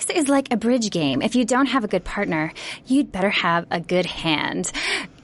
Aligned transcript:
Sex 0.00 0.18
is 0.18 0.28
like 0.28 0.50
a 0.50 0.56
bridge 0.56 0.90
game. 0.90 1.20
If 1.20 1.34
you 1.34 1.44
don't 1.44 1.66
have 1.66 1.84
a 1.84 1.88
good 1.88 2.04
partner, 2.04 2.54
you'd 2.86 3.12
better 3.12 3.28
have 3.28 3.66
a 3.70 3.80
good 3.80 4.06
hand. 4.06 4.72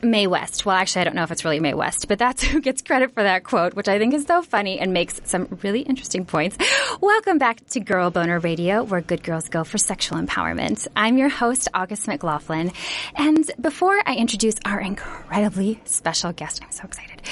Mae 0.03 0.27
West. 0.27 0.67
Well, 0.67 0.77
actually, 0.77 1.01
I 1.01 1.05
don't 1.05 1.15
know 1.15 1.23
if 1.23 1.31
it's 1.31 1.47
really 1.47 1.61
Mae 1.61 1.73
West, 1.73 2.09
but 2.09 2.19
that's 2.19 2.43
who 2.45 2.61
gets 2.61 2.83
credit 2.83 3.15
for 3.15 3.23
that 3.23 3.43
quote, 3.43 3.73
which 3.73 3.89
I 3.89 3.99
think 3.99 4.13
is 4.13 4.25
so 4.25 4.43
funny 4.43 4.79
and 4.79 4.93
makes 4.93 5.19
some 5.25 5.59
really 5.63 5.81
interesting 5.81 6.27
points. 6.27 6.59
Welcome 7.01 7.39
back 7.39 7.67
to 7.69 7.81
Girl 7.81 8.11
Boner 8.11 8.39
Radio, 8.39 8.83
where 8.83 9.01
good 9.01 9.23
girls 9.23 9.49
go 9.49 9.65
for 9.65 9.79
sexual 9.79 10.19
empowerment. 10.19 10.87
I'm 10.95 11.17
your 11.17 11.31
host, 11.31 11.69
August 11.73 12.07
McLaughlin. 12.07 12.73
And 13.15 13.51
before 13.59 13.99
I 14.05 14.17
introduce 14.17 14.57
our 14.67 14.79
incredibly 14.79 15.81
special 15.85 16.33
guest, 16.33 16.63
I'm 16.63 16.73
so 16.73 16.85
excited, 16.85 17.23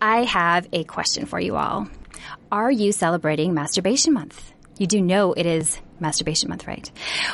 I 0.00 0.22
have 0.22 0.68
a 0.72 0.84
question 0.84 1.26
for 1.26 1.40
you 1.40 1.56
all. 1.56 1.88
Are 2.52 2.70
you 2.70 2.92
celebrating 2.92 3.54
Masturbation 3.54 4.12
Month? 4.12 4.52
You 4.78 4.86
do 4.86 5.00
know 5.00 5.32
it 5.32 5.46
is 5.46 5.80
Masturbation 6.02 6.50
Month, 6.50 6.66
right? 6.66 6.90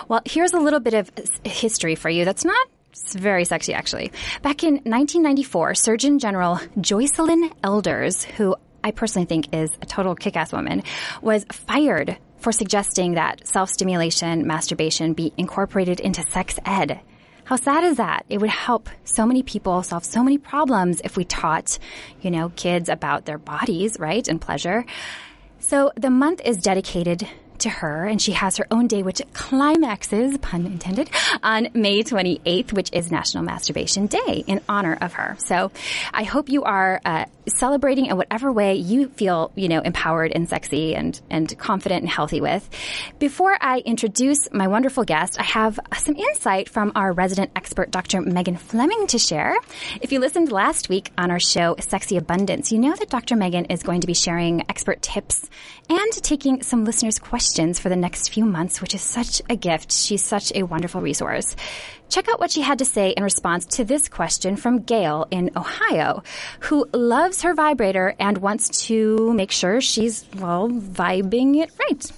Well, 0.06 0.20
here's 0.24 0.52
a 0.52 0.60
little 0.60 0.80
bit 0.80 0.94
of 0.94 1.10
history 1.44 1.94
for 1.96 2.08
you 2.08 2.24
that's 2.24 2.44
not 2.44 2.68
it's 2.90 3.14
very 3.14 3.44
sexy, 3.44 3.74
actually. 3.74 4.12
Back 4.42 4.64
in 4.64 4.74
1994, 4.74 5.74
Surgeon 5.74 6.18
General 6.18 6.56
Joycelyn 6.78 7.52
Elders, 7.62 8.24
who 8.24 8.56
I 8.82 8.90
personally 8.90 9.26
think 9.26 9.54
is 9.54 9.70
a 9.82 9.86
total 9.86 10.14
kick-ass 10.14 10.52
woman, 10.52 10.82
was 11.22 11.44
fired 11.52 12.16
for 12.38 12.52
suggesting 12.52 13.14
that 13.14 13.46
self-stimulation, 13.46 14.46
masturbation 14.46 15.12
be 15.12 15.32
incorporated 15.36 16.00
into 16.00 16.22
sex 16.30 16.58
ed. 16.64 17.00
How 17.44 17.56
sad 17.56 17.84
is 17.84 17.96
that? 17.96 18.26
It 18.28 18.40
would 18.40 18.50
help 18.50 18.88
so 19.04 19.24
many 19.26 19.42
people 19.42 19.82
solve 19.82 20.04
so 20.04 20.22
many 20.22 20.38
problems 20.38 21.00
if 21.02 21.16
we 21.16 21.24
taught, 21.24 21.78
you 22.20 22.30
know, 22.30 22.50
kids 22.56 22.88
about 22.88 23.24
their 23.24 23.38
bodies, 23.38 23.98
right, 23.98 24.26
and 24.28 24.40
pleasure. 24.40 24.84
So 25.58 25.90
the 25.96 26.10
month 26.10 26.40
is 26.44 26.58
dedicated 26.58 27.26
to 27.60 27.70
her, 27.70 28.04
and 28.04 28.20
she 28.20 28.32
has 28.32 28.56
her 28.56 28.66
own 28.70 28.86
day, 28.86 29.02
which 29.02 29.20
climaxes, 29.32 30.38
pun 30.38 30.66
intended, 30.66 31.10
on 31.42 31.68
May 31.74 32.02
28th, 32.02 32.72
which 32.72 32.90
is 32.92 33.10
National 33.10 33.42
Masturbation 33.42 34.06
Day 34.06 34.44
in 34.46 34.60
honor 34.68 34.96
of 35.00 35.14
her. 35.14 35.36
So 35.38 35.70
I 36.12 36.24
hope 36.24 36.48
you 36.48 36.64
are 36.64 37.00
uh, 37.04 37.24
celebrating 37.48 38.06
in 38.06 38.16
whatever 38.16 38.52
way 38.52 38.74
you 38.74 39.08
feel, 39.08 39.50
you 39.54 39.68
know, 39.68 39.80
empowered 39.80 40.32
and 40.34 40.48
sexy 40.48 40.94
and, 40.94 41.20
and 41.30 41.58
confident 41.58 42.02
and 42.02 42.10
healthy 42.10 42.40
with. 42.40 42.68
Before 43.18 43.56
I 43.60 43.78
introduce 43.78 44.52
my 44.52 44.68
wonderful 44.68 45.04
guest, 45.04 45.40
I 45.40 45.44
have 45.44 45.80
some 45.96 46.16
insight 46.16 46.68
from 46.68 46.92
our 46.94 47.12
resident 47.12 47.50
expert, 47.56 47.90
Dr. 47.90 48.20
Megan 48.20 48.56
Fleming, 48.56 49.06
to 49.08 49.18
share. 49.18 49.56
If 50.00 50.12
you 50.12 50.20
listened 50.20 50.52
last 50.52 50.88
week 50.88 51.10
on 51.18 51.30
our 51.30 51.40
show, 51.40 51.76
Sexy 51.80 52.16
Abundance, 52.16 52.70
you 52.70 52.78
know 52.78 52.94
that 52.94 53.10
Dr. 53.10 53.36
Megan 53.36 53.64
is 53.66 53.82
going 53.82 54.02
to 54.02 54.06
be 54.06 54.14
sharing 54.14 54.62
expert 54.68 55.02
tips 55.02 55.48
and 55.88 56.12
taking 56.22 56.62
some 56.62 56.84
listeners' 56.84 57.18
questions 57.18 57.47
for 57.56 57.88
the 57.88 57.96
next 57.96 58.28
few 58.28 58.44
months, 58.44 58.80
which 58.80 58.94
is 58.94 59.02
such 59.02 59.40
a 59.48 59.56
gift. 59.56 59.90
She's 59.90 60.24
such 60.24 60.52
a 60.54 60.62
wonderful 60.64 61.00
resource. 61.00 61.56
Check 62.08 62.28
out 62.28 62.40
what 62.40 62.50
she 62.50 62.60
had 62.60 62.78
to 62.78 62.84
say 62.84 63.10
in 63.10 63.22
response 63.22 63.66
to 63.76 63.84
this 63.84 64.08
question 64.08 64.56
from 64.56 64.82
Gail 64.82 65.26
in 65.30 65.50
Ohio, 65.56 66.22
who 66.60 66.86
loves 66.92 67.42
her 67.42 67.54
vibrator 67.54 68.14
and 68.18 68.38
wants 68.38 68.86
to 68.86 69.32
make 69.34 69.50
sure 69.50 69.80
she's, 69.80 70.24
well, 70.36 70.68
vibing 70.68 71.56
it 71.62 71.70
right. 71.78 72.12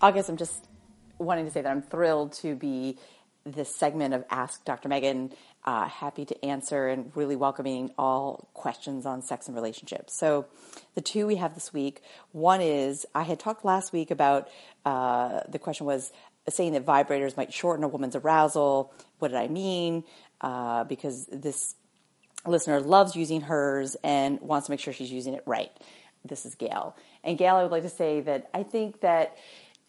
August, 0.00 0.28
I'm 0.28 0.36
just 0.36 0.64
wanting 1.18 1.44
to 1.44 1.50
say 1.50 1.62
that 1.62 1.70
I'm 1.70 1.82
thrilled 1.82 2.32
to 2.34 2.54
be 2.54 2.98
this 3.44 3.74
segment 3.74 4.14
of 4.14 4.24
Ask 4.30 4.64
Dr. 4.64 4.88
Megan. 4.88 5.32
Uh, 5.64 5.86
happy 5.86 6.24
to 6.24 6.44
answer 6.44 6.88
and 6.88 7.12
really 7.14 7.36
welcoming 7.36 7.92
all 7.96 8.48
questions 8.52 9.06
on 9.06 9.22
sex 9.22 9.46
and 9.46 9.54
relationships. 9.54 10.18
So, 10.18 10.46
the 10.96 11.00
two 11.00 11.24
we 11.24 11.36
have 11.36 11.54
this 11.54 11.72
week 11.72 12.02
one 12.32 12.60
is 12.60 13.06
I 13.14 13.22
had 13.22 13.38
talked 13.38 13.64
last 13.64 13.92
week 13.92 14.10
about 14.10 14.48
uh, 14.84 15.40
the 15.48 15.60
question 15.60 15.86
was 15.86 16.10
saying 16.48 16.72
that 16.72 16.84
vibrators 16.84 17.36
might 17.36 17.52
shorten 17.52 17.84
a 17.84 17.88
woman's 17.88 18.16
arousal. 18.16 18.92
What 19.20 19.28
did 19.28 19.36
I 19.36 19.46
mean? 19.46 20.02
Uh, 20.40 20.82
because 20.82 21.26
this 21.26 21.76
listener 22.44 22.80
loves 22.80 23.14
using 23.14 23.42
hers 23.42 23.96
and 24.02 24.40
wants 24.40 24.66
to 24.66 24.72
make 24.72 24.80
sure 24.80 24.92
she's 24.92 25.12
using 25.12 25.34
it 25.34 25.44
right. 25.46 25.70
This 26.24 26.44
is 26.44 26.54
Gail. 26.54 26.96
And 27.24 27.38
Gail, 27.38 27.56
I 27.56 27.62
would 27.62 27.72
like 27.72 27.82
to 27.84 27.88
say 27.88 28.20
that 28.22 28.50
I 28.52 28.62
think 28.62 29.00
that 29.00 29.36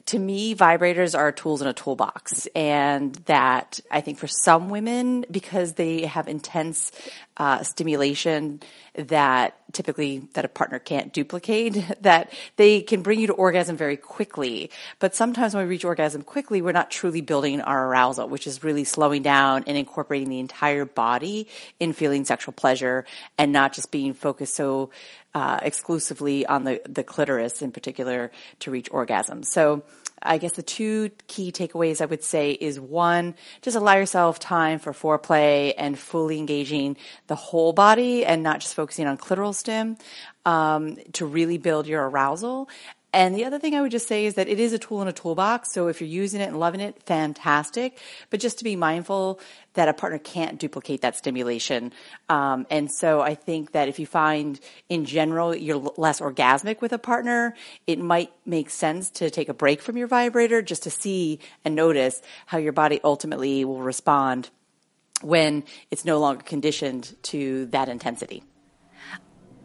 to 0.08 0.20
me, 0.20 0.54
vibrators 0.56 1.18
are 1.18 1.32
tools 1.32 1.62
in 1.62 1.68
a 1.68 1.74
toolbox, 1.74 2.48
and 2.56 3.16
that 3.26 3.80
I 3.90 4.02
think 4.02 4.18
for 4.18 4.28
some 4.28 4.70
women, 4.70 5.26
because 5.32 5.74
they 5.74 6.06
have 6.06 6.28
intense 6.28 6.92
uh, 7.38 7.64
stimulation 7.64 8.62
that 8.96 9.58
typically 9.74 10.20
that 10.34 10.46
a 10.46 10.48
partner 10.48 10.80
can't 10.80 11.12
duplicate, 11.12 11.84
that 12.02 12.32
they 12.56 12.82
can 12.82 13.02
bring 13.02 13.20
you 13.20 13.28
to 13.28 13.34
orgasm 13.34 13.76
very 13.76 13.98
quickly. 13.98 14.72
But 15.00 15.16
sometimes 15.16 15.54
when 15.54 15.66
we 15.66 15.70
reach 15.70 15.84
orgasm 15.84 16.22
quickly, 16.22 16.62
we're 16.62 16.72
not 16.72 16.92
truly 16.92 17.22
building 17.22 17.62
our 17.62 17.88
arousal, 17.88 18.30
which 18.30 18.48
is 18.48 18.64
really 18.64 18.84
slowing 18.84 19.24
down 19.24 19.66
and 19.68 19.78
incorporating 19.78 20.30
the 20.30 20.40
entire 20.40 20.86
body 20.86 21.48
in 21.80 21.94
feeling 21.94 22.24
sexual 22.26 22.54
pleasure, 22.54 23.06
and 23.38 23.52
not 23.52 23.74
just 23.74 23.92
being 23.92 24.14
focused 24.14 24.54
so 24.54 24.92
uh, 25.34 25.60
exclusively 25.64 26.46
on 26.46 26.64
the, 26.64 26.82
the 26.88 27.04
clitoris 27.04 27.62
in 27.62 27.72
particular 27.72 28.32
to 28.60 28.72
reach 28.72 28.88
orgasm. 28.92 29.44
So 29.44 29.84
I 30.24 30.38
guess 30.38 30.54
the 30.54 30.64
two 30.64 31.12
key 31.28 31.52
takeaways 31.52 32.02
I 32.02 32.06
would 32.06 32.24
say 32.24 32.52
is 32.52 32.80
one, 32.80 33.36
just 33.62 33.78
allow 33.78 33.96
yourself 33.96 34.40
time 34.40 34.80
for 34.80 34.94
foreplay 34.94 35.74
and 35.78 35.98
fully 35.98 36.40
engaging 36.40 36.98
the 37.28 37.36
whole 37.36 37.74
body 37.74 38.26
and 38.26 38.44
not 38.44 38.60
just 38.60 38.76
focusing 38.76 39.08
on 39.08 39.18
clitoral 39.18 39.54
stim 39.54 39.98
um, 40.46 40.98
to 41.14 41.26
really 41.26 41.58
build 41.58 41.88
your 41.88 42.08
arousal. 42.08 42.70
And 43.14 43.36
the 43.36 43.46
other 43.46 43.60
thing 43.60 43.76
I 43.76 43.82
would 43.82 43.92
just 43.92 44.08
say 44.08 44.26
is 44.26 44.34
that 44.34 44.50
it 44.50 44.60
is 44.60 44.74
a 44.74 44.80
tool 44.80 45.02
in 45.04 45.08
a 45.08 45.14
toolbox. 45.14 45.72
So 45.72 45.88
if 45.88 46.02
you're 46.02 46.10
using 46.10 46.42
it 46.42 46.48
and 46.50 46.60
loving 46.60 46.82
it, 46.82 47.02
fantastic. 47.04 48.00
But 48.32 48.40
just 48.40 48.58
to 48.58 48.64
be 48.64 48.76
mindful 48.76 49.40
that 49.76 49.88
a 49.88 49.94
partner 49.94 50.18
can't 50.18 50.60
duplicate 50.60 51.02
that 51.02 51.16
stimulation. 51.16 51.94
Um, 52.28 52.66
and 52.72 52.92
so 52.92 53.22
I 53.22 53.36
think 53.36 53.74
that 53.74 53.88
if 53.88 54.00
you 54.00 54.08
find 54.08 54.60
in 54.90 55.06
general 55.06 55.56
you're 55.56 55.78
less 55.96 56.20
orgasmic 56.20 56.82
with 56.82 56.92
a 56.92 56.98
partner, 56.98 57.56
it 57.86 58.00
might 58.00 58.32
make 58.48 58.72
sense 58.72 59.12
to 59.12 59.30
take 59.30 59.48
a 59.48 59.54
break 59.54 59.82
from 59.82 59.96
your 59.96 60.08
vibrator 60.08 60.64
just 60.64 60.84
to 60.84 60.90
see 60.90 61.40
and 61.64 61.76
notice 61.76 62.20
how 62.48 62.58
your 62.58 62.74
body 62.74 63.00
ultimately 63.04 63.64
will 63.64 63.82
respond 63.82 64.50
when 65.22 65.64
it's 65.92 66.04
no 66.04 66.20
longer 66.20 66.42
conditioned 66.44 67.16
to 67.24 67.68
that 67.68 67.90
intensity. 67.90 68.44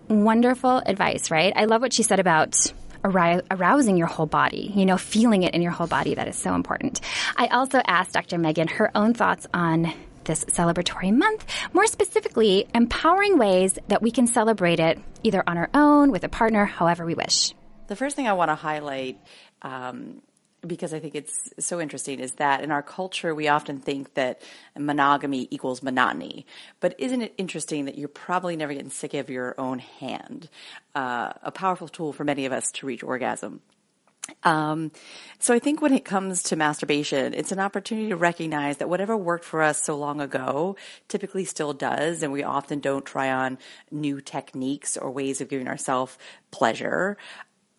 Wonderful 0.09 0.82
advice, 0.86 1.30
right? 1.30 1.53
I 1.56 1.65
love 1.65 1.82
what 1.82 1.92
she 1.92 2.03
said 2.03 2.20
about 2.20 2.72
arousing 3.04 3.97
your 3.97 4.06
whole 4.06 4.26
body, 4.26 4.72
you 4.75 4.86
know, 4.86 4.97
feeling 4.97 5.42
it 5.42 5.54
in 5.54 5.62
your 5.62 5.72
whole 5.72 5.86
body. 5.86 6.14
That 6.14 6.28
is 6.28 6.36
so 6.36 6.54
important. 6.54 7.00
I 7.36 7.48
also 7.48 7.81
asked 7.86 8.12
Dr. 8.12 8.38
Megan 8.38 8.69
her 8.69 8.91
own 8.94 9.14
thoughts 9.14 9.47
on 9.54 9.92
this 10.25 10.44
celebratory 10.44 11.12
month, 11.12 11.44
more 11.72 11.86
specifically, 11.86 12.69
empowering 12.75 13.38
ways 13.38 13.78
that 13.88 14.03
we 14.03 14.10
can 14.10 14.26
celebrate 14.26 14.78
it 14.78 14.98
either 15.22 15.42
on 15.47 15.56
our 15.56 15.70
own, 15.75 16.12
with 16.12 16.22
a 16.22 16.28
partner, 16.28 16.64
however 16.66 17.04
we 17.04 17.14
wish. 17.14 17.54
The 17.88 17.97
first 17.97 18.14
thing 18.14 18.28
I 18.28 18.34
want 18.34 18.50
to 18.50 18.54
highlight 18.54 19.19
um, 19.62 20.20
because 20.67 20.93
I 20.93 20.99
think 20.99 21.15
it's 21.15 21.51
so 21.59 21.81
interesting 21.81 22.21
is 22.21 22.33
that 22.33 22.63
in 22.63 22.71
our 22.71 22.83
culture 22.83 23.35
we 23.35 23.49
often 23.49 23.78
think 23.78 24.15
that 24.15 24.43
monogamy 24.77 25.49
equals 25.51 25.83
monotony. 25.83 26.47
But 26.81 26.95
isn't 26.99 27.22
it 27.22 27.34
interesting 27.39 27.84
that 27.84 27.97
you're 27.97 28.09
probably 28.09 28.57
never 28.57 28.72
getting 28.72 28.91
sick 28.91 29.15
of 29.15 29.31
your 29.31 29.55
own 29.59 29.78
hand? 29.78 30.49
Uh, 30.95 31.33
a 31.43 31.53
powerful 31.53 31.89
tool 31.89 32.13
for 32.13 32.25
many 32.25 32.45
of 32.45 32.53
us 32.53 32.72
to 32.72 32.87
reach 32.87 33.03
orgasm. 33.03 33.60
Um, 34.43 34.93
so 35.39 35.55
I 35.55 35.59
think 35.59 35.81
when 35.81 35.95
it 35.95 36.05
comes 36.05 36.43
to 36.45 36.57
masturbation, 36.57 37.34
it's 37.34 37.53
an 37.53 37.59
opportunity 37.59 38.09
to 38.09 38.16
recognize 38.16 38.77
that 38.78 38.89
whatever 38.89 39.16
worked 39.16 39.45
for 39.45 39.63
us 39.63 39.83
so 39.83 39.97
long 39.97 40.21
ago 40.21 40.77
typically 41.09 41.45
still 41.45 41.72
does, 41.72 42.22
and 42.22 42.33
we 42.33 42.43
often 42.43 42.81
don't 42.81 43.07
try 43.07 43.31
on 43.31 43.59
new 43.91 44.21
techniques 44.21 44.97
or 44.97 45.11
ways 45.11 45.41
of 45.41 45.49
giving 45.49 45.69
ourselves 45.69 46.19
pleasure 46.51 47.16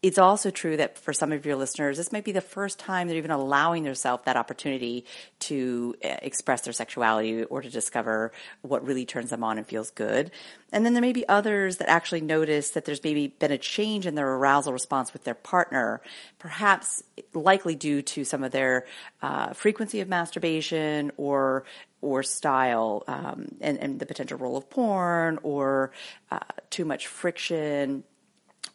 it's 0.02 0.18
also 0.18 0.50
true 0.50 0.78
that 0.78 0.98
for 0.98 1.12
some 1.12 1.34
of 1.34 1.46
your 1.46 1.58
listeners, 1.58 1.98
this 1.98 2.14
might 2.14 2.24
be 2.24 2.32
the 2.32 2.40
first 2.40 2.80
time 2.80 3.08
they're 3.08 3.18
even 3.18 3.32
allowing 3.32 3.84
themselves 3.84 4.24
that 4.26 4.38
opportunity 4.38 5.04
to 5.40 5.94
uh, 6.04 6.16
express 6.22 6.62
their 6.62 6.72
sexuality 6.72 7.44
or 7.44 7.62
to 7.62 7.70
discover 7.70 8.32
what 8.62 8.86
really 8.86 9.06
turns 9.06 9.30
them 9.30 9.44
on 9.44 9.58
and 9.58 9.68
feels 9.68 9.92
good. 9.92 10.32
And 10.72 10.86
then 10.86 10.94
there 10.94 11.02
may 11.02 11.12
be 11.12 11.28
others 11.28 11.78
that 11.78 11.90
actually 11.90 12.22
notice 12.22 12.70
that 12.72 12.86
there's 12.86 13.04
maybe 13.04 13.28
been 13.28 13.52
a 13.52 13.58
change 13.58 14.06
in 14.06 14.16
their 14.16 14.30
arousal 14.36 14.72
response 14.72 15.12
with 15.12 15.26
their 15.26 15.34
partner, 15.34 16.02
perhaps 16.38 17.04
likely 17.34 17.76
due 17.76 18.02
to 18.02 18.24
some 18.24 18.44
of 18.44 18.54
their 18.54 18.86
uh, 19.22 19.52
frequency 19.52 20.00
of 20.00 20.08
masturbation 20.08 21.12
or 21.18 21.66
or 22.02 22.24
style 22.24 23.04
um, 23.10 23.50
and, 23.60 23.78
and, 23.78 24.00
the 24.00 24.06
potential 24.06 24.38
role 24.38 24.56
of 24.56 24.70
porn 24.70 25.38
or 25.44 25.92
uh, 26.32 26.40
too 26.70 26.86
much 26.86 27.08
friction 27.08 28.06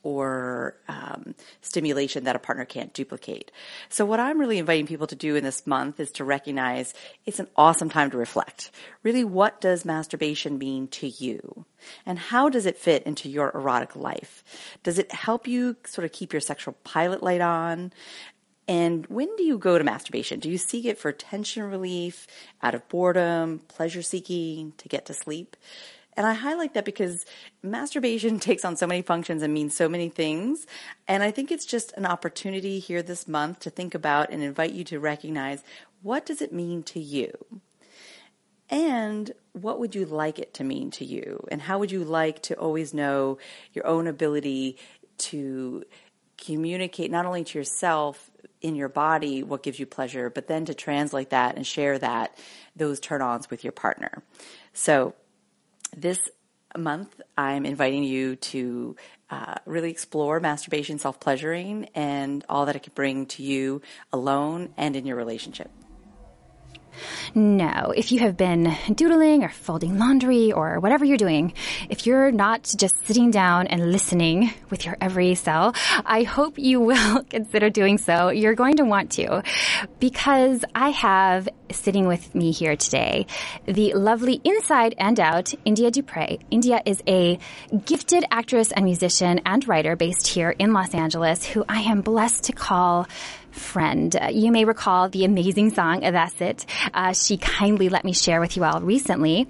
or 0.04 0.76
um, 0.86 1.34
stimulation 1.62 2.24
that 2.24 2.36
a 2.36 2.38
partner 2.38 2.64
can't 2.64 2.92
duplicate. 2.92 3.50
So, 3.88 4.04
what 4.04 4.20
I'm 4.20 4.38
really 4.38 4.58
inviting 4.58 4.86
people 4.86 5.06
to 5.08 5.16
do 5.16 5.34
in 5.34 5.42
this 5.42 5.66
month 5.66 5.98
is 5.98 6.12
to 6.12 6.24
recognize 6.24 6.94
it's 7.24 7.40
an 7.40 7.48
awesome 7.56 7.88
time 7.88 8.10
to 8.10 8.18
reflect. 8.18 8.70
Really, 9.02 9.24
what 9.24 9.60
does 9.60 9.84
masturbation 9.84 10.58
mean 10.58 10.88
to 10.88 11.08
you? 11.08 11.64
And 12.06 12.18
how 12.18 12.48
does 12.50 12.66
it 12.66 12.78
fit 12.78 13.02
into 13.04 13.28
your 13.28 13.50
erotic 13.54 13.96
life? 13.96 14.44
Does 14.82 14.98
it 14.98 15.10
help 15.10 15.48
you 15.48 15.76
sort 15.86 16.04
of 16.04 16.12
keep 16.12 16.32
your 16.32 16.40
sexual 16.40 16.74
pilot 16.84 17.22
light 17.22 17.40
on? 17.40 17.92
And 18.66 19.06
when 19.08 19.34
do 19.36 19.42
you 19.42 19.58
go 19.58 19.76
to 19.76 19.84
masturbation? 19.84 20.40
Do 20.40 20.50
you 20.50 20.56
seek 20.56 20.86
it 20.86 20.98
for 20.98 21.12
tension 21.12 21.64
relief, 21.64 22.26
out 22.62 22.74
of 22.74 22.88
boredom, 22.88 23.60
pleasure 23.68 24.02
seeking, 24.02 24.72
to 24.78 24.88
get 24.88 25.06
to 25.06 25.14
sleep? 25.14 25.56
And 26.16 26.26
I 26.26 26.34
highlight 26.34 26.74
that 26.74 26.84
because 26.84 27.24
masturbation 27.62 28.38
takes 28.40 28.64
on 28.64 28.76
so 28.76 28.86
many 28.86 29.02
functions 29.02 29.42
and 29.42 29.52
means 29.52 29.76
so 29.76 29.88
many 29.88 30.08
things. 30.08 30.66
And 31.08 31.22
I 31.22 31.30
think 31.30 31.50
it's 31.50 31.66
just 31.66 31.92
an 31.92 32.06
opportunity 32.06 32.78
here 32.78 33.02
this 33.02 33.26
month 33.28 33.60
to 33.60 33.70
think 33.70 33.94
about 33.94 34.30
and 34.30 34.42
invite 34.42 34.72
you 34.72 34.84
to 34.84 35.00
recognize 35.00 35.62
what 36.02 36.26
does 36.26 36.42
it 36.42 36.52
mean 36.52 36.82
to 36.84 37.00
you? 37.00 37.32
And 38.70 39.32
what 39.52 39.78
would 39.78 39.94
you 39.94 40.04
like 40.04 40.38
it 40.38 40.54
to 40.54 40.64
mean 40.64 40.90
to 40.92 41.04
you? 41.04 41.46
And 41.50 41.62
how 41.62 41.78
would 41.78 41.90
you 41.90 42.04
like 42.04 42.42
to 42.42 42.54
always 42.54 42.92
know 42.94 43.38
your 43.72 43.86
own 43.86 44.06
ability 44.06 44.78
to 45.18 45.84
communicate 46.38 47.10
not 47.10 47.26
only 47.26 47.44
to 47.44 47.58
yourself 47.58 48.30
in 48.60 48.74
your 48.74 48.88
body 48.88 49.42
what 49.42 49.62
gives 49.62 49.78
you 49.78 49.86
pleasure, 49.86 50.30
but 50.30 50.48
then 50.48 50.64
to 50.64 50.74
translate 50.74 51.30
that 51.30 51.56
and 51.56 51.66
share 51.66 51.98
that, 51.98 52.36
those 52.74 52.98
turn 52.98 53.22
ons 53.22 53.50
with 53.50 53.62
your 53.62 53.72
partner. 53.72 54.22
So 54.72 55.14
this 55.96 56.28
month, 56.76 57.20
I'm 57.36 57.66
inviting 57.66 58.04
you 58.04 58.36
to 58.36 58.96
uh, 59.30 59.54
really 59.64 59.90
explore 59.90 60.40
masturbation, 60.40 60.98
self 60.98 61.20
pleasuring, 61.20 61.88
and 61.94 62.44
all 62.48 62.66
that 62.66 62.76
it 62.76 62.82
can 62.82 62.92
bring 62.94 63.26
to 63.26 63.42
you 63.42 63.82
alone 64.12 64.74
and 64.76 64.96
in 64.96 65.06
your 65.06 65.16
relationship. 65.16 65.70
No, 67.34 67.92
if 67.96 68.12
you 68.12 68.20
have 68.20 68.36
been 68.36 68.74
doodling 68.94 69.42
or 69.42 69.48
folding 69.48 69.98
laundry 69.98 70.52
or 70.52 70.80
whatever 70.80 71.04
you're 71.04 71.16
doing, 71.16 71.52
if 71.88 72.06
you're 72.06 72.30
not 72.30 72.70
just 72.76 72.94
sitting 73.06 73.30
down 73.30 73.66
and 73.66 73.90
listening 73.90 74.52
with 74.70 74.84
your 74.86 74.96
every 75.00 75.34
cell, 75.34 75.74
I 76.04 76.22
hope 76.22 76.58
you 76.58 76.80
will 76.90 77.24
consider 77.24 77.70
doing 77.70 77.98
so. 77.98 78.28
You're 78.28 78.54
going 78.54 78.76
to 78.76 78.84
want 78.84 79.12
to 79.12 79.42
because 79.98 80.64
I 80.74 80.90
have 80.90 81.48
sitting 81.70 82.06
with 82.06 82.34
me 82.34 82.52
here 82.52 82.76
today 82.76 83.26
the 83.66 83.94
lovely 83.94 84.40
inside 84.44 84.94
and 84.98 85.18
out 85.18 85.52
India 85.64 85.90
Dupree. 85.90 86.38
India 86.50 86.80
is 86.84 87.02
a 87.08 87.38
gifted 87.84 88.24
actress 88.30 88.70
and 88.72 88.84
musician 88.84 89.40
and 89.44 89.66
writer 89.66 89.96
based 89.96 90.28
here 90.28 90.50
in 90.50 90.72
Los 90.72 90.94
Angeles 90.94 91.44
who 91.44 91.64
I 91.68 91.80
am 91.80 92.00
blessed 92.00 92.44
to 92.44 92.52
call 92.52 93.06
friend. 93.54 94.14
Uh, 94.14 94.28
you 94.32 94.52
may 94.52 94.64
recall 94.64 95.08
the 95.08 95.24
amazing 95.24 95.74
song, 95.74 96.02
It. 96.02 96.66
Uh, 96.92 97.12
she 97.12 97.36
kindly 97.36 97.88
let 97.88 98.04
me 98.04 98.12
share 98.12 98.40
with 98.40 98.56
you 98.56 98.64
all 98.64 98.80
recently. 98.80 99.48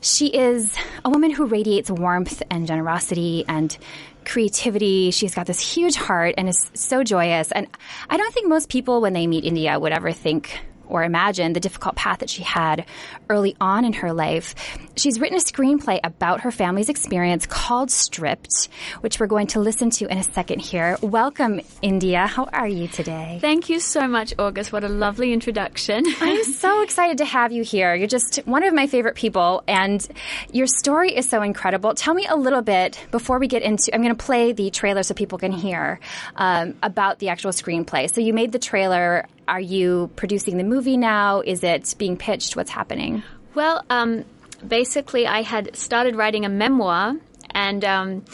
She 0.00 0.26
is 0.26 0.74
a 1.04 1.10
woman 1.10 1.30
who 1.30 1.46
radiates 1.46 1.88
warmth 1.88 2.42
and 2.50 2.66
generosity 2.66 3.44
and 3.46 3.76
creativity. 4.24 5.12
She's 5.12 5.34
got 5.34 5.46
this 5.46 5.60
huge 5.60 5.94
heart 5.94 6.34
and 6.38 6.48
is 6.48 6.70
so 6.74 7.04
joyous. 7.04 7.52
And 7.52 7.68
I 8.10 8.16
don't 8.16 8.34
think 8.34 8.48
most 8.48 8.68
people, 8.68 9.00
when 9.00 9.12
they 9.12 9.26
meet 9.26 9.44
India, 9.44 9.78
would 9.78 9.92
ever 9.92 10.12
think 10.12 10.58
or 10.88 11.04
imagine 11.04 11.52
the 11.52 11.60
difficult 11.60 11.96
path 11.96 12.18
that 12.18 12.30
she 12.30 12.42
had 12.42 12.86
early 13.28 13.56
on 13.60 13.84
in 13.84 13.92
her 13.94 14.12
life. 14.12 14.54
She's 14.96 15.18
written 15.18 15.36
a 15.36 15.40
screenplay 15.40 16.00
about 16.04 16.42
her 16.42 16.50
family's 16.50 16.88
experience 16.88 17.46
called 17.46 17.90
Stripped, 17.90 18.68
which 19.00 19.18
we're 19.18 19.26
going 19.26 19.46
to 19.48 19.60
listen 19.60 19.90
to 19.90 20.06
in 20.06 20.18
a 20.18 20.22
second 20.22 20.60
here. 20.60 20.98
Welcome, 21.02 21.60
India. 21.80 22.26
How 22.26 22.44
are 22.44 22.68
you 22.68 22.88
today? 22.88 23.38
Thank 23.40 23.68
you 23.68 23.80
so 23.80 24.06
much, 24.06 24.34
August. 24.38 24.72
What 24.72 24.84
a 24.84 24.88
lovely 24.88 25.32
introduction. 25.32 26.04
I'm 26.20 26.44
so 26.44 26.82
excited 26.82 27.18
to 27.18 27.24
have 27.24 27.52
you 27.52 27.62
here. 27.62 27.94
You're 27.94 28.06
just 28.06 28.36
one 28.44 28.62
of 28.64 28.74
my 28.74 28.86
favorite 28.86 29.14
people, 29.14 29.62
and 29.66 30.06
your 30.52 30.66
story 30.66 31.16
is 31.16 31.28
so 31.28 31.42
incredible. 31.42 31.94
Tell 31.94 32.14
me 32.14 32.26
a 32.26 32.36
little 32.36 32.62
bit 32.62 32.98
before 33.10 33.38
we 33.38 33.46
get 33.48 33.62
into. 33.62 33.94
I'm 33.94 34.02
going 34.02 34.14
to 34.14 34.24
play 34.24 34.52
the 34.52 34.70
trailer 34.70 35.02
so 35.02 35.14
people 35.14 35.38
can 35.38 35.52
hear 35.52 36.00
um, 36.36 36.74
about 36.82 37.18
the 37.18 37.28
actual 37.28 37.50
screenplay. 37.50 38.12
So 38.12 38.20
you 38.20 38.32
made 38.34 38.52
the 38.52 38.58
trailer 38.58 39.26
are 39.48 39.60
you 39.60 40.10
producing 40.16 40.56
the 40.56 40.64
movie 40.64 40.96
now? 40.96 41.40
Is 41.40 41.62
it 41.62 41.94
being 41.98 42.16
pitched? 42.16 42.56
What's 42.56 42.70
happening? 42.70 43.22
Well, 43.54 43.84
um, 43.90 44.24
basically, 44.66 45.26
I 45.26 45.42
had 45.42 45.76
started 45.76 46.16
writing 46.16 46.44
a 46.44 46.48
memoir, 46.48 47.16
and 47.50 47.84
um, 47.84 48.24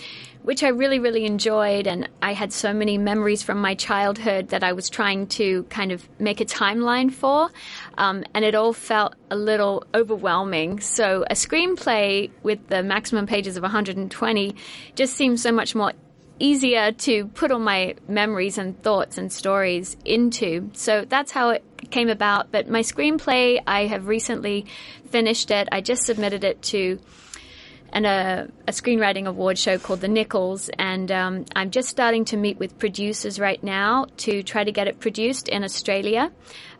which 0.42 0.62
I 0.62 0.68
really, 0.68 0.98
really 0.98 1.26
enjoyed. 1.26 1.86
And 1.86 2.08
I 2.22 2.32
had 2.32 2.52
so 2.52 2.72
many 2.72 2.96
memories 2.96 3.42
from 3.42 3.60
my 3.60 3.74
childhood 3.74 4.48
that 4.48 4.64
I 4.64 4.72
was 4.72 4.88
trying 4.88 5.26
to 5.28 5.64
kind 5.64 5.92
of 5.92 6.08
make 6.18 6.40
a 6.40 6.44
timeline 6.44 7.12
for. 7.12 7.50
Um, 7.98 8.24
and 8.32 8.44
it 8.44 8.54
all 8.54 8.72
felt 8.72 9.14
a 9.30 9.36
little 9.36 9.84
overwhelming. 9.94 10.80
So 10.80 11.24
a 11.28 11.34
screenplay 11.34 12.30
with 12.42 12.66
the 12.68 12.82
maximum 12.82 13.26
pages 13.26 13.56
of 13.56 13.62
120 13.62 14.54
just 14.94 15.14
seemed 15.14 15.38
so 15.38 15.52
much 15.52 15.74
more 15.74 15.92
easier 16.38 16.92
to 16.92 17.26
put 17.28 17.50
all 17.50 17.58
my 17.58 17.94
memories 18.08 18.58
and 18.58 18.80
thoughts 18.82 19.18
and 19.18 19.32
stories 19.32 19.96
into. 20.04 20.70
So 20.74 21.04
that's 21.08 21.32
how 21.32 21.50
it 21.50 21.64
came 21.90 22.08
about. 22.08 22.50
But 22.52 22.68
my 22.68 22.80
screenplay, 22.80 23.60
I 23.66 23.86
have 23.86 24.06
recently 24.06 24.66
finished 25.10 25.50
it. 25.50 25.68
I 25.72 25.80
just 25.80 26.02
submitted 26.04 26.44
it 26.44 26.62
to 26.62 26.98
and 27.92 28.06
a, 28.06 28.48
a, 28.66 28.72
screenwriting 28.72 29.26
award 29.26 29.58
show 29.58 29.78
called 29.78 30.00
The 30.00 30.08
Nicholls. 30.08 30.68
And 30.78 31.10
um, 31.10 31.44
I'm 31.56 31.70
just 31.70 31.88
starting 31.88 32.24
to 32.26 32.36
meet 32.36 32.58
with 32.58 32.78
producers 32.78 33.40
right 33.40 33.62
now 33.62 34.06
to 34.18 34.42
try 34.42 34.64
to 34.64 34.72
get 34.72 34.88
it 34.88 35.00
produced 35.00 35.48
in 35.48 35.64
Australia. 35.64 36.30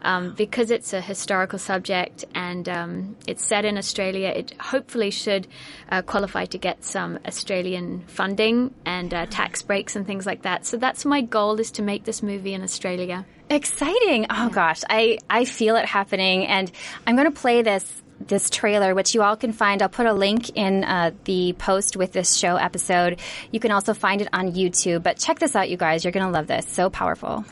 Um, 0.01 0.35
because 0.35 0.71
it's 0.71 0.93
a 0.93 1.01
historical 1.01 1.59
subject 1.59 2.25
and 2.33 2.69
um, 2.69 3.17
it's 3.27 3.45
set 3.45 3.65
in 3.65 3.77
Australia, 3.77 4.29
it 4.29 4.55
hopefully 4.61 5.11
should 5.11 5.49
uh, 5.91 6.03
qualify 6.03 6.45
to 6.45 6.59
get 6.59 6.85
some 6.85 7.19
Australian 7.27 8.05
funding 8.07 8.73
and 8.85 9.13
uh, 9.13 9.27
tax 9.27 9.61
breaks 9.63 9.97
and 9.97 10.07
things 10.07 10.25
like 10.25 10.43
that. 10.43 10.67
So 10.67 10.77
that's 10.77 11.05
my 11.05 11.21
goal 11.23 11.59
is 11.59 11.73
to 11.73 11.83
make 11.83 12.05
this 12.05 12.23
movie 12.23 12.55
in 12.55 12.63
Australia. 12.63 13.27
Exciting! 13.51 14.27
Oh 14.31 14.51
gosh, 14.51 14.83
I 14.91 15.19
I 15.31 15.47
feel 15.47 15.75
it 15.77 15.87
happening, 15.87 16.47
and 16.47 16.71
I'm 17.07 17.17
going 17.17 17.33
to 17.33 17.41
play 17.41 17.63
this 17.63 18.03
this 18.21 18.51
trailer, 18.51 18.95
which 18.95 19.15
you 19.15 19.23
all 19.23 19.37
can 19.37 19.53
find. 19.53 19.83
I'll 19.83 19.89
put 19.89 20.07
a 20.07 20.13
link 20.13 20.51
in 20.57 20.85
uh, 20.85 21.13
the 21.25 21.55
post 21.55 21.97
with 21.97 22.13
this 22.13 22.37
show 22.37 22.57
episode. 22.57 23.21
You 23.51 23.61
can 23.61 23.71
also 23.71 23.95
find 23.95 24.21
it 24.21 24.29
on 24.33 24.53
YouTube. 24.53 25.03
But 25.03 25.19
check 25.19 25.39
this 25.39 25.57
out, 25.57 25.69
you 25.69 25.77
guys. 25.77 26.05
You're 26.05 26.13
going 26.13 26.27
to 26.27 26.33
love 26.33 26.47
this. 26.47 26.67
So 26.69 26.91
powerful. 26.91 27.45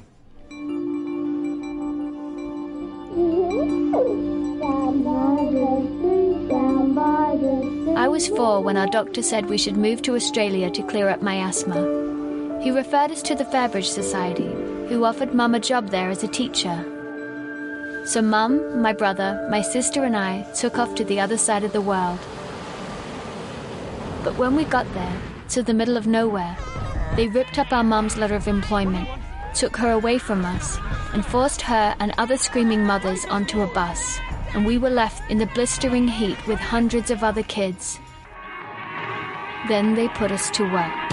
I 7.96 8.08
was 8.08 8.28
four 8.28 8.62
when 8.62 8.76
our 8.76 8.86
doctor 8.86 9.22
said 9.22 9.46
we 9.46 9.58
should 9.58 9.76
move 9.76 10.02
to 10.02 10.14
Australia 10.14 10.70
to 10.70 10.82
clear 10.82 11.08
up 11.08 11.22
my 11.22 11.36
asthma. 11.36 12.60
He 12.62 12.70
referred 12.70 13.10
us 13.10 13.22
to 13.22 13.34
the 13.34 13.44
Fairbridge 13.44 13.90
Society, 13.92 14.50
who 14.88 15.04
offered 15.04 15.34
Mum 15.34 15.54
a 15.54 15.60
job 15.60 15.90
there 15.90 16.10
as 16.10 16.22
a 16.22 16.28
teacher. 16.28 16.95
So 18.06 18.22
Mum, 18.22 18.80
my 18.80 18.92
brother, 18.92 19.44
my 19.50 19.60
sister, 19.60 20.04
and 20.04 20.16
I 20.16 20.42
took 20.52 20.78
off 20.78 20.94
to 20.94 21.04
the 21.04 21.18
other 21.18 21.36
side 21.36 21.64
of 21.64 21.72
the 21.72 21.80
world. 21.80 22.20
But 24.22 24.38
when 24.38 24.54
we 24.54 24.64
got 24.64 24.86
there, 24.94 25.20
to 25.48 25.62
the 25.64 25.74
middle 25.74 25.96
of 25.96 26.06
nowhere, 26.06 26.56
they 27.16 27.26
ripped 27.26 27.58
up 27.58 27.72
our 27.72 27.82
mum's 27.82 28.16
letter 28.16 28.36
of 28.36 28.46
employment, 28.46 29.08
took 29.54 29.76
her 29.78 29.90
away 29.90 30.18
from 30.18 30.44
us, 30.44 30.78
and 31.14 31.26
forced 31.26 31.60
her 31.62 31.96
and 31.98 32.14
other 32.16 32.36
screaming 32.36 32.84
mothers 32.84 33.24
onto 33.24 33.62
a 33.62 33.74
bus. 33.74 34.20
And 34.54 34.64
we 34.64 34.78
were 34.78 34.88
left 34.88 35.28
in 35.28 35.38
the 35.38 35.46
blistering 35.46 36.06
heat 36.06 36.46
with 36.46 36.60
hundreds 36.60 37.10
of 37.10 37.24
other 37.24 37.42
kids. 37.42 37.98
Then 39.66 39.96
they 39.96 40.06
put 40.10 40.30
us 40.30 40.48
to 40.50 40.72
work. 40.72 41.05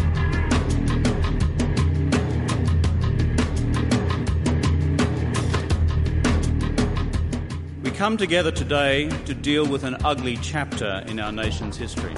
Come 8.04 8.18
together 8.18 8.52
today 8.52 9.08
to 9.24 9.34
deal 9.34 9.66
with 9.66 9.86
an 9.86 9.96
ugly 10.04 10.36
chapter 10.42 11.02
in 11.08 11.22
our 11.22 11.32
nation's 11.32 11.78
history. 11.78 12.14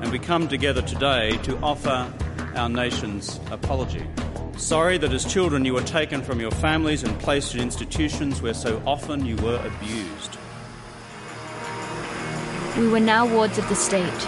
And 0.00 0.10
we 0.10 0.18
come 0.18 0.48
together 0.48 0.82
today 0.82 1.38
to 1.44 1.56
offer 1.58 2.12
our 2.56 2.68
nation's 2.68 3.38
apology. 3.52 4.04
Sorry 4.56 4.98
that 4.98 5.12
as 5.12 5.24
children 5.24 5.64
you 5.64 5.72
were 5.72 5.84
taken 5.84 6.20
from 6.20 6.40
your 6.40 6.50
families 6.50 7.04
and 7.04 7.16
placed 7.20 7.54
in 7.54 7.60
institutions 7.60 8.42
where 8.42 8.52
so 8.52 8.82
often 8.84 9.24
you 9.24 9.36
were 9.36 9.64
abused. 9.64 10.36
We 12.76 12.88
were 12.88 12.98
now 12.98 13.32
wards 13.32 13.56
of 13.56 13.68
the 13.68 13.76
state. 13.76 14.20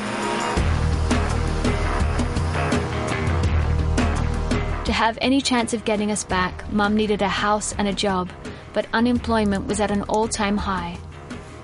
To 4.84 4.92
have 4.92 5.18
any 5.20 5.40
chance 5.40 5.74
of 5.74 5.84
getting 5.84 6.12
us 6.12 6.22
back, 6.22 6.72
Mum 6.72 6.94
needed 6.94 7.22
a 7.22 7.28
house 7.28 7.74
and 7.76 7.88
a 7.88 7.92
job, 7.92 8.30
but 8.72 8.86
unemployment 8.92 9.66
was 9.66 9.80
at 9.80 9.90
an 9.90 10.02
all 10.04 10.28
time 10.28 10.56
high. 10.56 10.98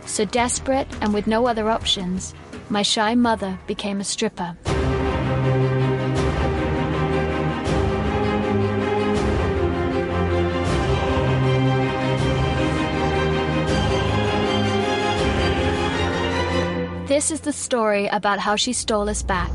So 0.06 0.24
desperate 0.24 0.88
and 1.00 1.12
with 1.12 1.26
no 1.26 1.46
other 1.46 1.70
options, 1.70 2.34
my 2.70 2.82
shy 2.82 3.14
mother 3.14 3.58
became 3.66 4.00
a 4.00 4.04
stripper. 4.04 4.56
This 17.06 17.30
is 17.30 17.40
the 17.40 17.52
story 17.52 18.06
about 18.06 18.38
how 18.38 18.54
she 18.56 18.72
stole 18.72 19.08
us 19.08 19.22
back. 19.22 19.50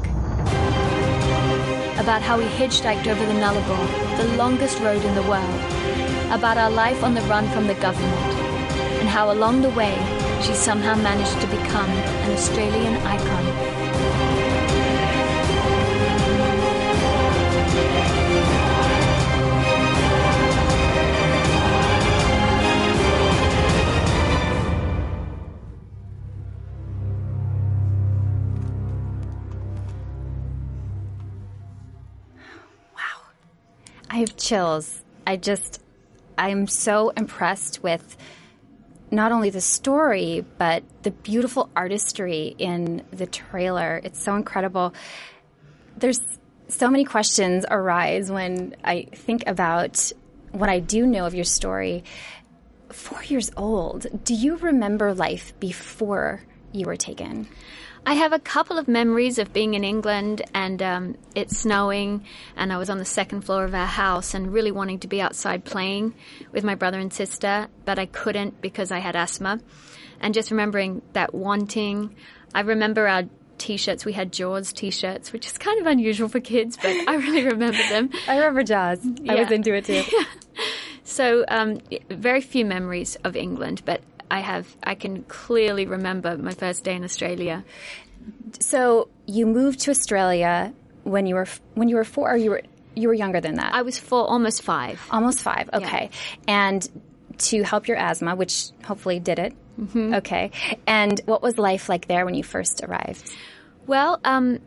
About 1.98 2.22
how 2.22 2.38
we 2.38 2.46
hitchhiked 2.46 3.08
over 3.08 3.26
the 3.26 3.34
Nullarbor, 3.34 4.18
the 4.18 4.36
longest 4.36 4.80
road 4.80 5.04
in 5.06 5.16
the 5.16 5.24
world. 5.24 5.83
About 6.34 6.58
our 6.58 6.72
life 6.72 7.04
on 7.04 7.14
the 7.14 7.22
run 7.22 7.48
from 7.50 7.68
the 7.68 7.76
government. 7.76 8.34
And 9.00 9.08
how 9.08 9.32
along 9.32 9.62
the 9.62 9.70
way, 9.70 9.96
she 10.42 10.54
somehow 10.56 10.96
managed 10.96 11.40
to 11.42 11.48
become 11.48 11.90
an 11.90 12.32
Australian 12.32 12.96
icon. 13.06 13.94
I 34.10 34.18
have 34.18 34.38
chills. 34.38 35.02
I 35.26 35.38
just, 35.38 35.83
I'm 36.38 36.68
so 36.68 37.10
impressed 37.10 37.84
with 37.84 38.18
not 39.12 39.32
only 39.32 39.50
the 39.50 39.62
story, 39.62 40.44
but 40.58 40.84
the 41.04 41.12
beautiful 41.12 41.70
artistry 41.76 42.56
in 42.58 43.04
the 43.12 43.28
trailer. 43.28 44.02
It's 44.04 44.22
so 44.22 44.36
incredible. 44.36 44.94
There's 45.98 46.20
so 46.68 46.90
many 46.90 47.04
questions 47.04 47.66
arise 47.70 48.32
when 48.32 48.76
I 48.84 49.08
think 49.14 49.44
about 49.48 50.12
what 50.52 50.70
I 50.70 50.80
do 50.80 51.06
know 51.06 51.26
of 51.26 51.36
your 51.36 51.44
story. 51.44 52.04
Four 52.90 53.24
years 53.24 53.52
old, 53.56 54.24
do 54.24 54.34
you 54.34 54.56
remember 54.58 55.14
life 55.14 55.54
before 55.60 56.42
you 56.72 56.86
were 56.86 56.96
taken? 56.98 57.48
I 58.06 58.16
have 58.16 58.34
a 58.34 58.40
couple 58.40 58.78
of 58.78 58.88
memories 58.88 59.40
of 59.40 59.54
being 59.54 59.76
in 59.76 59.84
England 59.84 60.42
and 60.54 60.82
um, 60.82 61.16
it 61.36 61.52
snowing, 61.52 62.26
and 62.56 62.74
I 62.74 62.78
was 62.78 62.90
on 62.90 62.98
the 62.98 63.06
second 63.06 63.42
floor 63.42 63.64
of 63.64 63.74
our 63.74 63.88
house 63.88 64.34
and 64.34 64.52
really 64.52 64.72
wanting 64.72 65.00
to 65.00 65.08
be 65.08 65.22
outside 65.22 65.64
playing 65.64 66.14
with 66.52 66.64
my 66.64 66.76
brother 66.76 67.00
and 67.00 67.14
sister, 67.14 67.68
but 67.86 67.98
I 67.98 68.06
couldn't 68.06 68.62
because 68.62 68.92
I 68.92 69.00
had 69.00 69.16
asthma. 69.16 69.62
And 70.20 70.34
just 70.34 70.52
remembering 70.52 71.02
that 71.14 71.34
wanting, 71.34 72.16
I 72.54 72.62
remember 72.62 73.08
our 73.08 73.24
t-shirts. 73.58 74.04
We 74.04 74.14
had 74.14 74.34
Jaws 74.34 74.74
t-shirts, 74.74 75.32
which 75.32 75.46
is 75.46 75.58
kind 75.58 75.80
of 75.80 75.88
unusual 75.88 76.28
for 76.28 76.42
kids, 76.42 76.76
but 76.76 76.92
I 77.08 77.16
really 77.16 77.46
remember 77.46 77.82
them. 77.90 78.10
I 78.28 78.36
remember 78.36 78.64
Jaws. 78.64 79.00
I 79.30 79.36
was 79.36 79.52
into 79.52 79.74
it 79.74 79.86
too. 79.86 80.04
So 81.04 81.44
um, 81.50 81.80
very 82.10 82.42
few 82.42 82.66
memories 82.66 83.18
of 83.24 83.36
England, 83.36 83.82
but 83.86 84.02
I 84.34 84.40
have. 84.40 84.66
I 84.84 84.96
can 84.96 85.24
clearly 85.24 85.86
remember 85.86 86.36
my 86.40 86.54
first 86.54 86.84
day 86.84 86.96
in 86.96 87.04
Australia. 87.04 87.64
So 88.60 89.10
you 89.28 89.46
moved 89.46 89.82
to 89.82 89.92
Australia 89.92 90.74
when 91.04 91.28
you 91.28 91.36
were 91.36 91.48
when 91.76 91.88
you 91.88 91.98
were 91.98 92.04
four, 92.04 92.34
or 92.34 92.38
you 92.38 92.50
were 92.50 92.64
you 92.96 93.10
were 93.10 93.14
younger 93.14 93.42
than 93.42 93.56
that. 93.56 93.76
I 93.76 93.84
was 93.84 94.00
four, 94.00 94.28
almost 94.28 94.64
five. 94.64 95.00
Almost 95.12 95.44
five. 95.44 95.70
Okay. 95.72 96.10
And 96.48 96.82
to 97.50 97.62
help 97.62 97.88
your 97.88 97.98
asthma, 97.98 98.36
which 98.36 98.70
hopefully 98.84 99.20
did 99.20 99.38
it. 99.38 99.54
Mm-hmm. 99.80 100.16
Okay. 100.16 100.50
And 100.88 101.22
what 101.26 101.44
was 101.44 101.60
life 101.60 101.88
like 101.88 102.08
there 102.08 102.26
when 102.26 102.34
you 102.34 102.44
first 102.44 102.82
arrived? 102.84 103.32
Well, 103.86 104.20
um, 104.24 104.60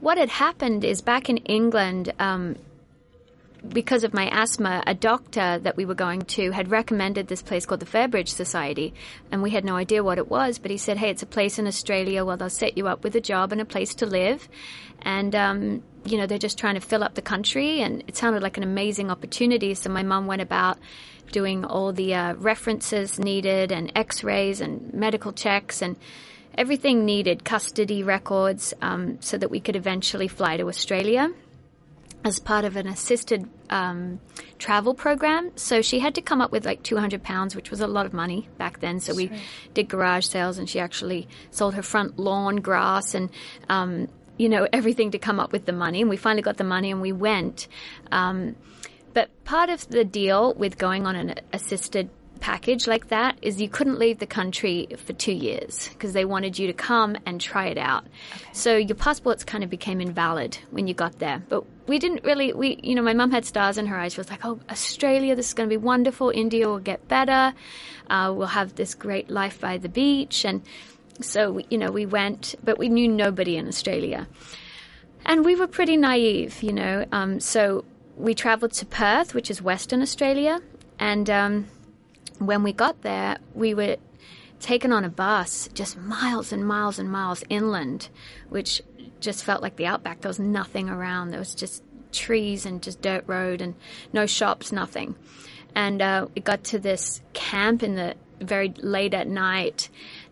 what 0.00 0.18
had 0.18 0.28
happened 0.28 0.84
is 0.84 1.00
back 1.00 1.30
in 1.30 1.38
England, 1.38 2.12
um, 2.18 2.56
because 3.68 4.04
of 4.04 4.14
my 4.14 4.28
asthma, 4.30 4.82
a 4.86 4.94
doctor 4.94 5.58
that 5.58 5.76
we 5.76 5.84
were 5.84 5.94
going 5.94 6.22
to 6.22 6.50
had 6.50 6.70
recommended 6.70 7.28
this 7.28 7.42
place 7.42 7.66
called 7.66 7.80
the 7.80 7.86
Fairbridge 7.86 8.28
Society, 8.28 8.94
and 9.30 9.42
we 9.42 9.50
had 9.50 9.64
no 9.64 9.76
idea 9.76 10.02
what 10.02 10.18
it 10.18 10.28
was. 10.28 10.58
But 10.58 10.70
he 10.70 10.76
said, 10.76 10.98
"Hey, 10.98 11.10
it's 11.10 11.22
a 11.22 11.26
place 11.26 11.58
in 11.58 11.66
Australia 11.66 12.24
where 12.24 12.36
they'll 12.36 12.50
set 12.50 12.76
you 12.76 12.88
up 12.88 13.04
with 13.04 13.14
a 13.16 13.20
job 13.20 13.52
and 13.52 13.60
a 13.60 13.64
place 13.64 13.94
to 13.96 14.06
live, 14.06 14.48
and 15.02 15.34
um, 15.34 15.82
you 16.04 16.16
know 16.16 16.26
they're 16.26 16.38
just 16.38 16.58
trying 16.58 16.74
to 16.74 16.80
fill 16.80 17.04
up 17.04 17.14
the 17.14 17.22
country." 17.22 17.80
And 17.80 18.02
it 18.06 18.16
sounded 18.16 18.42
like 18.42 18.56
an 18.56 18.62
amazing 18.62 19.10
opportunity. 19.10 19.74
So 19.74 19.90
my 19.90 20.02
mum 20.02 20.26
went 20.26 20.42
about 20.42 20.78
doing 21.32 21.64
all 21.64 21.92
the 21.92 22.14
uh, 22.14 22.34
references 22.34 23.18
needed 23.18 23.72
and 23.72 23.90
X-rays 23.96 24.60
and 24.60 24.94
medical 24.94 25.32
checks 25.32 25.82
and 25.82 25.96
everything 26.56 27.04
needed, 27.04 27.44
custody 27.44 28.02
records, 28.02 28.72
um, 28.80 29.20
so 29.20 29.36
that 29.36 29.50
we 29.50 29.60
could 29.60 29.76
eventually 29.76 30.28
fly 30.28 30.56
to 30.56 30.68
Australia 30.68 31.32
as 32.24 32.38
part 32.38 32.64
of 32.64 32.76
an 32.76 32.86
assisted 32.88 33.48
um, 33.70 34.20
travel 34.58 34.94
program. 34.94 35.52
So 35.56 35.82
she 35.82 36.00
had 36.00 36.14
to 36.16 36.22
come 36.22 36.40
up 36.40 36.50
with 36.50 36.64
like 36.64 36.82
200 36.82 37.22
pounds, 37.22 37.54
which 37.54 37.70
was 37.70 37.80
a 37.80 37.86
lot 37.86 38.06
of 38.06 38.12
money 38.12 38.48
back 38.58 38.80
then. 38.80 39.00
So 39.00 39.14
we 39.14 39.30
did 39.74 39.88
garage 39.88 40.26
sales 40.26 40.58
and 40.58 40.68
she 40.68 40.80
actually 40.80 41.28
sold 41.50 41.74
her 41.74 41.82
front 41.82 42.18
lawn 42.18 42.56
grass 42.56 43.14
and, 43.14 43.30
um, 43.68 44.08
you 44.38 44.48
know, 44.48 44.66
everything 44.72 45.12
to 45.12 45.18
come 45.18 45.38
up 45.38 45.52
with 45.52 45.66
the 45.66 45.72
money. 45.72 46.00
And 46.00 46.10
we 46.10 46.16
finally 46.16 46.42
got 46.42 46.56
the 46.56 46.64
money 46.64 46.90
and 46.90 47.00
we 47.00 47.12
went. 47.12 47.68
Um, 48.10 48.56
but 49.14 49.30
part 49.44 49.70
of 49.70 49.88
the 49.88 50.04
deal 50.04 50.52
with 50.54 50.78
going 50.78 51.06
on 51.06 51.16
an 51.16 51.36
assisted 51.52 52.10
package 52.46 52.86
like 52.86 53.08
that 53.08 53.36
is 53.42 53.60
you 53.60 53.68
couldn't 53.68 53.98
leave 53.98 54.20
the 54.20 54.26
country 54.40 54.86
for 55.04 55.12
two 55.14 55.32
years 55.32 55.88
because 55.88 56.12
they 56.12 56.24
wanted 56.24 56.56
you 56.56 56.68
to 56.68 56.72
come 56.72 57.16
and 57.26 57.40
try 57.40 57.66
it 57.66 57.76
out. 57.76 58.06
So 58.52 58.76
your 58.76 58.94
passports 58.94 59.42
kind 59.42 59.64
of 59.64 59.68
became 59.68 60.00
invalid 60.00 60.56
when 60.70 60.86
you 60.86 60.94
got 60.94 61.18
there. 61.18 61.42
But 61.48 61.64
we 61.88 61.98
didn't 61.98 62.22
really, 62.22 62.52
we, 62.52 62.78
you 62.84 62.94
know, 62.94 63.02
my 63.02 63.14
mum 63.14 63.32
had 63.32 63.44
stars 63.44 63.78
in 63.78 63.86
her 63.86 63.98
eyes. 63.98 64.12
She 64.12 64.20
was 64.20 64.30
like, 64.30 64.44
oh, 64.44 64.60
Australia, 64.70 65.34
this 65.34 65.48
is 65.48 65.54
going 65.54 65.68
to 65.68 65.72
be 65.72 65.76
wonderful. 65.76 66.30
India 66.30 66.68
will 66.68 66.78
get 66.78 67.08
better. 67.08 67.52
Uh, 68.08 68.32
we'll 68.32 68.46
have 68.46 68.76
this 68.76 68.94
great 68.94 69.28
life 69.28 69.60
by 69.60 69.76
the 69.76 69.88
beach. 69.88 70.44
And 70.44 70.62
so, 71.20 71.50
we, 71.50 71.66
you 71.68 71.78
know, 71.78 71.90
we 71.90 72.06
went, 72.06 72.54
but 72.62 72.78
we 72.78 72.88
knew 72.88 73.08
nobody 73.08 73.56
in 73.56 73.66
Australia. 73.66 74.28
And 75.24 75.44
we 75.44 75.56
were 75.56 75.66
pretty 75.66 75.96
naive, 75.96 76.62
you 76.62 76.72
know. 76.72 77.06
Um, 77.10 77.40
so 77.40 77.84
we 78.16 78.34
traveled 78.34 78.72
to 78.74 78.86
Perth, 78.86 79.34
which 79.34 79.50
is 79.50 79.60
Western 79.60 80.00
Australia. 80.00 80.60
And, 81.00 81.28
um, 81.28 81.66
when 82.38 82.62
we 82.62 82.72
got 82.72 83.02
there, 83.02 83.38
we 83.54 83.74
were 83.74 83.96
taken 84.60 84.92
on 84.92 85.04
a 85.04 85.08
bus 85.08 85.68
just 85.74 85.98
miles 85.98 86.52
and 86.52 86.66
miles 86.66 86.98
and 86.98 87.10
miles 87.10 87.44
inland, 87.48 88.08
which 88.48 88.82
just 89.20 89.44
felt 89.44 89.62
like 89.62 89.76
the 89.76 89.86
outback. 89.86 90.20
There 90.20 90.28
was 90.28 90.38
nothing 90.38 90.88
around. 90.88 91.30
There 91.30 91.38
was 91.38 91.54
just 91.54 91.82
trees 92.12 92.66
and 92.66 92.82
just 92.82 93.00
dirt 93.02 93.24
road 93.26 93.60
and 93.60 93.74
no 94.12 94.26
shops, 94.26 94.72
nothing. 94.72 95.14
And 95.74 96.00
uh, 96.00 96.28
we 96.34 96.40
got 96.42 96.64
to 96.64 96.78
this 96.78 97.20
camp 97.34 97.82
in 97.82 97.96
the 97.96 98.14
very 98.40 98.72
late 98.78 99.14
at 99.14 99.28
night, 99.28 99.88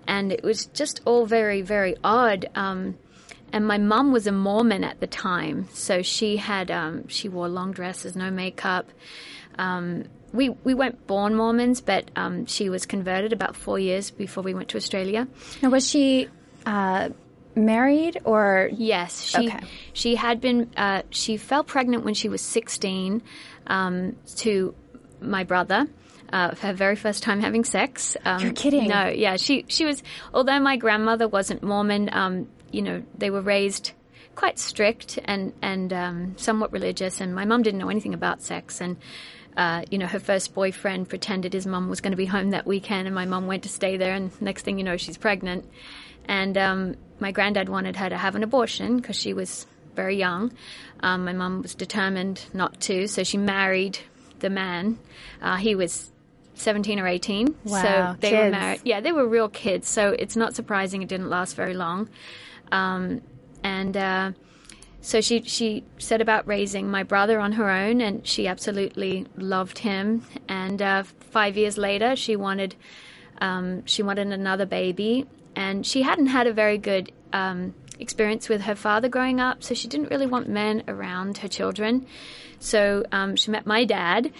and 0.06 0.32
it 0.32 0.42
was 0.42 0.66
just 0.66 1.00
all 1.04 1.26
very, 1.26 1.62
very 1.62 1.96
odd. 2.02 2.48
Um, 2.54 2.96
and 3.52 3.66
my 3.66 3.78
mum 3.78 4.10
was 4.10 4.26
a 4.26 4.32
Mormon 4.32 4.84
at 4.84 5.00
the 5.00 5.06
time, 5.06 5.68
so 5.72 6.02
she 6.02 6.38
had 6.38 6.70
um, 6.70 7.06
she 7.08 7.28
wore 7.28 7.48
long 7.48 7.72
dresses, 7.72 8.16
no 8.16 8.30
makeup. 8.30 8.90
Um, 9.58 10.04
we 10.34 10.50
we 10.50 10.74
weren't 10.74 11.06
born 11.06 11.34
Mormons, 11.34 11.80
but 11.80 12.10
um, 12.16 12.44
she 12.46 12.68
was 12.68 12.84
converted 12.86 13.32
about 13.32 13.56
four 13.56 13.78
years 13.78 14.10
before 14.10 14.42
we 14.44 14.52
went 14.52 14.68
to 14.70 14.76
Australia. 14.76 15.26
Now, 15.62 15.70
was 15.70 15.88
she 15.88 16.28
uh, 16.66 17.08
married 17.54 18.20
or? 18.24 18.68
Yes, 18.72 19.22
she 19.22 19.48
Okay. 19.48 19.60
she 19.92 20.16
had 20.16 20.40
been 20.40 20.70
uh, 20.76 21.02
she 21.10 21.36
fell 21.36 21.64
pregnant 21.64 22.04
when 22.04 22.14
she 22.14 22.28
was 22.28 22.42
sixteen 22.42 23.22
um, 23.66 24.16
to 24.36 24.74
my 25.20 25.44
brother. 25.44 25.86
Uh, 26.32 26.52
for 26.52 26.66
her 26.66 26.72
very 26.72 26.96
first 26.96 27.22
time 27.22 27.40
having 27.40 27.62
sex. 27.64 28.16
Um, 28.24 28.42
You're 28.42 28.52
kidding. 28.52 28.88
No, 28.88 29.06
yeah, 29.06 29.36
she 29.36 29.64
she 29.68 29.84
was. 29.84 30.02
Although 30.32 30.58
my 30.58 30.76
grandmother 30.76 31.28
wasn't 31.28 31.62
Mormon, 31.62 32.10
um, 32.12 32.48
you 32.72 32.82
know, 32.82 33.04
they 33.16 33.30
were 33.30 33.42
raised 33.42 33.92
quite 34.34 34.58
strict 34.58 35.16
and 35.26 35.52
and 35.62 35.92
um, 35.92 36.34
somewhat 36.36 36.72
religious. 36.72 37.20
And 37.20 37.36
my 37.36 37.44
mum 37.44 37.62
didn't 37.62 37.78
know 37.78 37.88
anything 37.90 38.14
about 38.14 38.42
sex. 38.42 38.80
And 38.80 38.96
uh, 39.56 39.84
you 39.90 39.98
know, 39.98 40.06
her 40.06 40.18
first 40.18 40.54
boyfriend 40.54 41.08
pretended 41.08 41.52
his 41.52 41.66
mum 41.66 41.88
was 41.88 42.00
going 42.00 42.12
to 42.12 42.16
be 42.16 42.26
home 42.26 42.50
that 42.50 42.66
weekend, 42.66 43.06
and 43.06 43.14
my 43.14 43.24
mum 43.24 43.46
went 43.46 43.62
to 43.64 43.68
stay 43.68 43.96
there. 43.96 44.14
And 44.14 44.30
next 44.40 44.62
thing 44.62 44.78
you 44.78 44.84
know, 44.84 44.96
she's 44.96 45.16
pregnant. 45.16 45.68
And 46.26 46.56
um, 46.58 46.96
my 47.20 47.32
granddad 47.32 47.68
wanted 47.68 47.96
her 47.96 48.08
to 48.08 48.16
have 48.16 48.34
an 48.34 48.42
abortion 48.42 48.96
because 48.96 49.16
she 49.16 49.32
was 49.32 49.66
very 49.94 50.16
young. 50.16 50.52
Um, 51.00 51.24
my 51.24 51.32
mum 51.32 51.62
was 51.62 51.74
determined 51.74 52.44
not 52.52 52.80
to, 52.82 53.06
so 53.06 53.22
she 53.22 53.38
married 53.38 53.98
the 54.40 54.50
man. 54.50 54.98
Uh, 55.40 55.56
he 55.56 55.74
was 55.74 56.10
17 56.54 56.98
or 56.98 57.06
18. 57.06 57.54
Wow, 57.64 57.82
so 57.82 58.16
they 58.20 58.32
were 58.32 58.50
married. 58.50 58.80
Yeah, 58.84 59.00
they 59.00 59.12
were 59.12 59.28
real 59.28 59.48
kids. 59.48 59.88
So 59.88 60.10
it's 60.18 60.36
not 60.36 60.54
surprising 60.54 61.02
it 61.02 61.08
didn't 61.08 61.30
last 61.30 61.54
very 61.56 61.74
long. 61.74 62.08
Um, 62.72 63.20
and 63.62 63.96
uh, 63.96 64.32
so 65.04 65.20
she 65.20 65.42
she 65.42 65.84
set 65.98 66.22
about 66.22 66.46
raising 66.46 66.90
my 66.90 67.02
brother 67.02 67.38
on 67.38 67.52
her 67.52 67.68
own, 67.68 68.00
and 68.00 68.26
she 68.26 68.48
absolutely 68.48 69.26
loved 69.36 69.80
him. 69.80 70.24
And 70.48 70.80
uh, 70.80 71.02
five 71.02 71.58
years 71.58 71.76
later, 71.76 72.16
she 72.16 72.36
wanted 72.36 72.74
um, 73.38 73.84
she 73.84 74.02
wanted 74.02 74.28
another 74.28 74.64
baby, 74.64 75.26
and 75.54 75.86
she 75.86 76.00
hadn't 76.00 76.28
had 76.28 76.46
a 76.46 76.54
very 76.54 76.78
good 76.78 77.12
um, 77.34 77.74
experience 77.98 78.48
with 78.48 78.62
her 78.62 78.74
father 78.74 79.10
growing 79.10 79.40
up, 79.40 79.62
so 79.62 79.74
she 79.74 79.88
didn't 79.88 80.10
really 80.10 80.26
want 80.26 80.48
men 80.48 80.82
around 80.88 81.36
her 81.38 81.48
children. 81.48 82.06
So 82.58 83.04
um, 83.12 83.36
she 83.36 83.50
met 83.50 83.66
my 83.66 83.84
dad. 83.84 84.32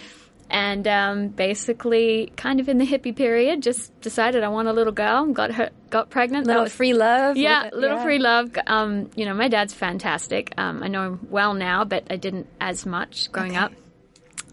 And 0.49 0.87
um, 0.87 1.27
basically, 1.29 2.31
kind 2.37 2.59
of 2.59 2.69
in 2.69 2.77
the 2.77 2.85
hippie 2.85 3.15
period, 3.15 3.63
just 3.63 3.99
decided 4.01 4.43
I 4.43 4.47
want 4.49 4.67
a 4.67 4.73
little 4.73 4.93
girl. 4.93 5.25
Got 5.33 5.51
her, 5.53 5.69
got 5.89 6.09
pregnant. 6.11 6.45
Little 6.47 6.63
was- 6.63 6.73
free 6.73 6.93
love. 6.93 7.35
yeah, 7.35 7.63
Little- 7.63 7.79
little 7.79 7.97
yeah. 7.97 8.03
free 8.03 8.19
love. 8.19 8.51
Um, 8.67 9.09
you 9.15 9.25
know, 9.25 9.33
my 9.33 9.47
dad's 9.47 9.73
fantastic. 9.73 10.53
Um, 10.57 10.83
I 10.83 10.87
know 10.87 11.03
him 11.07 11.27
well 11.29 11.53
now, 11.55 11.83
but 11.83 12.03
I 12.11 12.15
didn't 12.17 12.47
as 12.61 12.85
much 12.85 13.31
growing 13.31 13.55
up. 13.57 13.71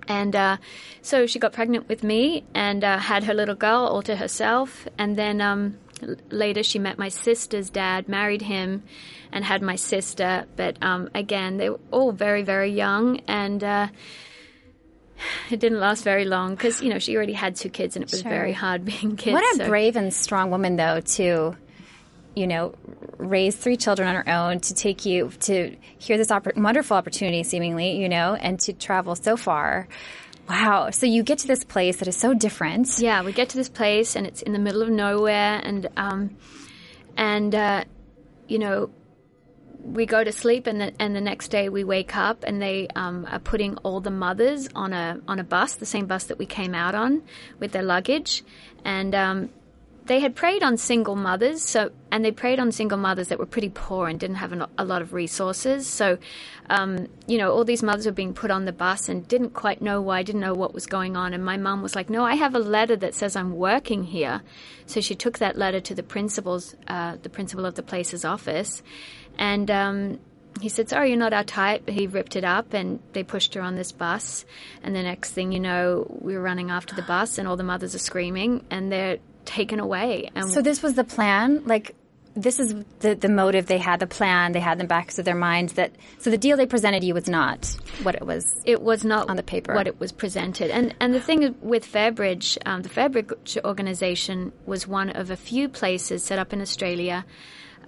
And 0.08 0.34
uh, 0.34 0.56
so 1.02 1.26
she 1.26 1.38
got 1.38 1.52
pregnant 1.52 1.88
with 1.88 2.02
me 2.02 2.44
and 2.54 2.82
uh, 2.82 2.99
had 2.99 3.25
her 3.25 3.34
little 3.34 3.54
girl 3.54 3.87
all 3.87 4.02
to 4.02 4.16
herself. 4.16 4.88
And 4.99 5.16
then 5.16 5.40
um, 5.40 5.78
later 6.30 6.62
she 6.62 6.78
met 6.78 6.99
my 6.99 7.08
sister's 7.08 7.70
dad, 7.70 8.08
married 8.08 8.42
him, 8.42 8.82
and 9.30 9.44
had 9.44 9.62
my 9.62 9.76
sister. 9.76 10.46
But 10.56 10.76
um, 10.82 11.08
again, 11.14 11.58
they 11.58 11.70
were 11.70 11.80
all 11.92 12.12
very, 12.12 12.42
very 12.42 12.72
young. 12.72 13.20
And 13.28 13.62
uh, 13.62 13.88
it 15.50 15.61
didn't 15.61 15.81
last 15.81 16.05
very 16.05 16.25
long 16.25 16.55
because, 16.55 16.83
you 16.83 16.91
know, 16.91 16.99
she 16.99 17.17
already 17.17 17.33
had 17.33 17.57
two 17.57 17.69
kids 17.69 17.97
and 17.97 18.02
it 18.05 18.11
was 18.11 18.21
Sure. 18.23 18.31
very 18.31 18.52
hard 18.52 18.85
being 18.85 19.17
kids. 19.17 19.33
What 19.35 19.55
a 19.55 19.57
so- 19.59 19.69
brave 19.69 19.97
and 19.97 20.12
strong 20.12 20.50
woman, 20.50 20.76
though, 20.76 21.00
to 21.00 21.57
you 22.35 22.47
know 22.47 22.75
raise 23.19 23.55
three 23.55 23.76
children 23.76 24.09
on 24.09 24.14
her 24.14 24.29
own, 24.29 24.59
to 24.61 24.73
take 24.75 25.05
you 25.05 25.31
to 25.41 25.76
hear 25.99 26.17
this 26.17 26.29
oppor- 26.29 26.57
wonderful 26.57 26.97
opportunity, 26.97 27.43
seemingly, 27.43 28.00
you 28.00 28.09
know, 28.09 28.35
and 28.35 28.59
to 28.61 28.73
travel 28.73 29.14
so 29.14 29.37
far. 29.37 29.87
Wow! 30.49 30.91
So 30.91 31.07
you 31.07 31.23
get 31.23 31.38
to 31.41 31.47
this 31.47 31.62
place 31.62 31.99
that 31.99 32.09
is 32.09 32.17
so 32.17 32.33
different. 32.35 32.99
Yeah, 32.99 33.23
we 33.23 33.33
get 33.33 33.50
to 33.50 33.57
this 33.57 33.69
place 33.69 34.17
and 34.17 34.26
it's 34.26 34.43
in 34.43 34.52
the 34.52 34.59
middle 34.59 34.83
of 34.83 34.88
nowhere, 34.88 35.61
and 35.62 35.88
um, 35.97 36.37
and 37.17 37.55
uh, 37.55 37.85
you 38.49 38.59
know, 38.59 38.91
we 39.82 40.06
go 40.06 40.22
to 40.22 40.32
sleep, 40.32 40.66
and 40.66 40.80
the, 40.80 40.92
and 41.00 41.14
the 41.14 41.20
next 41.20 41.48
day 41.48 41.68
we 41.68 41.84
wake 41.84 42.16
up, 42.16 42.44
and 42.46 42.62
they 42.62 42.88
um, 42.94 43.26
are 43.30 43.38
putting 43.38 43.76
all 43.78 44.00
the 44.00 44.10
mothers 44.10 44.68
on 44.74 44.92
a 44.92 45.20
on 45.26 45.38
a 45.38 45.44
bus, 45.44 45.74
the 45.74 45.86
same 45.86 46.06
bus 46.06 46.24
that 46.24 46.38
we 46.38 46.46
came 46.46 46.74
out 46.74 46.94
on, 46.94 47.22
with 47.58 47.72
their 47.72 47.82
luggage, 47.82 48.44
and 48.84 49.14
um, 49.14 49.50
they 50.06 50.21
had 50.21 50.35
preyed 50.35 50.62
on 50.62 50.76
single 50.76 51.14
mothers, 51.14 51.62
so 51.62 51.92
and 52.11 52.25
they 52.25 52.32
preyed 52.32 52.59
on 52.59 52.73
single 52.73 52.99
mothers 52.99 53.28
that 53.28 53.38
were 53.38 53.47
pretty 53.47 53.68
poor 53.68 54.09
and 54.09 54.18
didn't 54.18 54.37
have 54.37 54.52
an, 54.52 54.66
a 54.76 54.85
lot 54.85 55.00
of 55.00 55.12
resources. 55.12 55.87
So, 55.87 56.18
um, 56.68 57.06
you 57.26 57.38
know, 57.38 57.52
all 57.52 57.64
these 57.64 57.82
mothers 57.82 58.06
were 58.06 58.12
being 58.12 58.35
put 58.35 58.50
on 58.50 58.64
the 58.64 58.73
bus 58.73 59.09
and 59.09 59.26
didn't 59.28 59.50
quite 59.50 59.80
know 59.80 60.00
why, 60.00 60.23
didn't 60.23 60.40
know 60.40 60.54
what 60.54 60.75
was 60.75 60.87
going 60.87 61.16
on. 61.16 61.32
And 61.32 61.44
my 61.44 61.56
mum 61.56 61.82
was 61.82 61.94
like, 61.94 62.11
"No, 62.11 62.25
I 62.25 62.35
have 62.35 62.54
a 62.54 62.59
letter 62.59 62.97
that 62.97 63.14
says 63.14 63.37
I'm 63.37 63.54
working 63.56 64.04
here." 64.04 64.42
So 64.87 65.00
she 65.00 65.14
took 65.14 65.38
that 65.38 65.56
letter 65.56 65.80
to 65.80 65.94
the 65.94 66.02
principal's, 66.02 66.75
uh, 66.88 67.16
the 67.23 67.30
principal 67.30 67.64
of 67.64 67.75
the 67.75 67.82
place's 67.82 68.25
office, 68.25 68.82
and. 69.38 69.71
Um, 69.71 70.18
he 70.61 70.68
said, 70.68 70.90
Sorry, 70.90 71.09
you're 71.09 71.18
not 71.18 71.32
our 71.32 71.44
type. 71.44 71.88
He 71.88 72.06
ripped 72.06 72.37
it 72.37 72.44
up 72.44 72.75
and 72.75 73.00
they 73.14 73.23
pushed 73.23 73.54
her 73.54 73.62
on 73.62 73.75
this 73.75 73.90
bus. 73.90 74.44
And 74.82 74.94
the 74.94 75.02
next 75.02 75.32
thing 75.32 75.50
you 75.50 75.59
know, 75.59 76.06
we 76.21 76.35
were 76.35 76.42
running 76.42 76.71
after 76.71 76.94
the 76.94 77.00
bus 77.00 77.38
and 77.38 77.49
all 77.49 77.56
the 77.56 77.64
mothers 77.64 77.94
are 77.94 77.99
screaming 77.99 78.64
and 78.71 78.92
they're 78.92 79.16
taken 79.44 79.80
away. 79.80 80.30
And 80.34 80.50
So 80.50 80.62
this 80.62 80.82
was 80.82 80.94
the 80.94 81.04
plan, 81.04 81.64
like. 81.64 81.94
This 82.34 82.58
is 82.58 82.75
the, 83.00 83.14
the 83.14 83.28
motive 83.28 83.66
they 83.66 83.76
had, 83.76 84.00
the 84.00 84.06
plan 84.06 84.52
they 84.52 84.61
had 84.61 84.72
in 84.72 84.78
the 84.78 84.84
backs 84.87 85.18
of 85.18 85.26
their 85.26 85.34
minds. 85.34 85.75
That 85.75 85.92
so 86.18 86.30
the 86.30 86.38
deal 86.38 86.56
they 86.56 86.64
presented 86.64 87.04
you 87.04 87.12
was 87.12 87.28
not 87.28 87.66
what 88.02 88.14
it 88.14 88.25
was. 88.25 88.46
it 88.64 88.80
was 88.80 89.04
not 89.04 89.28
on 89.28 89.37
the 89.37 89.42
paper. 89.42 89.75
what 89.75 89.87
it 89.87 90.00
was 90.00 90.12
presented. 90.12 90.70
And 90.70 90.94
and 90.99 91.12
the 91.12 91.20
thing 91.20 91.54
with 91.61 91.84
Fairbridge, 91.84 92.56
um, 92.64 92.80
the 92.80 92.88
Fairbridge 92.88 93.62
organisation 93.62 94.50
was 94.64 94.88
one 94.88 95.11
of 95.11 95.30
a 95.30 95.37
few 95.37 95.68
places 95.68 96.25
set 96.25 96.38
up 96.38 96.54
in 96.54 96.62
Australia 96.62 97.26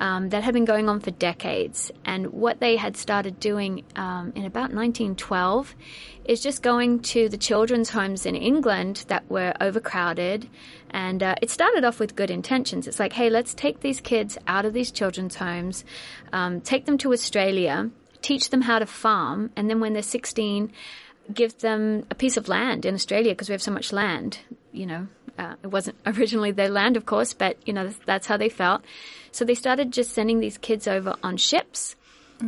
um, 0.00 0.30
that 0.30 0.42
had 0.42 0.54
been 0.54 0.64
going 0.64 0.88
on 0.88 1.00
for 1.00 1.10
decades. 1.10 1.90
And 2.04 2.32
what 2.32 2.60
they 2.60 2.76
had 2.76 2.96
started 2.96 3.40
doing 3.40 3.84
um, 3.96 4.32
in 4.34 4.44
about 4.44 4.72
1912 4.72 5.74
is 6.24 6.42
just 6.42 6.62
going 6.62 7.00
to 7.00 7.28
the 7.28 7.36
children's 7.36 7.90
homes 7.90 8.26
in 8.26 8.34
England 8.34 9.04
that 9.08 9.28
were 9.30 9.54
overcrowded. 9.60 10.48
And 10.90 11.22
uh, 11.22 11.34
it 11.42 11.50
started 11.50 11.84
off 11.84 11.98
with 11.98 12.16
good 12.16 12.30
intentions. 12.30 12.86
It's 12.86 13.00
like, 13.00 13.12
hey, 13.12 13.30
let's 13.30 13.54
take 13.54 13.80
these 13.80 14.00
kids 14.00 14.38
out 14.46 14.64
of 14.64 14.72
these 14.72 14.90
children's 14.90 15.36
homes, 15.36 15.84
um, 16.32 16.60
take 16.60 16.86
them 16.86 16.98
to 16.98 17.12
Australia, 17.12 17.90
teach 18.22 18.50
them 18.50 18.62
how 18.62 18.78
to 18.78 18.86
farm, 18.86 19.50
and 19.54 19.68
then 19.68 19.80
when 19.80 19.92
they're 19.92 20.02
16, 20.02 20.72
give 21.32 21.58
them 21.58 22.06
a 22.10 22.14
piece 22.14 22.36
of 22.36 22.48
land 22.48 22.84
in 22.84 22.94
Australia 22.94 23.32
because 23.32 23.48
we 23.48 23.52
have 23.52 23.62
so 23.62 23.70
much 23.70 23.92
land. 23.92 24.38
You 24.72 24.86
know, 24.86 25.06
uh, 25.38 25.54
it 25.62 25.68
wasn't 25.68 25.96
originally 26.06 26.50
their 26.50 26.68
land, 26.68 26.96
of 26.96 27.06
course, 27.06 27.32
but 27.32 27.56
you 27.66 27.72
know 27.72 27.92
that's, 28.06 28.26
how 28.26 28.36
they 28.36 28.48
felt. 28.48 28.82
So 29.34 29.44
they 29.44 29.56
started 29.56 29.92
just 29.92 30.12
sending 30.12 30.38
these 30.38 30.58
kids 30.58 30.86
over 30.86 31.16
on 31.20 31.38
ships. 31.38 31.96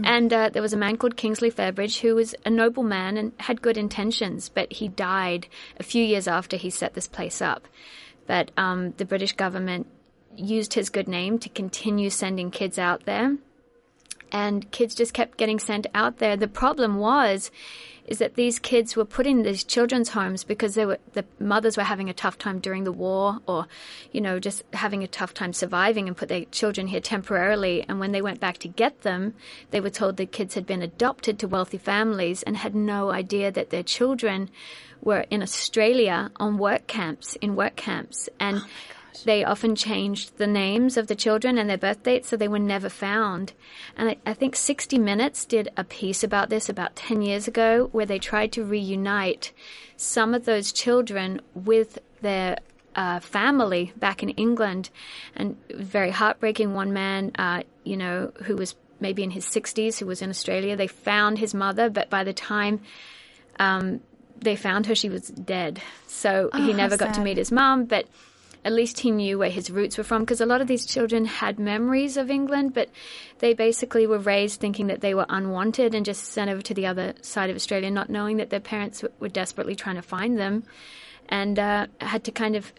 And 0.05 0.33
uh, 0.33 0.51
there 0.51 0.63
was 0.63 0.73
a 0.73 0.77
man 0.77 0.99
called 0.99 1.17
Kingsley 1.17 1.51
Fairbridge 1.51 1.99
who 2.01 2.15
was 2.15 2.33
a 2.45 2.51
noble 2.51 2.85
man 2.85 3.17
and 3.17 3.33
had 3.39 3.61
good 3.61 3.77
intentions, 3.77 4.49
but 4.49 4.73
he 4.73 4.87
died 4.87 5.49
a 5.81 5.83
few 5.83 6.05
years 6.05 6.29
after 6.29 6.57
he 6.57 6.71
set 6.71 6.95
this 6.95 7.09
place 7.09 7.43
up. 7.43 7.67
But 8.29 8.53
um, 8.57 8.93
the 8.99 9.05
British 9.05 9.33
government 9.33 9.89
used 10.37 10.75
his 10.75 10.89
good 10.89 11.09
name 11.09 11.41
to 11.41 11.49
continue 11.49 12.09
sending 12.09 12.53
kids 12.53 12.79
out 12.79 13.05
there 13.05 13.37
and 14.33 14.71
kids 14.71 14.95
just 14.95 15.15
kept 15.15 15.39
getting 15.39 15.59
sent 15.59 15.87
out 15.95 16.19
there. 16.19 16.37
The 16.37 16.49
problem 16.49 16.99
was 16.99 17.51
is 18.07 18.19
that 18.19 18.35
these 18.35 18.59
kids 18.59 18.97
were 18.97 19.05
put 19.05 19.27
in 19.27 19.43
these 19.43 19.65
children's 19.65 20.11
homes 20.11 20.45
because 20.45 20.75
they 20.75 20.87
were 20.87 20.99
the 21.13 21.25
mothers 21.39 21.77
were 21.77 21.83
having 21.83 22.09
a 22.09 22.15
tough 22.15 22.39
time 22.39 22.59
during 22.61 22.85
the 22.85 22.93
war 22.93 23.39
or 23.47 23.67
you 24.13 24.21
know 24.21 24.39
just 24.39 24.63
having 24.73 25.03
a 25.03 25.09
tough 25.09 25.35
time 25.35 25.53
surviving 25.53 26.07
and 26.07 26.17
put 26.17 26.29
their 26.29 26.45
children 26.47 26.87
here 26.87 27.01
temporarily. 27.01 27.85
And 27.89 28.01
when 28.01 28.13
they 28.13 28.23
went 28.23 28.41
back 28.41 28.59
to 28.59 28.69
get 28.69 29.03
them 29.03 29.35
they 29.71 29.81
were 29.81 29.91
told 29.91 30.17
the 30.17 30.27
kids 30.27 30.55
had 30.55 30.67
been 30.67 30.83
adopted 30.83 31.39
to 31.39 31.49
wealthy 31.49 31.79
families 31.79 32.43
and 32.43 32.57
had 32.57 32.75
no 32.75 33.11
idea 33.11 33.51
that 33.51 33.71
their 33.71 33.83
children 33.83 34.51
were 35.03 35.27
in 35.31 35.43
Australia 35.43 36.31
on 36.37 36.59
work 36.59 36.87
camps 36.87 37.37
in 37.37 37.55
work 37.57 37.77
camps. 37.77 38.29
And 38.41 38.59
oh 38.59 38.69
they 39.25 39.45
often 39.45 39.75
changed 39.75 40.37
the 40.37 40.47
names 40.47 40.97
of 40.97 41.07
the 41.07 41.15
children 41.15 41.59
and 41.59 41.69
their 41.69 41.79
birth 41.79 42.03
dates, 42.03 42.29
so 42.29 42.37
they 42.37 42.49
were 42.49 42.59
never 42.59 42.89
found. 42.89 43.53
And 43.97 44.11
I, 44.11 44.17
I 44.27 44.35
think 44.35 44.57
60 44.57 44.99
Minutes 44.99 45.45
did 45.45 45.69
a 45.77 45.85
piece 45.85 46.23
about 46.23 46.49
this 46.49 46.69
about 46.69 46.97
10 46.97 47.23
years 47.23 47.49
ago, 47.49 47.89
where 47.93 48.07
they 48.07 48.19
tried 48.19 48.53
to 48.53 48.65
reunite 48.65 49.53
some 49.97 50.35
of 50.35 50.45
those 50.45 50.73
children 50.73 51.41
with 51.55 51.99
their 52.21 52.59
uh, 52.95 53.21
family 53.21 53.93
back 53.97 54.23
in 54.23 54.31
England. 54.31 54.91
And 55.35 55.57
very 55.71 56.11
heartbreaking. 56.11 56.75
One 56.75 56.93
man, 56.93 57.33
uh, 57.39 57.63
you 57.85 57.97
know, 57.97 58.33
who 58.45 58.57
was 58.57 58.75
maybe 59.01 59.23
in 59.23 59.31
his 59.31 59.45
60s, 59.45 59.99
who 59.99 60.07
was 60.07 60.23
in 60.23 60.31
Australia, 60.31 60.77
they 60.77 60.87
found 60.87 61.39
his 61.39 61.55
mother, 61.55 61.91
but 61.91 62.09
by 62.11 62.25
the 62.25 62.33
time 62.33 62.81
um, 63.59 64.01
they 64.41 64.57
found 64.57 64.87
her, 64.87 64.95
she 64.95 65.09
was 65.09 65.29
dead. 65.29 65.81
So 66.07 66.51
he 66.55 66.73
never 66.73 66.97
got 66.97 67.15
to 67.15 67.21
meet 67.21 67.37
his 67.37 67.53
mom, 67.53 67.85
but 67.85 68.07
at 68.67 68.73
least 68.73 68.99
he 68.99 69.13
knew 69.13 69.39
where 69.39 69.49
his 69.49 69.71
roots 69.71 69.97
were 69.97 70.03
from 70.03 70.23
because 70.23 70.41
a 70.41 70.47
lot 70.47 70.61
of 70.61 70.67
these 70.67 70.85
children 70.85 71.25
had 71.25 71.57
memories 71.57 72.17
of 72.17 72.31
England, 72.31 72.75
but 72.75 72.91
they 73.39 73.55
basically 73.55 74.09
were 74.09 74.19
raised 74.19 74.59
thinking 74.59 74.89
that 74.89 75.01
they 75.01 75.15
were 75.15 75.25
unwanted 75.29 75.95
and 75.95 76.05
just 76.05 76.25
sent 76.25 76.51
over 76.51 76.61
to 76.61 76.75
the 76.75 76.85
other 76.85 77.15
side 77.23 77.49
of 77.49 77.55
Australia, 77.55 77.93
not 77.93 78.11
knowing 78.11 78.39
that 78.39 78.51
their 78.51 78.59
parents 78.59 79.03
w- 79.03 79.15
were 79.21 79.29
desperately 79.29 79.77
trying 79.77 79.95
to 79.95 80.03
find 80.03 80.37
them 80.37 80.65
and 81.29 81.61
uh, 81.61 81.87
had 82.01 82.25
to 82.25 82.33
kind 82.33 82.57
of 82.57 82.73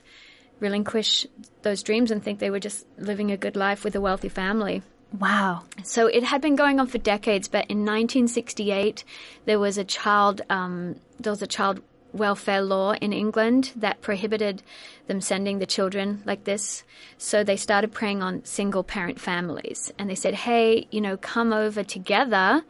relinquish 0.59 1.25
those 1.61 1.83
dreams 1.83 2.11
and 2.11 2.21
think 2.21 2.39
they 2.39 2.49
were 2.49 2.59
just 2.59 2.85
living 2.97 3.31
a 3.31 3.37
good 3.37 3.55
life 3.55 3.85
with 3.85 3.95
a 3.95 4.01
wealthy 4.01 4.29
family. 4.29 4.81
Wow. 5.17 5.63
So 5.83 6.07
it 6.07 6.23
had 6.25 6.41
been 6.41 6.57
going 6.57 6.81
on 6.81 6.87
for 6.87 6.97
decades, 6.97 7.47
but 7.47 7.65
in 7.67 7.85
1968 7.85 9.05
there 9.45 9.57
was 9.57 9.77
a 9.77 9.85
child 9.85 10.41
um, 10.49 10.99
there 11.17 11.31
was 11.31 11.41
a 11.41 11.47
child 11.47 11.81
welfare 12.17 12.61
law 12.61 12.93
in 12.93 13.13
England 13.13 13.71
that 13.75 14.01
prohibited 14.01 14.63
them 15.07 15.21
sending 15.21 15.59
the 15.59 15.65
children 15.65 16.21
like 16.25 16.43
this. 16.43 16.83
So 17.17 17.43
they 17.43 17.57
started 17.57 17.91
preying 17.91 18.21
on 18.21 18.43
single 18.43 18.83
parent 18.83 19.19
families, 19.19 19.91
and 19.97 20.09
they 20.09 20.15
said, 20.15 20.33
"Hey, 20.33 20.87
you 20.91 21.01
know, 21.01 21.17
come 21.17 21.53
over 21.53 21.83
together, 21.83 22.63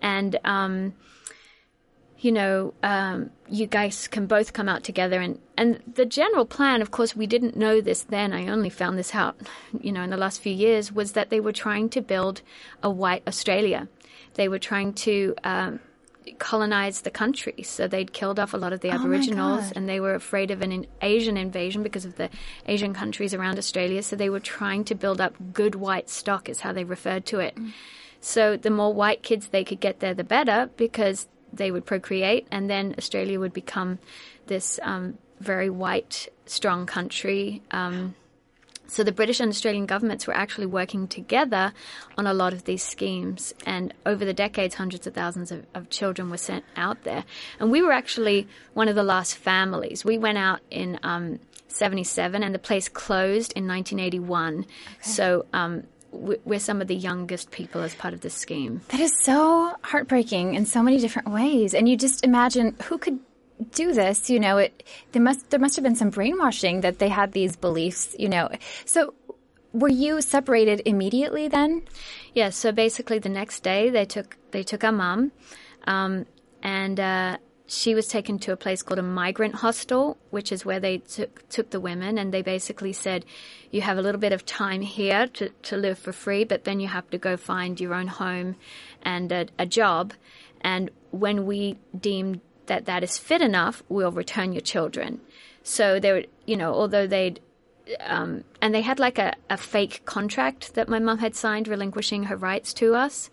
and 0.00 0.38
um, 0.44 0.94
you 2.22 2.30
know, 2.30 2.72
um, 2.84 3.30
you 3.48 3.66
guys 3.66 4.06
can 4.06 4.26
both 4.26 4.52
come 4.52 4.68
out 4.68 4.84
together. 4.84 5.20
And, 5.20 5.40
and 5.56 5.82
the 5.92 6.06
general 6.06 6.46
plan, 6.46 6.80
of 6.80 6.92
course, 6.92 7.16
we 7.16 7.26
didn't 7.26 7.56
know 7.56 7.80
this 7.80 8.04
then. 8.04 8.32
I 8.32 8.46
only 8.46 8.70
found 8.70 8.96
this 8.96 9.12
out, 9.12 9.36
you 9.80 9.90
know, 9.90 10.02
in 10.02 10.10
the 10.10 10.16
last 10.16 10.40
few 10.40 10.54
years, 10.54 10.92
was 10.92 11.12
that 11.12 11.30
they 11.30 11.40
were 11.40 11.52
trying 11.52 11.88
to 11.90 12.00
build 12.00 12.42
a 12.80 12.88
white 12.88 13.24
Australia. 13.26 13.88
They 14.34 14.48
were 14.48 14.60
trying 14.60 14.94
to 14.94 15.34
um, 15.42 15.80
colonize 16.38 17.02
the 17.02 17.10
country. 17.10 17.62
So 17.62 17.88
they'd 17.88 18.12
killed 18.12 18.38
off 18.38 18.54
a 18.54 18.56
lot 18.56 18.72
of 18.72 18.80
the 18.80 18.90
Oh 18.90 18.94
Aboriginals 18.94 19.72
and 19.72 19.88
they 19.88 20.00
were 20.00 20.14
afraid 20.14 20.50
of 20.50 20.62
an 20.62 20.72
in- 20.72 20.86
Asian 21.00 21.36
invasion 21.36 21.82
because 21.82 22.04
of 22.04 22.16
the 22.16 22.30
Asian 22.66 22.94
countries 22.94 23.34
around 23.34 23.58
Australia. 23.58 24.02
So 24.02 24.16
they 24.16 24.30
were 24.30 24.40
trying 24.40 24.84
to 24.84 24.94
build 24.94 25.20
up 25.20 25.34
good 25.52 25.74
white 25.74 26.08
stock, 26.08 26.48
is 26.48 26.60
how 26.60 26.72
they 26.72 26.84
referred 26.84 27.26
to 27.26 27.40
it. 27.40 27.56
So 28.20 28.56
the 28.56 28.70
more 28.70 28.94
white 28.94 29.22
kids 29.22 29.48
they 29.48 29.64
could 29.64 29.80
get 29.80 30.00
there, 30.00 30.14
the 30.14 30.24
better 30.24 30.70
because 30.76 31.26
they 31.52 31.70
would 31.70 31.84
procreate, 31.84 32.46
and 32.50 32.70
then 32.70 32.94
Australia 32.96 33.38
would 33.38 33.52
become 33.52 33.98
this 34.46 34.80
um, 34.82 35.18
very 35.40 35.68
white, 35.68 36.28
strong 36.46 36.86
country. 36.86 37.62
Um, 37.70 38.14
so 38.86 39.02
the 39.02 39.12
British 39.12 39.40
and 39.40 39.48
Australian 39.48 39.86
governments 39.86 40.26
were 40.26 40.36
actually 40.36 40.66
working 40.66 41.08
together 41.08 41.72
on 42.18 42.26
a 42.26 42.34
lot 42.34 42.52
of 42.52 42.64
these 42.64 42.82
schemes. 42.82 43.54
And 43.64 43.94
over 44.04 44.24
the 44.24 44.34
decades, 44.34 44.74
hundreds 44.74 45.06
of 45.06 45.14
thousands 45.14 45.50
of, 45.50 45.64
of 45.74 45.88
children 45.88 46.30
were 46.30 46.36
sent 46.36 46.64
out 46.76 47.04
there. 47.04 47.24
And 47.58 47.70
we 47.70 47.80
were 47.80 47.92
actually 47.92 48.48
one 48.74 48.88
of 48.88 48.94
the 48.94 49.02
last 49.02 49.36
families. 49.36 50.04
We 50.04 50.18
went 50.18 50.38
out 50.38 50.60
in 50.70 50.98
um, 51.02 51.38
77 51.68 52.42
and 52.42 52.54
the 52.54 52.58
place 52.58 52.88
closed 52.88 53.52
in 53.54 53.66
1981. 53.66 54.66
So 55.00 55.46
um, 55.52 55.84
we're 56.12 56.60
some 56.60 56.82
of 56.82 56.88
the 56.88 56.94
youngest 56.94 57.50
people 57.50 57.80
as 57.80 57.94
part 57.94 58.12
of 58.12 58.20
this 58.20 58.34
scheme. 58.34 58.82
That 58.88 59.00
is 59.00 59.12
so 59.22 59.74
heartbreaking 59.82 60.54
in 60.54 60.66
so 60.66 60.82
many 60.82 60.98
different 60.98 61.30
ways. 61.30 61.72
And 61.74 61.88
you 61.88 61.96
just 61.96 62.24
imagine 62.24 62.76
who 62.84 62.98
could 62.98 63.18
do 63.62 63.92
this, 63.92 64.30
you 64.30 64.40
know, 64.40 64.58
it 64.58 64.82
there 65.12 65.22
must 65.22 65.50
there 65.50 65.60
must 65.60 65.76
have 65.76 65.82
been 65.82 65.96
some 65.96 66.10
brainwashing 66.10 66.80
that 66.82 66.98
they 66.98 67.08
had 67.08 67.32
these 67.32 67.56
beliefs, 67.56 68.14
you 68.18 68.28
know. 68.28 68.50
So 68.84 69.14
were 69.72 69.88
you 69.88 70.20
separated 70.20 70.82
immediately 70.84 71.48
then? 71.48 71.82
Yeah, 72.34 72.50
so 72.50 72.72
basically 72.72 73.18
the 73.18 73.28
next 73.28 73.62
day 73.62 73.90
they 73.90 74.04
took 74.04 74.36
they 74.50 74.62
took 74.62 74.84
our 74.84 74.92
mum, 74.92 75.32
um, 75.86 76.26
and 76.62 77.00
uh, 77.00 77.38
she 77.66 77.94
was 77.94 78.06
taken 78.06 78.38
to 78.40 78.52
a 78.52 78.56
place 78.56 78.82
called 78.82 78.98
a 78.98 79.02
migrant 79.02 79.54
hostel, 79.56 80.18
which 80.30 80.52
is 80.52 80.64
where 80.64 80.80
they 80.80 80.98
took 80.98 81.48
took 81.48 81.70
the 81.70 81.80
women, 81.80 82.18
and 82.18 82.32
they 82.32 82.42
basically 82.42 82.92
said, 82.92 83.24
you 83.70 83.80
have 83.80 83.96
a 83.96 84.02
little 84.02 84.20
bit 84.20 84.32
of 84.32 84.44
time 84.44 84.82
here 84.82 85.26
to, 85.28 85.48
to 85.48 85.76
live 85.76 85.98
for 85.98 86.12
free, 86.12 86.44
but 86.44 86.64
then 86.64 86.80
you 86.80 86.88
have 86.88 87.08
to 87.10 87.18
go 87.18 87.36
find 87.36 87.80
your 87.80 87.94
own 87.94 88.08
home 88.08 88.56
and 89.02 89.32
a, 89.32 89.46
a 89.58 89.66
job, 89.66 90.12
and 90.60 90.90
when 91.10 91.46
we 91.46 91.78
deemed 91.98 92.40
that 92.66 92.86
that 92.86 93.02
is 93.02 93.18
fit 93.18 93.40
enough, 93.40 93.82
we'll 93.88 94.12
return 94.12 94.52
your 94.52 94.62
children. 94.62 95.20
So 95.62 96.00
they 96.00 96.12
were, 96.12 96.24
you 96.46 96.56
know, 96.56 96.72
although 96.72 97.06
they'd 97.06 97.40
um, 98.00 98.44
and 98.60 98.74
they 98.74 98.80
had 98.80 98.98
like 98.98 99.18
a, 99.18 99.34
a 99.50 99.56
fake 99.56 100.02
contract 100.04 100.74
that 100.74 100.88
my 100.88 100.98
mum 100.98 101.18
had 101.18 101.34
signed 101.34 101.68
relinquishing 101.68 102.24
her 102.24 102.36
rights 102.36 102.72
to 102.74 102.94
us 102.94 103.28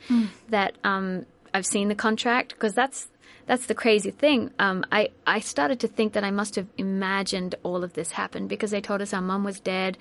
that 0.50 0.76
um, 0.84 1.26
I've 1.54 1.66
seen 1.66 1.88
the 1.88 1.96
contract 1.96 2.54
because 2.54 2.74
that's 2.74 3.08
that's 3.50 3.66
the 3.66 3.74
crazy 3.74 4.12
thing. 4.12 4.52
Um, 4.60 4.86
I, 4.92 5.10
I 5.26 5.40
started 5.40 5.80
to 5.80 5.88
think 5.88 6.14
that 6.14 6.24
I 6.24 6.30
must 6.30 6.56
have 6.56 6.68
imagined 6.78 7.56
all 7.64 7.84
of 7.84 7.94
this 7.94 8.12
happened 8.12 8.48
because 8.48 8.70
they 8.70 8.80
told 8.80 9.02
us 9.02 9.12
our 9.12 9.24
mom 9.24 9.44
was 9.44 9.60
dead. 9.60 9.98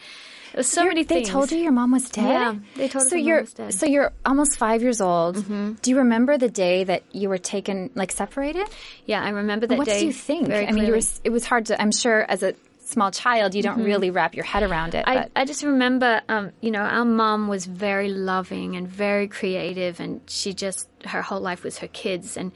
There 0.52 0.62
so 0.62 0.82
You're- 0.82 0.90
many 0.90 1.04
things. 1.04 1.26
they 1.28 1.32
told 1.32 1.50
you 1.50 1.56
your 1.56 1.72
mom 1.72 1.92
was 1.92 2.10
dead. 2.10 2.24
Yeah, 2.28 2.54
they 2.76 2.88
told 2.88 3.04
us 3.04 3.10
so 3.10 3.16
mom 3.16 3.24
you're 3.24 3.40
was 3.40 3.54
dead. 3.54 3.70
Mm-hmm. 3.70 3.78
so 3.78 3.86
you're 3.86 4.12
almost 4.26 4.58
five 4.58 4.82
years 4.82 5.00
old. 5.00 5.36
Do 5.80 5.90
you 5.90 5.96
remember 5.96 6.36
the 6.36 6.50
day 6.50 6.84
that 6.84 7.04
you 7.12 7.30
were 7.30 7.38
taken, 7.38 7.88
like 7.94 8.12
separated? 8.12 8.68
Yeah, 9.06 9.22
I 9.24 9.30
remember 9.30 9.66
that 9.66 9.78
what 9.78 9.86
day. 9.86 10.00
do 10.00 10.06
you 10.06 10.12
think? 10.12 10.50
I 10.50 10.70
mean, 10.70 10.84
you 10.84 10.92
were, 10.92 11.00
it 11.24 11.30
was 11.30 11.46
hard 11.46 11.64
to. 11.66 11.80
I'm 11.80 11.90
sure 11.92 12.30
as 12.30 12.42
a 12.42 12.52
small 12.84 13.10
child, 13.10 13.54
you 13.54 13.62
don't 13.62 13.82
really 13.82 14.10
wrap 14.10 14.34
your 14.34 14.44
head 14.44 14.62
around 14.62 14.94
it. 14.94 15.04
I, 15.06 15.28
I 15.34 15.46
just 15.46 15.62
remember, 15.62 16.20
um, 16.28 16.52
you 16.60 16.70
know, 16.70 16.80
our 16.80 17.06
mom 17.06 17.48
was 17.48 17.64
very 17.64 18.10
loving 18.10 18.76
and 18.76 18.86
very 18.86 19.26
creative, 19.26 20.00
and 20.00 20.20
she 20.26 20.52
just, 20.52 20.86
her 21.06 21.22
whole 21.22 21.40
life 21.40 21.64
was 21.64 21.78
her 21.78 21.88
kids. 21.88 22.36
And 22.36 22.52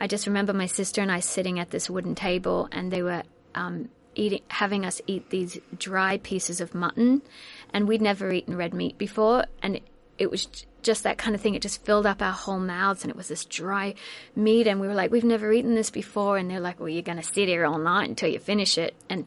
I 0.00 0.06
just 0.06 0.26
remember 0.26 0.52
my 0.52 0.66
sister 0.66 1.00
and 1.00 1.10
I 1.10 1.20
sitting 1.20 1.58
at 1.58 1.70
this 1.70 1.88
wooden 1.88 2.14
table, 2.14 2.68
and 2.72 2.90
they 2.90 3.02
were 3.02 3.22
um, 3.54 3.88
eating, 4.14 4.42
having 4.48 4.84
us 4.84 5.00
eat 5.06 5.30
these 5.30 5.58
dry 5.76 6.18
pieces 6.18 6.60
of 6.60 6.74
mutton, 6.74 7.22
and 7.72 7.88
we'd 7.88 8.02
never 8.02 8.32
eaten 8.32 8.56
red 8.56 8.74
meat 8.74 8.98
before, 8.98 9.44
and 9.62 9.76
it, 9.76 9.82
it 10.18 10.30
was 10.30 10.48
just 10.82 11.02
that 11.02 11.18
kind 11.18 11.34
of 11.34 11.40
thing. 11.40 11.54
It 11.54 11.62
just 11.62 11.84
filled 11.84 12.06
up 12.06 12.22
our 12.22 12.32
whole 12.32 12.60
mouths, 12.60 13.02
and 13.02 13.10
it 13.10 13.16
was 13.16 13.28
this 13.28 13.44
dry 13.44 13.94
meat, 14.36 14.66
and 14.66 14.80
we 14.80 14.86
were 14.86 14.94
like, 14.94 15.10
"We've 15.10 15.24
never 15.24 15.52
eaten 15.52 15.74
this 15.74 15.90
before," 15.90 16.36
and 16.36 16.50
they're 16.50 16.60
like, 16.60 16.78
"Well, 16.78 16.88
you're 16.88 17.02
going 17.02 17.18
to 17.18 17.24
sit 17.24 17.48
here 17.48 17.64
all 17.64 17.78
night 17.78 18.08
until 18.08 18.28
you 18.28 18.38
finish 18.38 18.78
it," 18.78 18.94
and 19.08 19.26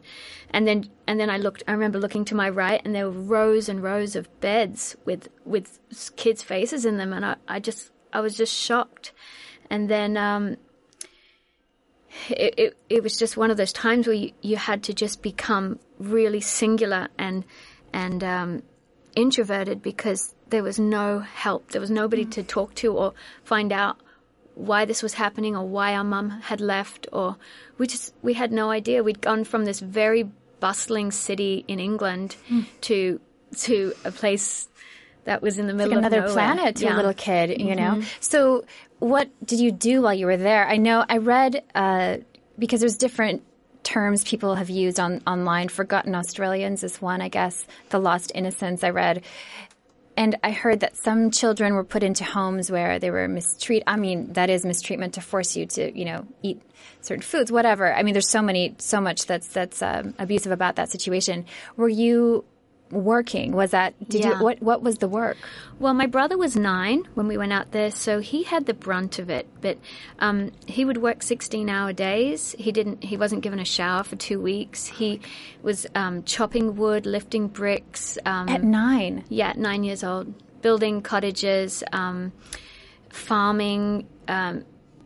and 0.50 0.66
then 0.66 0.88
and 1.06 1.18
then 1.20 1.30
I 1.30 1.36
looked. 1.36 1.62
I 1.68 1.72
remember 1.72 1.98
looking 1.98 2.24
to 2.26 2.34
my 2.34 2.48
right, 2.48 2.80
and 2.84 2.94
there 2.94 3.10
were 3.10 3.20
rows 3.20 3.68
and 3.68 3.82
rows 3.82 4.16
of 4.16 4.40
beds 4.40 4.96
with 5.04 5.28
with 5.44 5.80
kids' 6.16 6.42
faces 6.42 6.84
in 6.86 6.96
them, 6.96 7.12
and 7.12 7.24
I, 7.24 7.36
I 7.46 7.60
just 7.60 7.90
I 8.12 8.20
was 8.20 8.36
just 8.36 8.54
shocked, 8.54 9.12
and 9.70 9.88
then. 9.88 10.16
um 10.16 10.56
it, 12.30 12.54
it, 12.56 12.76
it 12.88 13.02
was 13.02 13.16
just 13.16 13.36
one 13.36 13.50
of 13.50 13.56
those 13.56 13.72
times 13.72 14.06
where 14.06 14.16
you, 14.16 14.32
you 14.40 14.56
had 14.56 14.82
to 14.84 14.94
just 14.94 15.22
become 15.22 15.78
really 15.98 16.40
singular 16.40 17.08
and 17.18 17.44
and 17.92 18.22
um, 18.22 18.62
introverted 19.14 19.82
because 19.82 20.34
there 20.50 20.62
was 20.62 20.78
no 20.78 21.20
help. 21.20 21.70
There 21.70 21.80
was 21.80 21.90
nobody 21.90 22.24
to 22.26 22.42
talk 22.42 22.74
to 22.76 22.92
or 22.92 23.14
find 23.44 23.72
out 23.72 23.98
why 24.54 24.84
this 24.84 25.02
was 25.02 25.14
happening 25.14 25.56
or 25.56 25.66
why 25.66 25.94
our 25.94 26.04
mum 26.04 26.30
had 26.30 26.60
left 26.60 27.06
or 27.12 27.36
we 27.78 27.86
just 27.86 28.14
we 28.22 28.34
had 28.34 28.52
no 28.52 28.70
idea. 28.70 29.02
We'd 29.02 29.20
gone 29.20 29.44
from 29.44 29.64
this 29.64 29.80
very 29.80 30.30
bustling 30.60 31.12
city 31.12 31.64
in 31.68 31.78
England 31.78 32.36
to 32.82 33.20
to 33.58 33.92
a 34.04 34.10
place 34.10 34.68
that 35.24 35.42
was 35.42 35.58
in 35.58 35.66
the 35.66 35.74
middle 35.74 35.90
like 35.90 35.98
another 35.98 36.18
of 36.18 36.30
nowhere. 36.30 36.54
planet 36.54 36.76
to 36.76 36.86
a 36.86 36.96
little 36.96 37.14
kid, 37.14 37.60
you 37.60 37.74
know. 37.74 38.02
So, 38.20 38.64
what 38.98 39.30
did 39.44 39.60
you 39.60 39.70
do 39.70 40.02
while 40.02 40.14
you 40.14 40.26
were 40.26 40.36
there? 40.36 40.66
I 40.66 40.76
know 40.76 41.04
I 41.08 41.18
read 41.18 41.62
uh, 41.74 42.18
because 42.58 42.80
there's 42.80 42.96
different 42.96 43.42
terms 43.82 44.24
people 44.24 44.54
have 44.54 44.70
used 44.70 45.00
on 45.00 45.22
online. 45.26 45.68
Forgotten 45.68 46.14
Australians 46.14 46.84
is 46.84 47.00
one, 47.00 47.20
I 47.22 47.28
guess. 47.28 47.66
The 47.90 47.98
lost 47.98 48.32
innocence. 48.34 48.84
I 48.84 48.90
read. 48.90 49.24
And 50.16 50.36
I 50.42 50.50
heard 50.50 50.80
that 50.80 50.96
some 50.96 51.30
children 51.30 51.74
were 51.74 51.84
put 51.84 52.02
into 52.02 52.24
homes 52.24 52.72
where 52.72 52.98
they 52.98 53.10
were 53.10 53.28
mistreated. 53.28 53.84
I 53.86 53.96
mean, 53.96 54.32
that 54.32 54.50
is 54.50 54.66
mistreatment 54.66 55.14
to 55.14 55.20
force 55.20 55.56
you 55.56 55.66
to, 55.66 55.96
you 55.96 56.04
know, 56.04 56.26
eat 56.42 56.60
certain 57.02 57.22
foods, 57.22 57.52
whatever. 57.52 57.94
I 57.94 58.02
mean, 58.02 58.14
there's 58.14 58.28
so 58.28 58.42
many, 58.42 58.74
so 58.78 59.00
much 59.00 59.26
that's 59.26 59.46
that's 59.48 59.80
um, 59.80 60.14
abusive 60.18 60.50
about 60.50 60.76
that 60.76 60.90
situation. 60.90 61.46
Were 61.76 61.88
you 61.88 62.44
working? 62.90 63.52
Was 63.52 63.70
that? 63.72 63.94
Did 64.08 64.22
Yeah. 64.24 64.38
you? 64.38 64.44
What 64.44 64.62
What 64.62 64.82
was 64.82 64.98
the 64.98 65.08
work? 65.08 65.36
Well, 65.78 65.94
my 65.94 66.06
brother 66.06 66.36
was 66.36 66.56
nine 66.56 67.04
when 67.14 67.28
we 67.28 67.36
went 67.36 67.52
out 67.52 67.72
there, 67.72 67.90
so 67.90 68.20
he 68.20 68.42
had 68.44 68.66
the 68.66 68.74
brunt 68.74 69.18
of 69.18 69.30
it. 69.30 69.46
But 69.60 69.78
um, 70.18 70.50
he 70.66 70.84
would 70.84 70.98
work 70.98 71.22
sixteen-hour 71.22 71.92
days. 71.92 72.54
He 72.58 72.72
didn't. 72.72 73.04
He 73.04 73.16
wasn't 73.16 73.42
given 73.42 73.58
a 73.58 73.64
shower 73.64 74.02
for 74.04 74.16
two 74.16 74.40
weeks. 74.40 74.86
He 74.86 75.20
was 75.62 75.86
um, 75.94 76.22
chopping 76.24 76.76
wood, 76.76 77.06
lifting 77.06 77.48
bricks. 77.48 78.18
Um, 78.24 78.48
At 78.48 78.62
nine. 78.64 79.24
yeah, 79.28 79.48
at 79.50 79.58
nine 79.58 79.84
years 79.84 80.02
old, 80.02 80.32
building 80.62 81.02
cottages, 81.02 81.82
um, 81.92 82.32
farming. 83.10 84.06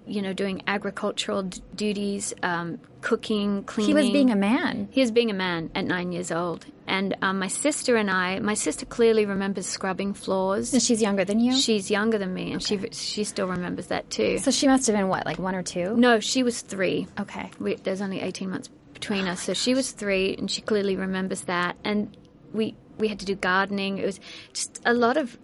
You 0.06 0.22
know, 0.22 0.32
doing 0.32 0.62
agricultural 0.66 1.44
d- 1.44 1.62
duties, 1.74 2.34
um, 2.42 2.78
cooking, 3.02 3.62
cleaning. 3.64 3.96
He 3.96 4.02
was 4.02 4.10
being 4.10 4.30
a 4.30 4.36
man. 4.36 4.88
He 4.90 5.00
was 5.00 5.10
being 5.10 5.30
a 5.30 5.34
man 5.34 5.70
at 5.74 5.84
nine 5.84 6.12
years 6.12 6.32
old. 6.32 6.66
And 6.86 7.16
um, 7.22 7.38
my 7.38 7.46
sister 7.48 7.96
and 7.96 8.10
I, 8.10 8.38
my 8.40 8.54
sister 8.54 8.84
clearly 8.84 9.24
remembers 9.26 9.66
scrubbing 9.66 10.14
floors. 10.14 10.72
And 10.72 10.82
she's 10.82 11.00
younger 11.00 11.24
than 11.24 11.38
you. 11.38 11.56
She's 11.56 11.90
younger 11.90 12.18
than 12.18 12.34
me, 12.34 12.52
and 12.52 12.62
she 12.62 12.78
she 12.92 13.24
still 13.24 13.46
remembers 13.46 13.86
that 13.88 14.10
too. 14.10 14.38
so 14.38 14.50
she 14.50 14.66
must 14.66 14.86
have 14.86 14.96
been 14.96 15.08
what, 15.08 15.24
like 15.24 15.38
one 15.38 15.54
or 15.54 15.62
two? 15.62 15.96
no, 15.96 16.20
she 16.20 16.42
was 16.42 16.60
three. 16.62 17.06
Okay. 17.20 17.50
We, 17.58 17.76
there's 17.76 18.00
only 18.02 18.20
18 18.20 18.50
months 18.50 18.68
between 18.92 19.26
us, 19.28 19.42
so 19.42 19.54
she 19.54 19.74
was 19.74 19.92
three, 19.92 20.34
and 20.36 20.50
she 20.50 20.60
clearly 20.62 20.96
remembers 20.96 21.42
that. 21.42 21.76
And 21.84 22.16
we 22.52 22.74
we 22.98 23.08
had 23.08 23.18
to 23.20 23.26
do 23.26 23.34
gardening. 23.34 23.98
It 23.98 24.04
was 24.04 24.20
just 24.52 24.80
a 24.84 24.94
lot 24.94 25.16
of 25.16 25.38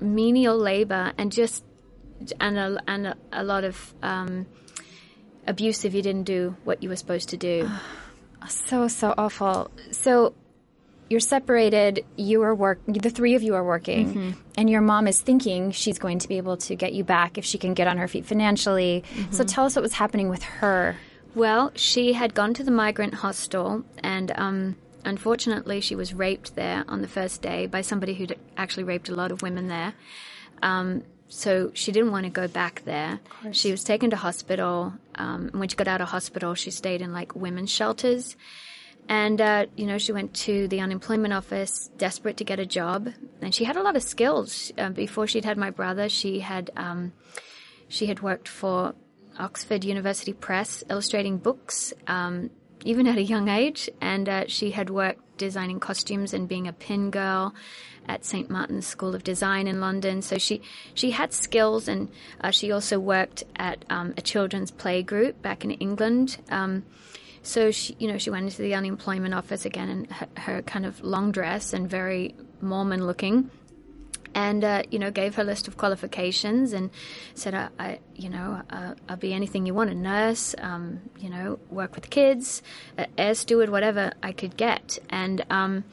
menial 0.00 0.56
labor, 0.56 1.12
and 1.18 1.32
just 1.32 1.64
and 2.40 2.58
a, 2.58 2.78
and 2.86 3.06
a, 3.08 3.16
a 3.32 3.44
lot 3.44 3.64
of 3.64 3.94
um, 4.02 4.46
abuse 5.46 5.84
if 5.84 5.94
you 5.94 6.02
didn't 6.02 6.24
do 6.24 6.56
what 6.64 6.82
you 6.82 6.88
were 6.88 6.96
supposed 6.96 7.28
to 7.30 7.36
do. 7.36 7.68
So 8.46 8.88
so 8.88 9.14
awful. 9.16 9.70
So 9.90 10.34
you're 11.08 11.18
separated. 11.20 12.04
You 12.16 12.42
are 12.42 12.54
work. 12.54 12.78
The 12.86 13.08
three 13.08 13.34
of 13.36 13.42
you 13.42 13.54
are 13.54 13.64
working, 13.64 14.36
and 14.58 14.68
your 14.68 14.82
mom 14.82 15.08
is 15.08 15.22
thinking 15.22 15.70
she's 15.70 15.98
going 15.98 16.18
to 16.18 16.28
be 16.28 16.36
able 16.36 16.58
to 16.58 16.74
get 16.76 16.92
you 16.92 17.04
back 17.04 17.38
if 17.38 17.44
she 17.46 17.56
can 17.56 17.72
get 17.72 17.88
on 17.88 17.96
her 17.96 18.06
feet 18.06 18.26
financially. 18.26 19.02
So 19.30 19.44
tell 19.44 19.64
us 19.64 19.76
what 19.76 19.82
was 19.82 19.94
happening 19.94 20.28
with 20.28 20.42
her. 20.42 20.96
Well, 21.34 21.72
she 21.74 22.12
had 22.12 22.34
gone 22.34 22.52
to 22.52 22.62
the 22.62 22.70
migrant 22.70 23.14
hostel, 23.14 23.82
and 24.02 24.30
um, 24.36 24.76
unfortunately, 25.06 25.80
she 25.80 25.96
was 25.96 26.12
raped 26.12 26.54
there 26.54 26.84
on 26.86 27.00
the 27.00 27.08
first 27.08 27.40
day 27.40 27.66
by 27.66 27.80
somebody 27.80 28.12
who'd 28.12 28.38
actually 28.58 28.84
raped 28.84 29.08
a 29.08 29.14
lot 29.14 29.32
of 29.32 29.40
women 29.40 29.68
there. 29.68 29.94
Um, 30.62 31.02
so 31.34 31.72
she 31.74 31.90
didn't 31.90 32.12
want 32.12 32.24
to 32.24 32.30
go 32.30 32.46
back 32.46 32.82
there. 32.84 33.18
She 33.50 33.72
was 33.72 33.82
taken 33.82 34.10
to 34.10 34.16
hospital. 34.16 34.92
Um, 35.16 35.48
and 35.48 35.58
when 35.58 35.68
she 35.68 35.74
got 35.74 35.88
out 35.88 36.00
of 36.00 36.08
hospital, 36.08 36.54
she 36.54 36.70
stayed 36.70 37.02
in 37.02 37.12
like 37.12 37.34
women's 37.34 37.72
shelters. 37.72 38.36
And, 39.08 39.40
uh, 39.40 39.66
you 39.76 39.86
know, 39.86 39.98
she 39.98 40.12
went 40.12 40.32
to 40.34 40.68
the 40.68 40.80
unemployment 40.80 41.34
office, 41.34 41.90
desperate 41.98 42.36
to 42.36 42.44
get 42.44 42.60
a 42.60 42.64
job. 42.64 43.08
And 43.42 43.52
she 43.52 43.64
had 43.64 43.76
a 43.76 43.82
lot 43.82 43.96
of 43.96 44.04
skills. 44.04 44.70
Uh, 44.78 44.90
before 44.90 45.26
she'd 45.26 45.44
had 45.44 45.58
my 45.58 45.70
brother, 45.70 46.08
she 46.08 46.38
had, 46.38 46.70
um, 46.76 47.12
she 47.88 48.06
had 48.06 48.22
worked 48.22 48.46
for 48.46 48.94
Oxford 49.36 49.82
University 49.82 50.32
Press, 50.32 50.84
illustrating 50.88 51.38
books, 51.38 51.92
um, 52.06 52.50
even 52.84 53.08
at 53.08 53.18
a 53.18 53.22
young 53.22 53.48
age. 53.48 53.90
And 54.00 54.28
uh, 54.28 54.44
she 54.46 54.70
had 54.70 54.88
worked 54.88 55.36
designing 55.36 55.80
costumes 55.80 56.32
and 56.32 56.48
being 56.48 56.68
a 56.68 56.72
pin 56.72 57.10
girl 57.10 57.52
at 58.08 58.24
St 58.24 58.50
Martin's 58.50 58.86
School 58.86 59.14
of 59.14 59.24
Design 59.24 59.66
in 59.66 59.80
London. 59.80 60.22
So 60.22 60.38
she 60.38 60.62
she 60.94 61.10
had 61.10 61.32
skills, 61.32 61.88
and 61.88 62.08
uh, 62.40 62.50
she 62.50 62.72
also 62.72 62.98
worked 62.98 63.44
at 63.56 63.84
um, 63.90 64.14
a 64.16 64.22
children's 64.22 64.70
play 64.70 65.02
group 65.02 65.40
back 65.42 65.64
in 65.64 65.70
England. 65.72 66.38
Um, 66.50 66.84
so 67.42 67.70
she, 67.70 67.94
you 67.98 68.08
know, 68.08 68.16
she 68.16 68.30
went 68.30 68.46
into 68.46 68.62
the 68.62 68.74
unemployment 68.74 69.34
office 69.34 69.66
again 69.66 69.88
in 69.90 70.04
her, 70.06 70.28
her 70.36 70.62
kind 70.62 70.86
of 70.86 71.02
long 71.02 71.30
dress 71.30 71.72
and 71.72 71.88
very 71.88 72.34
Mormon 72.60 73.06
looking 73.06 73.50
and 74.34 74.64
uh, 74.64 74.82
you 74.90 74.98
know 74.98 75.10
gave 75.10 75.34
her 75.36 75.44
list 75.44 75.68
of 75.68 75.76
qualifications 75.76 76.72
and 76.72 76.90
said 77.34 77.54
I, 77.54 77.68
I 77.78 77.98
you 78.14 78.28
know 78.28 78.62
uh, 78.70 78.94
I'll 79.08 79.16
be 79.16 79.32
anything 79.32 79.66
you 79.66 79.74
want 79.74 79.90
a 79.90 79.94
nurse 79.94 80.54
um, 80.58 81.00
you 81.18 81.30
know 81.30 81.58
work 81.70 81.94
with 81.94 82.10
kids 82.10 82.62
air 83.16 83.34
steward 83.34 83.70
whatever 83.70 84.12
I 84.22 84.32
could 84.32 84.56
get 84.56 84.98
and 85.08 85.44
um, 85.50 85.84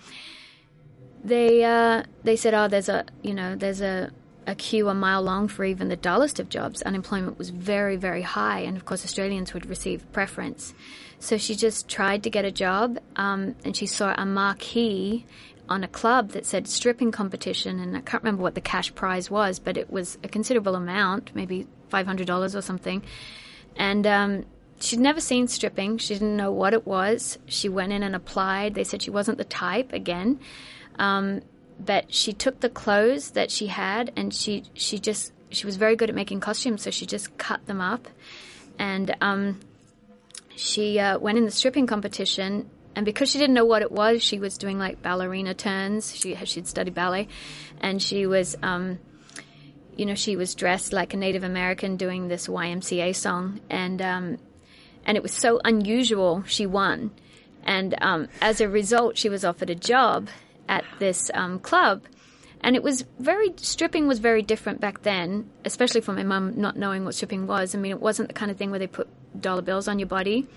they 1.23 1.63
uh, 1.63 2.03
they 2.23 2.35
said 2.35 2.53
oh 2.53 2.67
there's 2.67 2.89
a 2.89 3.05
you 3.21 3.33
know 3.33 3.55
there's 3.55 3.81
a 3.81 4.11
a 4.47 4.55
queue 4.55 4.89
a 4.89 4.93
mile 4.93 5.21
long 5.21 5.47
for 5.47 5.63
even 5.63 5.87
the 5.87 5.95
dullest 5.95 6.39
of 6.39 6.49
jobs 6.49 6.81
unemployment 6.81 7.37
was 7.37 7.51
very 7.51 7.95
very 7.95 8.23
high 8.23 8.59
and 8.59 8.75
of 8.75 8.85
course 8.85 9.05
Australians 9.05 9.53
would 9.53 9.67
receive 9.67 10.11
preference 10.11 10.73
so 11.19 11.37
she 11.37 11.53
just 11.53 11.87
tried 11.87 12.23
to 12.23 12.31
get 12.31 12.43
a 12.45 12.51
job 12.51 12.97
um, 13.15 13.55
and 13.63 13.77
she 13.77 13.85
saw 13.85 14.15
a 14.17 14.25
marquee 14.25 15.25
on 15.71 15.85
a 15.85 15.87
club 15.87 16.31
that 16.31 16.45
said 16.45 16.67
stripping 16.67 17.11
competition, 17.11 17.79
and 17.79 17.95
I 17.95 18.01
can't 18.01 18.21
remember 18.21 18.43
what 18.43 18.55
the 18.55 18.61
cash 18.61 18.93
prize 18.93 19.31
was, 19.31 19.57
but 19.57 19.77
it 19.77 19.89
was 19.89 20.17
a 20.21 20.27
considerable 20.27 20.75
amount, 20.75 21.31
maybe 21.33 21.65
five 21.87 22.05
hundred 22.05 22.27
dollars 22.27 22.57
or 22.57 22.61
something. 22.61 23.01
And 23.77 24.05
um, 24.05 24.45
she'd 24.81 24.99
never 24.99 25.21
seen 25.21 25.47
stripping; 25.47 25.97
she 25.97 26.13
didn't 26.15 26.35
know 26.35 26.51
what 26.51 26.73
it 26.73 26.85
was. 26.85 27.37
She 27.45 27.69
went 27.69 27.93
in 27.93 28.03
and 28.03 28.15
applied. 28.15 28.75
They 28.75 28.83
said 28.83 29.01
she 29.01 29.11
wasn't 29.11 29.37
the 29.37 29.45
type 29.45 29.93
again, 29.93 30.39
um, 30.99 31.41
but 31.79 32.13
she 32.13 32.33
took 32.33 32.59
the 32.59 32.69
clothes 32.69 33.31
that 33.31 33.51
she 33.51 33.67
had, 33.67 34.11
and 34.15 34.33
she 34.33 34.63
she 34.73 34.99
just 34.99 35.33
she 35.49 35.65
was 35.65 35.75
very 35.75 35.95
good 35.95 36.09
at 36.09 36.15
making 36.15 36.39
costumes, 36.39 36.81
so 36.81 36.91
she 36.91 37.05
just 37.05 37.37
cut 37.37 37.65
them 37.65 37.81
up, 37.81 38.07
and 38.79 39.15
um, 39.21 39.59
she 40.55 40.99
uh, 40.99 41.17
went 41.19 41.37
in 41.37 41.45
the 41.45 41.51
stripping 41.51 41.87
competition 41.87 42.69
and 42.95 43.05
because 43.05 43.29
she 43.29 43.37
didn't 43.37 43.53
know 43.53 43.65
what 43.65 43.81
it 43.81 43.91
was, 43.91 44.21
she 44.21 44.39
was 44.39 44.57
doing 44.57 44.77
like 44.77 45.01
ballerina 45.01 45.53
turns. 45.53 46.15
She 46.15 46.35
she'd 46.45 46.67
studied 46.67 46.93
ballet, 46.93 47.27
and 47.79 48.01
she 48.01 48.25
was, 48.25 48.57
um, 48.61 48.99
you 49.95 50.05
know, 50.05 50.15
she 50.15 50.35
was 50.35 50.55
dressed 50.55 50.91
like 50.91 51.13
a 51.13 51.17
Native 51.17 51.43
American 51.43 51.95
doing 51.95 52.27
this 52.27 52.47
YMCA 52.47 53.15
song, 53.15 53.61
and 53.69 54.01
um, 54.01 54.37
and 55.05 55.17
it 55.17 55.23
was 55.23 55.31
so 55.33 55.59
unusual. 55.63 56.43
She 56.45 56.65
won, 56.65 57.11
and 57.63 57.95
um, 58.01 58.27
as 58.41 58.61
a 58.61 58.69
result, 58.69 59.17
she 59.17 59.29
was 59.29 59.45
offered 59.45 59.69
a 59.69 59.75
job 59.75 60.29
at 60.67 60.85
this 60.99 61.29
um, 61.33 61.59
club. 61.59 62.03
And 62.63 62.75
it 62.75 62.83
was 62.83 63.05
very, 63.17 63.53
stripping 63.57 64.07
was 64.07 64.19
very 64.19 64.43
different 64.43 64.79
back 64.79 65.01
then, 65.01 65.49
especially 65.65 66.01
for 66.01 66.13
my 66.13 66.21
mum 66.21 66.53
not 66.57 66.77
knowing 66.77 67.05
what 67.05 67.15
stripping 67.15 67.47
was. 67.47 67.73
I 67.73 67.79
mean, 67.79 67.91
it 67.91 67.99
wasn't 67.99 68.27
the 68.27 68.35
kind 68.35 68.51
of 68.51 68.57
thing 68.57 68.69
where 68.69 68.79
they 68.79 68.87
put 68.87 69.07
dollar 69.39 69.63
bills 69.63 69.87
on 69.87 69.97
your 69.97 70.07
body 70.07 70.47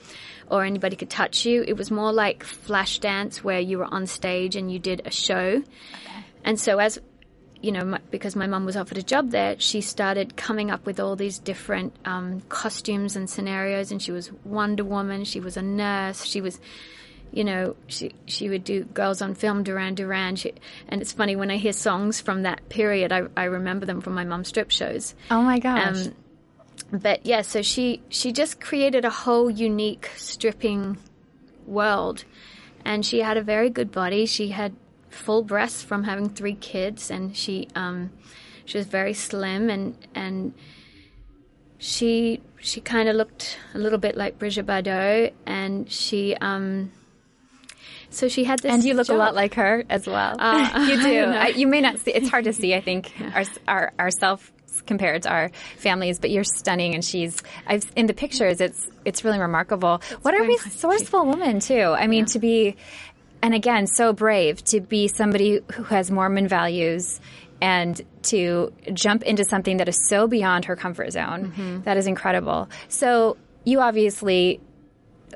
or 0.50 0.64
anybody 0.64 0.96
could 0.96 1.08
touch 1.08 1.46
you. 1.46 1.64
It 1.66 1.76
was 1.78 1.90
more 1.90 2.12
like 2.12 2.44
Flashdance 2.44 3.38
where 3.38 3.60
you 3.60 3.78
were 3.78 3.88
on 3.92 4.06
stage 4.06 4.54
and 4.54 4.70
you 4.70 4.78
did 4.78 5.02
a 5.06 5.10
show. 5.10 5.62
Okay. 5.62 6.24
And 6.44 6.60
so 6.60 6.78
as 6.78 6.98
you 7.64 7.72
know, 7.72 7.82
my, 7.82 7.98
because 8.10 8.36
my 8.36 8.46
mum 8.46 8.66
was 8.66 8.76
offered 8.76 8.98
a 8.98 9.02
job 9.02 9.30
there, 9.30 9.56
she 9.58 9.80
started 9.80 10.36
coming 10.36 10.70
up 10.70 10.84
with 10.84 11.00
all 11.00 11.16
these 11.16 11.38
different 11.38 11.96
um, 12.04 12.42
costumes 12.50 13.16
and 13.16 13.28
scenarios. 13.30 13.90
And 13.90 14.02
she 14.02 14.12
was 14.12 14.30
Wonder 14.44 14.84
Woman. 14.84 15.24
She 15.24 15.40
was 15.40 15.56
a 15.56 15.62
nurse. 15.62 16.24
She 16.24 16.42
was, 16.42 16.60
you 17.32 17.42
know, 17.42 17.74
she 17.86 18.12
she 18.26 18.50
would 18.50 18.64
do 18.64 18.84
Girls 18.84 19.22
on 19.22 19.34
Film, 19.34 19.62
Duran 19.62 19.94
Duran. 19.94 20.36
She, 20.36 20.52
and 20.88 21.00
it's 21.00 21.12
funny 21.12 21.36
when 21.36 21.50
I 21.50 21.56
hear 21.56 21.72
songs 21.72 22.20
from 22.20 22.42
that 22.42 22.68
period, 22.68 23.12
I, 23.12 23.22
I 23.34 23.44
remember 23.44 23.86
them 23.86 24.02
from 24.02 24.14
my 24.14 24.24
mum's 24.24 24.48
strip 24.48 24.70
shows. 24.70 25.14
Oh 25.30 25.40
my 25.40 25.58
gosh! 25.58 26.06
Um, 26.06 26.14
but 26.92 27.24
yeah, 27.24 27.40
so 27.40 27.62
she 27.62 28.02
she 28.10 28.30
just 28.30 28.60
created 28.60 29.06
a 29.06 29.10
whole 29.10 29.50
unique 29.50 30.10
stripping 30.16 30.98
world, 31.66 32.24
and 32.84 33.06
she 33.06 33.20
had 33.20 33.38
a 33.38 33.42
very 33.42 33.70
good 33.70 33.90
body. 33.90 34.26
She 34.26 34.48
had 34.48 34.74
full 35.14 35.42
breasts 35.42 35.82
from 35.82 36.04
having 36.04 36.28
three 36.28 36.54
kids, 36.54 37.10
and 37.10 37.36
she 37.36 37.68
um, 37.74 38.10
she 38.64 38.78
was 38.78 38.86
very 38.86 39.14
slim 39.14 39.70
and 39.70 39.96
and 40.14 40.54
she 41.78 42.40
she 42.60 42.80
kind 42.80 43.08
of 43.08 43.16
looked 43.16 43.58
a 43.74 43.78
little 43.78 43.98
bit 43.98 44.16
like 44.16 44.38
Brigitte 44.38 44.66
Bardot, 44.66 45.32
and 45.46 45.90
she 45.90 46.34
um, 46.36 46.90
so 48.14 48.28
she 48.28 48.44
had 48.44 48.60
this. 48.60 48.72
And 48.72 48.84
you 48.84 48.94
look 48.94 49.08
job. 49.08 49.16
a 49.16 49.18
lot 49.18 49.34
like 49.34 49.54
her 49.54 49.84
as 49.90 50.06
well. 50.06 50.36
Uh, 50.38 50.86
you 50.88 51.00
do. 51.02 51.24
I, 51.24 51.48
you 51.48 51.66
may 51.66 51.80
not 51.80 51.98
see. 51.98 52.12
It's 52.12 52.28
hard 52.28 52.44
to 52.44 52.52
see. 52.52 52.74
I 52.74 52.80
think 52.88 53.12
our 53.34 53.44
our, 53.68 53.92
our 53.98 54.10
self 54.10 54.50
compared 54.86 55.22
to 55.22 55.30
our 55.30 55.50
families, 55.76 56.18
but 56.18 56.30
you're 56.30 56.44
stunning, 56.44 56.94
and 56.94 57.04
she's 57.04 57.42
I've, 57.66 57.84
in 57.96 58.06
the 58.06 58.14
pictures. 58.14 58.60
It's 58.60 58.88
it's 59.04 59.24
really 59.24 59.38
remarkable. 59.38 60.00
what 60.22 60.34
a 60.34 60.42
resourceful 60.42 61.26
woman 61.26 61.60
too. 61.60 61.94
I 61.96 62.06
mean, 62.06 62.20
yeah. 62.20 62.32
to 62.32 62.38
be, 62.38 62.76
and 63.44 63.52
again, 63.52 63.86
so 63.86 64.14
brave 64.14 64.64
to 64.64 64.80
be 64.80 65.06
somebody 65.06 65.60
who 65.74 65.82
has 65.84 66.10
Mormon 66.10 66.48
values 66.48 67.20
and 67.60 68.00
to 68.22 68.72
jump 68.94 69.22
into 69.22 69.44
something 69.44 69.76
that 69.76 69.86
is 69.86 70.08
so 70.08 70.26
beyond 70.26 70.64
her 70.64 70.76
comfort 70.76 71.12
zone. 71.12 71.52
Mm-hmm. 71.52 71.82
That 71.82 71.98
is 71.98 72.06
incredible. 72.06 72.70
So 72.88 73.36
you 73.62 73.80
obviously 73.80 74.62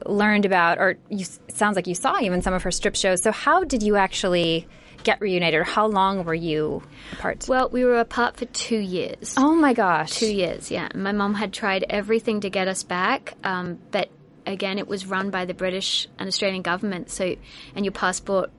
learned 0.06 0.46
about, 0.46 0.78
or 0.78 0.96
you 1.10 1.26
sounds 1.48 1.76
like 1.76 1.86
you 1.86 1.94
saw 1.94 2.18
even 2.18 2.40
some 2.40 2.54
of 2.54 2.62
her 2.62 2.70
strip 2.70 2.96
shows. 2.96 3.22
So 3.22 3.30
how 3.30 3.64
did 3.64 3.82
you 3.82 3.96
actually? 3.96 4.66
get 5.04 5.20
reunited? 5.20 5.62
How 5.62 5.86
long 5.86 6.24
were 6.24 6.34
you 6.34 6.82
apart? 7.12 7.46
Well, 7.48 7.68
we 7.68 7.84
were 7.84 8.00
apart 8.00 8.36
for 8.36 8.46
two 8.46 8.78
years. 8.78 9.34
Oh 9.36 9.54
my 9.54 9.72
gosh. 9.72 10.10
Two 10.10 10.34
years, 10.34 10.72
yeah. 10.72 10.88
My 10.92 11.12
mom 11.12 11.34
had 11.34 11.52
tried 11.52 11.84
everything 11.88 12.40
to 12.40 12.50
get 12.50 12.66
us 12.66 12.82
back, 12.82 13.34
um, 13.44 13.78
but 13.92 14.10
again, 14.48 14.78
it 14.78 14.88
was 14.88 15.06
run 15.06 15.30
by 15.30 15.44
the 15.44 15.54
British 15.54 16.08
and 16.18 16.28
Australian 16.28 16.62
government. 16.62 17.10
So, 17.10 17.36
and 17.74 17.84
your 17.84 17.92
passport 17.92 18.50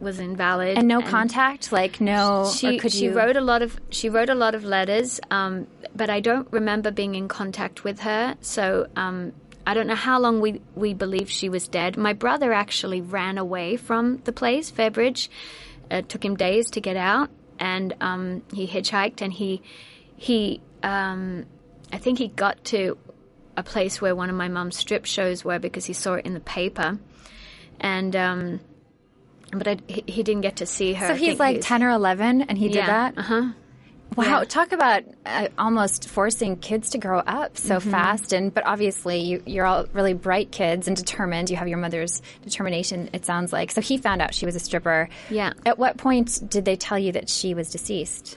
was 0.00 0.18
invalid 0.18 0.76
and 0.76 0.88
no 0.88 0.98
and 0.98 1.08
contact 1.08 1.70
like 1.70 2.00
no 2.00 2.52
she, 2.54 2.78
she 2.80 3.04
you... 3.04 3.12
wrote 3.12 3.36
a 3.36 3.40
lot 3.40 3.62
of 3.62 3.80
she 3.90 4.08
wrote 4.08 4.28
a 4.28 4.34
lot 4.34 4.54
of 4.54 4.64
letters 4.64 5.20
um, 5.30 5.68
but 5.94 6.10
i 6.10 6.18
don't 6.18 6.48
remember 6.50 6.90
being 6.90 7.14
in 7.14 7.28
contact 7.28 7.84
with 7.84 8.00
her 8.00 8.34
so 8.40 8.88
um, 8.96 9.32
I 9.66 9.72
don't 9.72 9.86
know 9.86 9.94
how 9.94 10.18
long 10.20 10.40
we, 10.40 10.60
we 10.74 10.92
believed 10.92 11.30
she 11.30 11.48
was 11.48 11.68
dead. 11.68 11.96
My 11.96 12.12
brother 12.12 12.52
actually 12.52 13.00
ran 13.00 13.38
away 13.38 13.76
from 13.76 14.18
the 14.24 14.32
place, 14.32 14.70
Fairbridge, 14.70 15.28
it 15.90 16.08
took 16.08 16.24
him 16.24 16.36
days 16.36 16.70
to 16.72 16.80
get 16.80 16.96
out, 16.96 17.30
and 17.58 17.94
um, 18.00 18.42
he 18.52 18.66
hitchhiked, 18.66 19.22
and 19.22 19.32
he 19.32 19.62
he 20.16 20.60
um, 20.82 21.46
I 21.92 21.98
think 21.98 22.18
he 22.18 22.28
got 22.28 22.62
to 22.66 22.98
a 23.56 23.62
place 23.62 24.00
where 24.00 24.14
one 24.14 24.30
of 24.30 24.36
my 24.36 24.48
mum's 24.48 24.76
strip 24.76 25.04
shows 25.04 25.44
were 25.44 25.58
because 25.58 25.84
he 25.84 25.92
saw 25.92 26.14
it 26.14 26.26
in 26.26 26.34
the 26.34 26.40
paper, 26.40 26.98
and 27.80 28.14
um, 28.16 28.60
but 29.52 29.68
I, 29.68 29.78
he, 29.86 30.04
he, 30.06 30.22
didn't 30.22 30.42
get 30.42 30.56
to 30.56 30.66
see 30.66 30.94
her. 30.94 31.08
So 31.08 31.14
he's 31.14 31.38
like 31.38 31.60
ten 31.60 31.82
or 31.82 31.90
eleven, 31.90 32.42
and 32.42 32.58
he 32.58 32.68
did 32.68 32.76
yeah, 32.76 32.86
that. 32.86 33.18
Uh 33.18 33.22
huh. 33.22 33.48
Wow, 34.16 34.40
yeah. 34.40 34.44
talk 34.44 34.72
about 34.72 35.02
uh, 35.26 35.48
almost 35.58 36.08
forcing 36.08 36.56
kids 36.56 36.90
to 36.90 36.98
grow 36.98 37.18
up 37.18 37.56
so 37.56 37.78
mm-hmm. 37.78 37.90
fast. 37.90 38.32
And 38.32 38.52
but 38.54 38.64
obviously, 38.64 39.20
you, 39.20 39.42
you're 39.46 39.66
all 39.66 39.86
really 39.92 40.14
bright 40.14 40.52
kids 40.52 40.86
and 40.86 40.96
determined. 40.96 41.50
You 41.50 41.56
have 41.56 41.68
your 41.68 41.78
mother's 41.78 42.22
determination. 42.42 43.10
It 43.12 43.24
sounds 43.24 43.52
like. 43.52 43.72
So 43.72 43.80
he 43.80 43.98
found 43.98 44.22
out 44.22 44.34
she 44.34 44.46
was 44.46 44.54
a 44.54 44.60
stripper. 44.60 45.08
Yeah. 45.30 45.52
At 45.66 45.78
what 45.78 45.96
point 45.96 46.48
did 46.48 46.64
they 46.64 46.76
tell 46.76 46.98
you 46.98 47.12
that 47.12 47.28
she 47.28 47.54
was 47.54 47.70
deceased? 47.70 48.36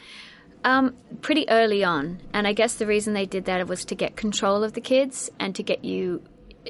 Um, 0.68 0.96
pretty 1.22 1.48
early 1.50 1.86
on, 1.86 2.20
and 2.34 2.46
I 2.46 2.52
guess 2.52 2.74
the 2.74 2.86
reason 2.86 3.14
they 3.14 3.26
did 3.26 3.46
that 3.46 3.66
was 3.70 3.86
to 3.86 3.96
get 3.96 4.18
control 4.18 4.66
of 4.66 4.74
the 4.74 4.82
kids 4.82 5.32
and 5.40 5.56
to 5.56 5.64
get 5.64 5.86
you, 5.86 6.22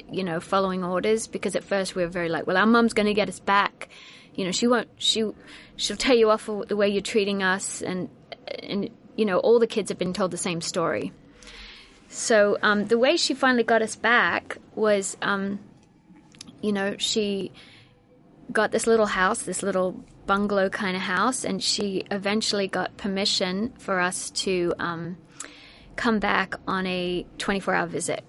you 0.08 0.22
know, 0.22 0.38
following 0.38 0.84
orders. 0.84 1.26
Because 1.26 1.56
at 1.56 1.64
first 1.64 1.96
we 1.96 2.02
were 2.02 2.08
very 2.08 2.28
like, 2.28 2.46
well, 2.46 2.56
our 2.56 2.64
mum's 2.64 2.92
going 2.92 3.06
to 3.06 3.12
get 3.12 3.28
us 3.28 3.40
back. 3.40 3.88
You 4.36 4.44
know, 4.44 4.52
she 4.52 4.68
won't. 4.68 4.88
She 4.98 5.28
she'll 5.74 5.96
tell 5.96 6.16
you 6.16 6.30
off 6.30 6.42
for 6.42 6.64
the 6.64 6.76
way 6.76 6.88
you're 6.88 7.02
treating 7.02 7.42
us, 7.42 7.82
and 7.82 8.08
and 8.62 8.88
you 9.16 9.24
know, 9.24 9.38
all 9.38 9.58
the 9.58 9.66
kids 9.66 9.88
have 9.88 9.98
been 9.98 10.12
told 10.12 10.30
the 10.30 10.36
same 10.36 10.60
story. 10.60 11.12
So 12.08 12.56
um, 12.62 12.84
the 12.84 12.98
way 12.98 13.16
she 13.16 13.34
finally 13.34 13.64
got 13.64 13.82
us 13.82 13.96
back 13.96 14.58
was, 14.76 15.16
um, 15.22 15.58
you 16.62 16.72
know, 16.72 16.94
she 16.98 17.50
got 18.52 18.70
this 18.70 18.86
little 18.86 19.06
house, 19.06 19.42
this 19.42 19.64
little 19.64 20.04
bungalow 20.28 20.68
kind 20.68 20.94
of 20.94 21.02
house, 21.02 21.44
and 21.44 21.60
she 21.60 22.04
eventually 22.12 22.68
got 22.68 22.96
permission 22.96 23.72
for 23.78 23.98
us 23.98 24.30
to 24.30 24.72
um, 24.78 25.16
come 25.96 26.20
back 26.20 26.54
on 26.68 26.86
a 26.86 27.26
24 27.38 27.74
hour 27.74 27.86
visit. 27.86 28.22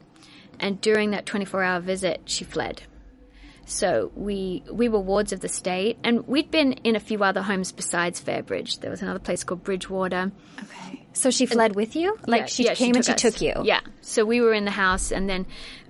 And 0.59 0.81
during 0.81 1.11
that 1.11 1.27
24 1.27 1.61
hour 1.61 1.79
visit, 1.79 2.21
she 2.25 2.43
fled. 2.43 2.81
So 3.69 4.11
we 4.15 4.63
we 4.71 4.89
were 4.89 4.99
wards 4.99 5.31
of 5.31 5.41
the 5.41 5.47
state, 5.47 5.97
and 6.03 6.27
we'd 6.27 6.49
been 6.49 6.73
in 6.73 6.95
a 6.95 6.99
few 6.99 7.23
other 7.23 7.43
homes 7.43 7.71
besides 7.71 8.19
Fairbridge. 8.19 8.79
There 8.79 8.89
was 8.89 9.01
another 9.03 9.19
place 9.19 9.43
called 9.43 9.63
Bridgewater. 9.63 10.31
Okay. 10.63 11.05
So 11.13 11.29
she 11.29 11.45
fled 11.45 11.75
with 11.75 11.95
you? 11.95 12.17
Like 12.25 12.41
Yeah, 12.41 12.45
she 12.47 12.63
yeah, 12.65 12.73
came 12.73 12.95
and 12.95 13.05
she 13.05 13.11
us. 13.13 13.21
took 13.21 13.41
you? 13.41 13.53
Yeah. 13.63 13.81
So 14.01 14.25
we 14.25 14.41
were 14.41 14.53
in 14.53 14.65
the 14.65 14.71
house, 14.71 15.11
and 15.11 15.29
then 15.29 15.45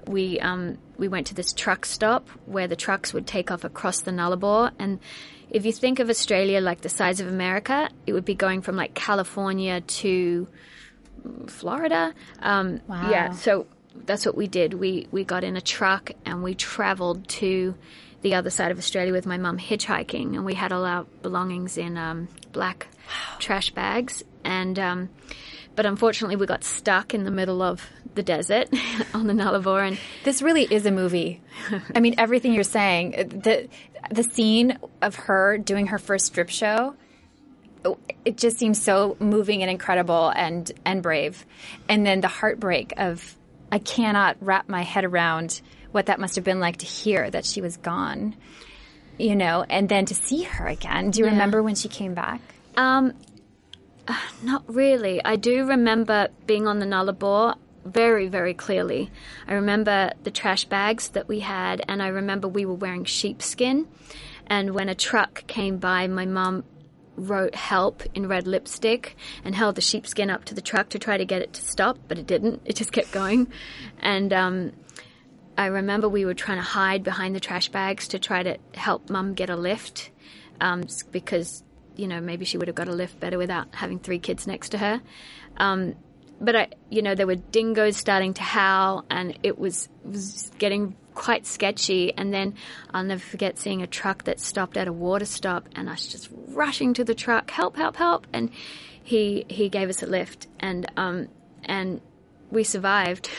we 0.06 0.40
um, 0.42 0.78
we 0.98 1.08
went 1.08 1.28
to 1.28 1.34
this 1.36 1.54
truck 1.54 1.86
stop 1.86 2.28
where 2.46 2.68
the 2.68 2.76
trucks 2.76 3.14
would 3.14 3.26
take 3.26 3.50
off 3.50 3.64
across 3.64 4.02
the 4.02 4.12
Nullarbor. 4.12 4.72
And 4.78 5.00
if 5.50 5.66
you 5.66 5.72
think 5.72 6.00
of 6.00 6.10
Australia 6.10 6.60
like 6.60 6.82
the 6.82 6.90
size 6.90 7.22
of 7.22 7.28
America, 7.28 7.90
it 8.06 8.12
would 8.12 8.26
be 8.26 8.36
going 8.36 8.62
from 8.62 8.76
like 8.76 8.94
California 8.94 9.80
to 9.82 10.48
Florida. 11.48 12.14
Um, 12.40 12.82
Wow. 12.88 13.10
Yeah. 13.10 13.32
So 13.32 13.68
that's 14.06 14.26
what 14.26 14.36
we 14.36 14.48
did. 14.48 14.74
We 14.74 15.08
we 15.12 15.24
got 15.24 15.44
in 15.44 15.56
a 15.56 15.62
truck 15.62 16.12
and 16.26 16.44
we 16.44 16.56
traveled 16.56 17.28
to 17.30 17.76
the 18.22 18.36
other 18.36 18.50
side 18.50 18.72
of 18.72 18.78
Australia 18.78 19.14
with 19.14 19.26
my 19.26 19.38
mum 19.38 19.58
hitchhiking, 19.58 20.36
and 20.36 20.46
we 20.46 20.54
had 20.54 20.72
all 20.72 20.86
our 20.86 21.06
belongings 21.22 21.78
in 21.78 21.98
um, 21.98 22.28
black 22.52 22.88
trash 23.40 23.72
bags. 23.72 24.24
And 24.44 24.78
um, 24.78 25.10
but 25.76 25.86
unfortunately, 25.86 26.36
we 26.36 26.46
got 26.46 26.64
stuck 26.64 27.14
in 27.14 27.24
the 27.24 27.32
middle 27.32 27.62
of 27.62 27.88
the 28.16 28.24
desert 28.24 28.70
on 29.14 29.28
the 29.28 29.34
Nullarbor, 29.34 29.88
and 29.88 29.98
This 30.24 30.42
really 30.42 30.64
is 30.64 30.86
a 30.86 30.92
movie. 30.92 31.42
I 31.96 32.00
mean, 32.00 32.16
everything 32.18 32.54
you're 32.54 32.64
saying, 32.64 33.12
the 33.12 33.70
the 34.12 34.24
scene 34.24 34.80
of 35.02 35.16
her 35.16 35.58
doing 35.58 35.88
her 35.88 36.00
first 36.00 36.26
strip 36.26 36.50
show, 36.50 36.96
it 38.26 38.38
just 38.38 38.58
seems 38.58 38.82
so 38.82 39.16
moving 39.20 39.62
and 39.62 39.72
incredible 39.72 40.30
and 40.36 40.72
and 40.86 41.02
brave. 41.02 41.46
And 41.88 42.06
then 42.06 42.22
the 42.22 42.28
heartbreak 42.28 42.94
of 42.98 43.36
I 43.72 43.80
cannot 43.80 44.38
wrap 44.42 44.70
my 44.70 44.82
head 44.82 45.06
around 45.06 45.62
what 45.92 46.08
that 46.08 46.20
must 46.20 46.36
have 46.36 46.44
been 46.44 46.60
like 46.60 46.78
to 46.78 46.86
hear 46.86 47.30
that 47.30 47.46
she 47.46 47.62
was 47.62 47.78
gone. 47.78 48.36
You 49.18 49.36
know, 49.36 49.66
and 49.70 49.90
then 49.90 50.06
to 50.06 50.16
see 50.16 50.44
her 50.44 50.66
again. 50.68 51.12
Do 51.12 51.20
you 51.20 51.26
remember 51.26 51.62
when 51.62 51.76
she 51.76 51.90
came 51.90 52.14
back? 52.14 52.40
Um, 52.78 53.14
uh, 54.08 54.16
not 54.44 54.64
really. 54.68 55.24
I 55.24 55.36
do 55.36 55.66
remember 55.66 56.30
being 56.48 56.68
on 56.68 56.80
the 56.80 56.86
Nullarbor 56.86 57.56
very, 57.84 58.28
very 58.28 58.54
clearly. 58.54 59.12
I 59.48 59.54
remember 59.54 60.12
the 60.24 60.32
trash 60.32 60.66
bags 60.66 61.10
that 61.10 61.28
we 61.28 61.42
had, 61.42 61.82
and 61.88 62.02
I 62.02 62.08
remember 62.08 62.48
we 62.48 62.66
were 62.66 62.76
wearing 62.76 63.06
sheepskin. 63.06 63.88
And 64.48 64.74
when 64.74 64.90
a 64.90 64.96
truck 64.96 65.46
came 65.48 65.78
by, 65.78 66.08
my 66.08 66.26
mum 66.26 66.64
wrote 67.20 67.56
help 67.56 68.04
in 68.14 68.28
red 68.28 68.48
lipstick 68.48 69.16
and 69.44 69.56
held 69.56 69.76
the 69.76 69.82
sheepskin 69.82 70.30
up 70.30 70.46
to 70.46 70.56
the 70.56 70.62
truck 70.62 70.90
to 70.90 71.00
try 71.00 71.18
to 71.18 71.26
get 71.26 71.42
it 71.42 71.54
to 71.54 71.62
stop, 71.62 71.98
but 72.08 72.18
it 72.18 72.26
didn't. 72.26 72.62
It 72.66 72.76
just 72.76 72.92
kept 72.92 73.12
going. 73.12 73.52
And 74.00 74.34
um, 74.34 74.72
I 75.58 75.68
remember 75.68 76.08
we 76.08 76.26
were 76.26 76.34
trying 76.34 76.58
to 76.58 76.64
hide 76.64 77.04
behind 77.04 77.36
the 77.36 77.40
trash 77.40 77.70
bags 77.70 78.08
to 78.10 78.20
try 78.20 78.44
to 78.44 78.58
help 78.74 79.10
mum 79.10 79.34
get 79.34 79.50
a 79.50 79.56
lift 79.56 80.10
um, 80.62 80.86
because, 81.12 81.64
you 81.96 82.08
know, 82.08 82.22
maybe 82.22 82.46
she 82.46 82.58
would 82.58 82.68
have 82.68 82.76
got 82.76 82.88
a 82.88 82.94
lift 82.94 83.20
better 83.20 83.38
without 83.38 83.76
having 83.76 84.00
three 84.00 84.20
kids 84.20 84.48
next 84.48 84.70
to 84.70 84.78
her. 84.78 85.02
Um, 85.58 85.96
but 86.42 86.56
I, 86.56 86.68
you 86.90 87.02
know, 87.02 87.16
there 87.16 87.28
were 87.28 87.36
dingoes 87.36 87.98
starting 87.98 88.34
to 88.36 88.44
howl, 88.44 89.04
and 89.10 89.38
it 89.44 89.60
was, 89.60 89.90
was 90.06 90.52
getting 90.58 90.96
quite 91.20 91.46
sketchy. 91.46 92.14
And 92.14 92.34
then 92.34 92.56
I'll 92.94 93.04
never 93.04 93.20
forget 93.20 93.60
seeing 93.60 93.82
a 93.82 93.88
truck 93.88 94.24
that 94.24 94.40
stopped 94.40 94.78
at 94.78 94.88
a 94.88 94.94
water 94.94 95.26
stop, 95.26 95.68
and 95.76 95.90
us 95.90 96.08
just 96.08 96.30
rushing 96.48 96.94
to 96.96 97.04
the 97.04 97.14
truck, 97.14 97.52
help, 97.52 97.76
help, 97.76 97.98
help! 97.98 98.26
And 98.34 98.50
he 99.04 99.46
he 99.50 99.70
gave 99.70 99.90
us 99.90 100.02
a 100.02 100.08
lift, 100.08 100.48
and 100.60 100.90
um, 100.96 101.28
and 101.66 102.02
we 102.50 102.64
survived. 102.64 103.30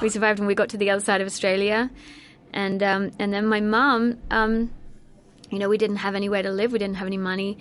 we 0.00 0.08
survived, 0.08 0.38
and 0.38 0.46
we 0.46 0.54
got 0.54 0.68
to 0.70 0.78
the 0.78 0.90
other 0.90 1.02
side 1.02 1.20
of 1.20 1.26
Australia, 1.26 1.90
and 2.52 2.82
um, 2.82 3.10
and 3.18 3.32
then 3.32 3.46
my 3.46 3.60
mum, 3.60 4.18
um, 4.30 4.70
you 5.50 5.58
know, 5.58 5.68
we 5.68 5.78
didn't 5.78 5.96
have 5.96 6.14
anywhere 6.14 6.42
to 6.42 6.50
live, 6.50 6.72
we 6.72 6.78
didn't 6.78 6.96
have 6.96 7.08
any 7.08 7.18
money. 7.18 7.58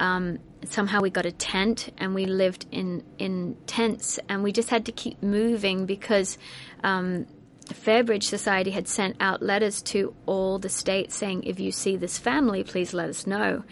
Um, 0.00 0.40
somehow 0.64 1.00
we 1.00 1.10
got 1.10 1.26
a 1.26 1.30
tent 1.30 1.92
and 1.98 2.14
we 2.14 2.26
lived 2.26 2.66
in 2.72 3.04
in 3.18 3.56
tents 3.66 4.18
and 4.28 4.42
we 4.42 4.50
just 4.50 4.68
had 4.70 4.86
to 4.86 4.92
keep 4.92 5.22
moving 5.22 5.86
because 5.86 6.36
um, 6.82 7.26
Fairbridge 7.66 8.24
Society 8.24 8.70
had 8.70 8.86
sent 8.86 9.16
out 9.20 9.42
letters 9.42 9.80
to 9.82 10.14
all 10.26 10.58
the 10.58 10.68
states 10.68 11.16
saying 11.16 11.44
if 11.44 11.58
you 11.58 11.72
see 11.72 11.96
this 11.96 12.18
family 12.18 12.62
please 12.62 12.92
let 12.92 13.08
us 13.08 13.26
know 13.26 13.64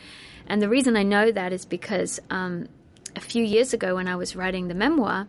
and 0.46 0.60
the 0.60 0.68
reason 0.68 0.96
I 0.96 1.02
know 1.02 1.30
that 1.30 1.52
is 1.52 1.64
because 1.64 2.20
um, 2.30 2.68
a 3.14 3.20
few 3.20 3.44
years 3.44 3.74
ago 3.74 3.94
when 3.96 4.08
I 4.08 4.16
was 4.16 4.34
writing 4.34 4.68
the 4.68 4.74
memoir 4.74 5.28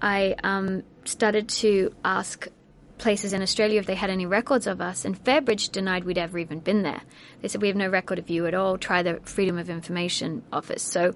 I 0.00 0.34
um, 0.42 0.82
started 1.04 1.48
to 1.48 1.94
ask 2.04 2.48
places 3.02 3.32
in 3.32 3.42
Australia 3.42 3.80
if 3.80 3.86
they 3.86 3.94
had 3.96 4.10
any 4.10 4.26
records 4.26 4.66
of 4.66 4.80
us, 4.80 5.04
and 5.04 5.22
Fairbridge 5.22 5.70
denied 5.70 6.04
we'd 6.04 6.18
ever 6.18 6.38
even 6.38 6.60
been 6.60 6.82
there. 6.82 7.02
They 7.40 7.48
said, 7.48 7.60
We 7.60 7.68
have 7.68 7.76
no 7.76 7.88
record 7.88 8.18
of 8.18 8.30
you 8.30 8.46
at 8.46 8.54
all. 8.54 8.78
Try 8.78 9.02
the 9.02 9.20
Freedom 9.24 9.58
of 9.58 9.68
Information 9.68 10.42
office. 10.52 10.82
So 10.82 11.14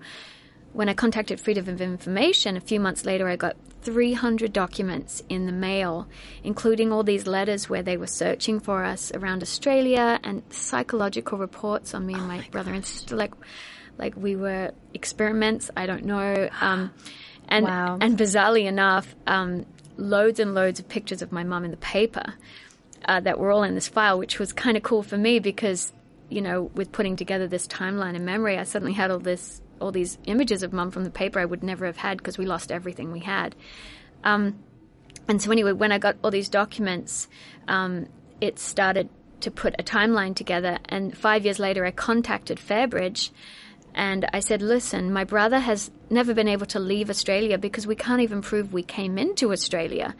when 0.76 0.90
I 0.90 0.94
contacted 0.94 1.40
Freedom 1.40 1.66
of 1.68 1.80
Information, 1.80 2.54
a 2.56 2.60
few 2.60 2.78
months 2.78 3.06
later, 3.06 3.26
I 3.28 3.36
got 3.36 3.56
300 3.80 4.52
documents 4.52 5.22
in 5.30 5.46
the 5.46 5.52
mail, 5.52 6.06
including 6.44 6.92
all 6.92 7.02
these 7.02 7.26
letters 7.26 7.70
where 7.70 7.82
they 7.82 7.96
were 7.96 8.06
searching 8.06 8.60
for 8.60 8.84
us 8.84 9.10
around 9.14 9.42
Australia 9.42 10.20
and 10.22 10.42
psychological 10.50 11.38
reports 11.38 11.94
on 11.94 12.04
me 12.04 12.12
and 12.12 12.28
my, 12.28 12.46
brother 12.50 12.74
and 12.74 12.84
sister. 12.84 13.16
Like, 13.16 13.32
like 13.96 14.14
we 14.16 14.36
were 14.36 14.72
experiments. 14.92 15.70
I 15.74 15.86
don't 15.86 16.04
know. 16.04 16.50
Um, 16.60 16.92
and 17.48 17.64
Wow. 17.64 17.96
and 18.00 18.18
bizarrely 18.18 18.66
enough, 18.66 19.14
um, 19.26 19.64
loads 19.96 20.40
and 20.40 20.54
loads 20.54 20.78
of 20.78 20.88
pictures 20.88 21.22
of 21.22 21.32
my 21.32 21.42
mum 21.42 21.64
in 21.64 21.70
the 21.70 21.78
paper 21.78 22.34
uh, 23.06 23.20
that 23.20 23.38
were 23.38 23.50
all 23.50 23.62
in 23.62 23.74
this 23.74 23.88
file, 23.88 24.18
which 24.18 24.38
was 24.38 24.52
kind 24.52 24.76
of 24.76 24.82
cool 24.82 25.02
for 25.02 25.16
me 25.16 25.38
because, 25.38 25.94
you 26.28 26.42
know, 26.42 26.64
with 26.74 26.92
putting 26.92 27.16
together 27.16 27.46
this 27.48 27.66
timeline 27.66 28.14
in 28.14 28.26
memory, 28.26 28.58
I 28.58 28.64
suddenly 28.64 28.92
had 28.92 29.10
all 29.10 29.20
this, 29.20 29.62
all 29.80 29.92
these 29.92 30.18
images 30.24 30.62
of 30.62 30.72
mum 30.72 30.90
from 30.90 31.04
the 31.04 31.10
paper 31.10 31.38
I 31.38 31.44
would 31.44 31.62
never 31.62 31.86
have 31.86 31.96
had 31.96 32.18
because 32.18 32.38
we 32.38 32.46
lost 32.46 32.72
everything 32.72 33.12
we 33.12 33.20
had. 33.20 33.54
Um, 34.24 34.58
and 35.28 35.40
so 35.40 35.50
anyway, 35.50 35.72
when 35.72 35.92
I 35.92 35.98
got 35.98 36.16
all 36.22 36.30
these 36.30 36.48
documents, 36.48 37.28
um, 37.68 38.06
it 38.40 38.58
started 38.58 39.08
to 39.40 39.50
put 39.50 39.74
a 39.78 39.82
timeline 39.82 40.34
together. 40.34 40.78
And 40.88 41.16
five 41.16 41.44
years 41.44 41.58
later, 41.58 41.84
I 41.84 41.90
contacted 41.90 42.58
Fairbridge 42.58 43.30
and 43.94 44.26
I 44.32 44.40
said, 44.40 44.62
listen, 44.62 45.12
my 45.12 45.24
brother 45.24 45.58
has 45.58 45.90
never 46.10 46.34
been 46.34 46.48
able 46.48 46.66
to 46.66 46.78
leave 46.78 47.10
Australia 47.10 47.58
because 47.58 47.86
we 47.86 47.96
can't 47.96 48.20
even 48.20 48.42
prove 48.42 48.72
we 48.72 48.82
came 48.82 49.18
into 49.18 49.52
Australia. 49.52 50.14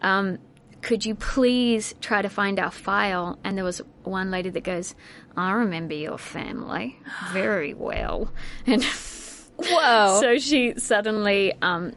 Um, 0.00 0.38
could 0.82 1.04
you 1.04 1.14
please 1.14 1.94
try 2.00 2.22
to 2.22 2.28
find 2.28 2.58
our 2.58 2.70
file? 2.70 3.38
And 3.44 3.56
there 3.56 3.64
was 3.64 3.80
one 4.04 4.30
lady 4.30 4.50
that 4.50 4.64
goes, 4.64 4.94
I 5.36 5.52
remember 5.52 5.94
your 5.94 6.18
family 6.18 6.98
very 7.32 7.74
well. 7.88 8.32
And 8.66 8.84
Whoa. 9.58 10.20
so 10.20 10.38
she 10.38 10.74
suddenly, 10.78 11.54
um, 11.62 11.94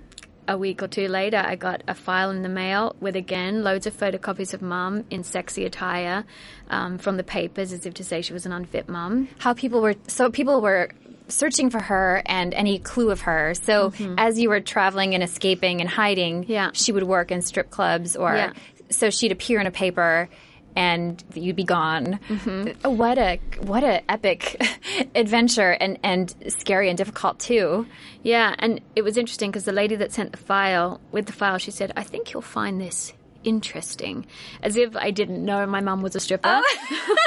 a 0.47 0.57
week 0.57 0.81
or 0.81 0.87
two 0.87 1.07
later, 1.07 1.37
I 1.37 1.55
got 1.55 1.83
a 1.87 1.93
file 1.93 2.31
in 2.31 2.41
the 2.41 2.49
mail 2.49 2.95
with 2.99 3.15
again 3.15 3.63
loads 3.63 3.85
of 3.85 3.95
photocopies 3.95 4.53
of 4.53 4.61
mum 4.61 5.03
in 5.09 5.23
sexy 5.23 5.63
attire 5.65 6.25
um, 6.69 6.97
from 6.97 7.17
the 7.17 7.23
papers, 7.23 7.71
as 7.71 7.85
if 7.85 7.93
to 7.95 8.03
say 8.03 8.21
she 8.21 8.33
was 8.33 8.45
an 8.45 8.51
unfit 8.51 8.89
mum. 8.89 9.27
how 9.37 9.53
people 9.53 9.81
were 9.81 9.93
so 10.07 10.31
people 10.31 10.61
were 10.61 10.89
searching 11.29 11.69
for 11.69 11.79
her 11.79 12.21
and 12.25 12.53
any 12.53 12.79
clue 12.79 13.11
of 13.11 13.21
her. 13.21 13.53
So 13.53 13.93
as 14.17 14.39
you 14.39 14.49
were 14.49 14.59
traveling 14.59 15.13
and 15.13 15.23
escaping 15.23 15.79
and 15.81 15.89
hiding, 15.89 16.43
Mm-hmm. 16.43 16.51
Yeah. 16.51 16.69
she 16.73 16.91
would 16.91 17.03
work 17.03 17.31
in 17.31 17.41
strip 17.41 17.69
clubs 17.69 18.15
or 18.15 18.35
Yeah. 18.35 18.53
so 18.89 19.09
she'd 19.09 19.31
appear 19.31 19.59
in 19.59 19.67
a 19.67 19.71
paper 19.71 20.27
and 20.75 21.23
you'd 21.33 21.55
be 21.55 21.63
gone. 21.63 22.19
Mm-hmm. 22.29 22.95
What 22.97 23.17
a 23.17 23.39
what 23.61 23.83
a 23.83 24.01
epic 24.11 24.61
adventure 25.15 25.71
and 25.71 25.97
and 26.03 26.33
scary 26.47 26.89
and 26.89 26.97
difficult 26.97 27.39
too. 27.39 27.85
Yeah, 28.23 28.53
and 28.59 28.79
it 28.95 29.01
was 29.01 29.17
interesting 29.17 29.49
because 29.49 29.65
the 29.65 29.71
lady 29.71 29.95
that 29.95 30.11
sent 30.11 30.31
the 30.31 30.37
file 30.37 31.01
with 31.11 31.25
the 31.25 31.33
file, 31.33 31.57
she 31.57 31.71
said, 31.71 31.91
"I 31.97 32.03
think 32.03 32.31
you'll 32.33 32.41
find 32.43 32.79
this 32.79 33.13
interesting," 33.43 34.25
as 34.63 34.75
if 34.75 34.95
I 34.95 35.11
didn't 35.11 35.43
know 35.43 35.65
my 35.65 35.81
mum 35.81 36.01
was 36.01 36.15
a 36.15 36.19
stripper. 36.19 36.49
Oh. 36.61 37.15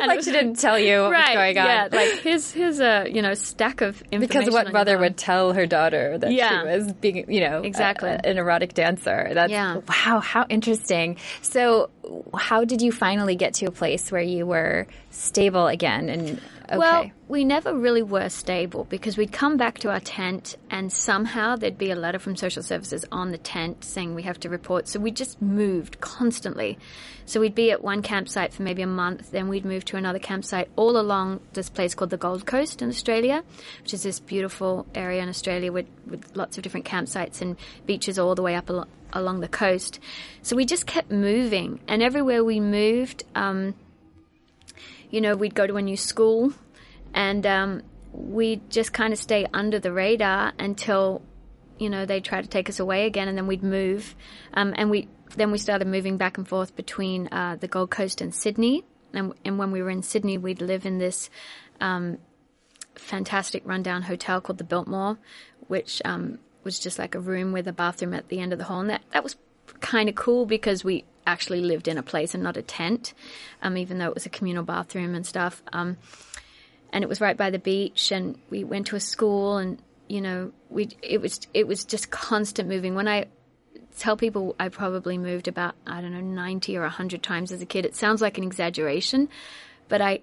like 0.06 0.22
she 0.22 0.30
didn't 0.30 0.54
tell 0.58 0.78
you 0.78 1.02
what 1.02 1.10
right? 1.12 1.28
was 1.28 1.34
going 1.34 1.58
on. 1.58 1.66
Yeah, 1.66 1.88
like 1.90 2.12
here's 2.20 2.52
here's 2.52 2.80
a 2.80 3.08
you 3.10 3.20
know 3.22 3.34
stack 3.34 3.80
of 3.80 4.00
information 4.12 4.20
because 4.42 4.54
what 4.54 4.72
mother 4.72 4.96
would 4.98 5.16
tell 5.16 5.52
her 5.52 5.66
daughter 5.66 6.16
that 6.18 6.32
Yeah. 6.32 6.60
she 6.62 6.66
was 6.68 6.92
being, 6.94 7.30
you 7.30 7.40
know, 7.40 7.62
Exactly. 7.62 8.08
a- 8.10 8.20
an 8.24 8.38
erotic 8.38 8.74
dancer. 8.74 9.30
That's 9.34 9.50
Yeah. 9.50 9.76
wow, 9.88 10.20
how 10.20 10.46
interesting. 10.48 11.16
So, 11.42 11.90
how 12.36 12.64
did 12.64 12.80
you 12.82 12.92
finally 12.92 13.34
get 13.36 13.54
to 13.54 13.66
a 13.66 13.70
place 13.72 14.12
where 14.12 14.22
you 14.22 14.46
were 14.46 14.86
stable 15.10 15.66
again? 15.66 16.08
And 16.08 16.40
Okay. 16.70 16.78
Well, 16.78 17.10
we 17.26 17.44
never 17.44 17.74
really 17.74 18.02
were 18.02 18.28
stable 18.28 18.84
because 18.84 19.16
we'd 19.16 19.32
come 19.32 19.56
back 19.56 19.78
to 19.78 19.90
our 19.90 19.98
tent 19.98 20.56
and 20.70 20.92
somehow 20.92 21.56
there'd 21.56 21.76
be 21.76 21.90
a 21.90 21.96
letter 21.96 22.20
from 22.20 22.36
social 22.36 22.62
services 22.62 23.04
on 23.10 23.32
the 23.32 23.38
tent 23.38 23.82
saying 23.82 24.14
we 24.14 24.22
have 24.22 24.38
to 24.40 24.48
report. 24.48 24.86
So 24.86 25.00
we 25.00 25.10
just 25.10 25.42
moved 25.42 26.00
constantly. 26.00 26.78
So 27.26 27.40
we'd 27.40 27.56
be 27.56 27.72
at 27.72 27.82
one 27.82 28.02
campsite 28.02 28.52
for 28.52 28.62
maybe 28.62 28.82
a 28.82 28.86
month, 28.86 29.32
then 29.32 29.48
we'd 29.48 29.64
move 29.64 29.84
to 29.86 29.96
another 29.96 30.20
campsite 30.20 30.68
all 30.76 30.96
along 30.96 31.40
this 31.54 31.68
place 31.68 31.94
called 31.94 32.10
the 32.10 32.16
Gold 32.16 32.46
Coast 32.46 32.82
in 32.82 32.88
Australia, 32.88 33.42
which 33.82 33.92
is 33.92 34.04
this 34.04 34.20
beautiful 34.20 34.86
area 34.94 35.22
in 35.22 35.28
Australia 35.28 35.72
with, 35.72 35.86
with 36.06 36.36
lots 36.36 36.56
of 36.56 36.62
different 36.62 36.86
campsites 36.86 37.40
and 37.40 37.56
beaches 37.86 38.16
all 38.16 38.36
the 38.36 38.42
way 38.42 38.54
up 38.54 38.70
al- 38.70 38.86
along 39.12 39.40
the 39.40 39.48
coast. 39.48 39.98
So 40.42 40.54
we 40.54 40.64
just 40.64 40.86
kept 40.86 41.10
moving, 41.10 41.80
and 41.88 42.02
everywhere 42.02 42.44
we 42.44 42.60
moved, 42.60 43.24
um, 43.34 43.74
you 45.10 45.20
know, 45.20 45.36
we'd 45.36 45.54
go 45.54 45.66
to 45.66 45.76
a 45.76 45.82
new 45.82 45.96
school 45.96 46.52
and 47.14 47.46
um, 47.46 47.82
we'd 48.12 48.70
just 48.70 48.92
kind 48.92 49.12
of 49.12 49.18
stay 49.18 49.46
under 49.52 49.78
the 49.78 49.92
radar 49.92 50.52
until, 50.58 51.22
you 51.78 51.90
know, 51.90 52.06
they 52.06 52.20
try 52.20 52.40
to 52.40 52.48
take 52.48 52.68
us 52.68 52.80
away 52.80 53.06
again 53.06 53.28
and 53.28 53.36
then 53.36 53.46
we'd 53.46 53.62
move. 53.62 54.14
Um, 54.54 54.74
and 54.76 54.90
we 54.90 55.08
then 55.36 55.52
we 55.52 55.58
started 55.58 55.86
moving 55.86 56.16
back 56.16 56.38
and 56.38 56.48
forth 56.48 56.74
between 56.74 57.28
uh, 57.28 57.56
the 57.60 57.68
Gold 57.68 57.90
Coast 57.90 58.20
and 58.20 58.34
Sydney. 58.34 58.84
And, 59.12 59.32
and 59.44 59.58
when 59.58 59.70
we 59.70 59.82
were 59.82 59.90
in 59.90 60.02
Sydney, 60.02 60.38
we'd 60.38 60.60
live 60.60 60.86
in 60.86 60.98
this 60.98 61.30
um, 61.80 62.18
fantastic 62.94 63.62
rundown 63.64 64.02
hotel 64.02 64.40
called 64.40 64.58
the 64.58 64.64
Biltmore, 64.64 65.18
which 65.68 66.02
um, 66.04 66.38
was 66.64 66.78
just 66.78 66.98
like 66.98 67.14
a 67.14 67.20
room 67.20 67.52
with 67.52 67.66
a 67.68 67.72
bathroom 67.72 68.14
at 68.14 68.28
the 68.28 68.40
end 68.40 68.52
of 68.52 68.58
the 68.58 68.64
hall. 68.64 68.80
And 68.80 68.90
that, 68.90 69.02
that 69.12 69.22
was 69.22 69.36
kind 69.80 70.08
of 70.08 70.14
cool 70.14 70.46
because 70.46 70.84
we 70.84 71.04
actually 71.26 71.60
lived 71.60 71.86
in 71.86 71.98
a 71.98 72.02
place 72.02 72.34
and 72.34 72.42
not 72.42 72.56
a 72.56 72.62
tent, 72.62 73.14
um, 73.62 73.76
even 73.76 73.98
though 73.98 74.08
it 74.08 74.14
was 74.14 74.26
a 74.26 74.30
communal 74.30 74.64
bathroom 74.64 75.14
and 75.14 75.26
stuff. 75.26 75.62
Um, 75.72 75.96
and 76.92 77.04
it 77.04 77.08
was 77.08 77.20
right 77.20 77.36
by 77.36 77.50
the 77.50 77.58
beach, 77.58 78.12
and 78.12 78.38
we 78.50 78.64
went 78.64 78.88
to 78.88 78.96
a 78.96 79.00
school, 79.00 79.58
and 79.58 79.80
you 80.08 80.20
know, 80.20 80.52
we 80.68 80.88
it 81.02 81.20
was 81.20 81.40
it 81.54 81.66
was 81.66 81.84
just 81.84 82.10
constant 82.10 82.68
moving. 82.68 82.94
When 82.94 83.08
I 83.08 83.26
tell 83.98 84.16
people 84.16 84.56
I 84.58 84.68
probably 84.68 85.18
moved 85.18 85.48
about 85.48 85.74
I 85.86 86.00
don't 86.00 86.12
know 86.12 86.20
ninety 86.20 86.76
or 86.76 86.86
hundred 86.88 87.22
times 87.22 87.52
as 87.52 87.62
a 87.62 87.66
kid, 87.66 87.84
it 87.86 87.94
sounds 87.94 88.20
like 88.20 88.38
an 88.38 88.44
exaggeration, 88.44 89.28
but 89.88 90.00
I 90.00 90.20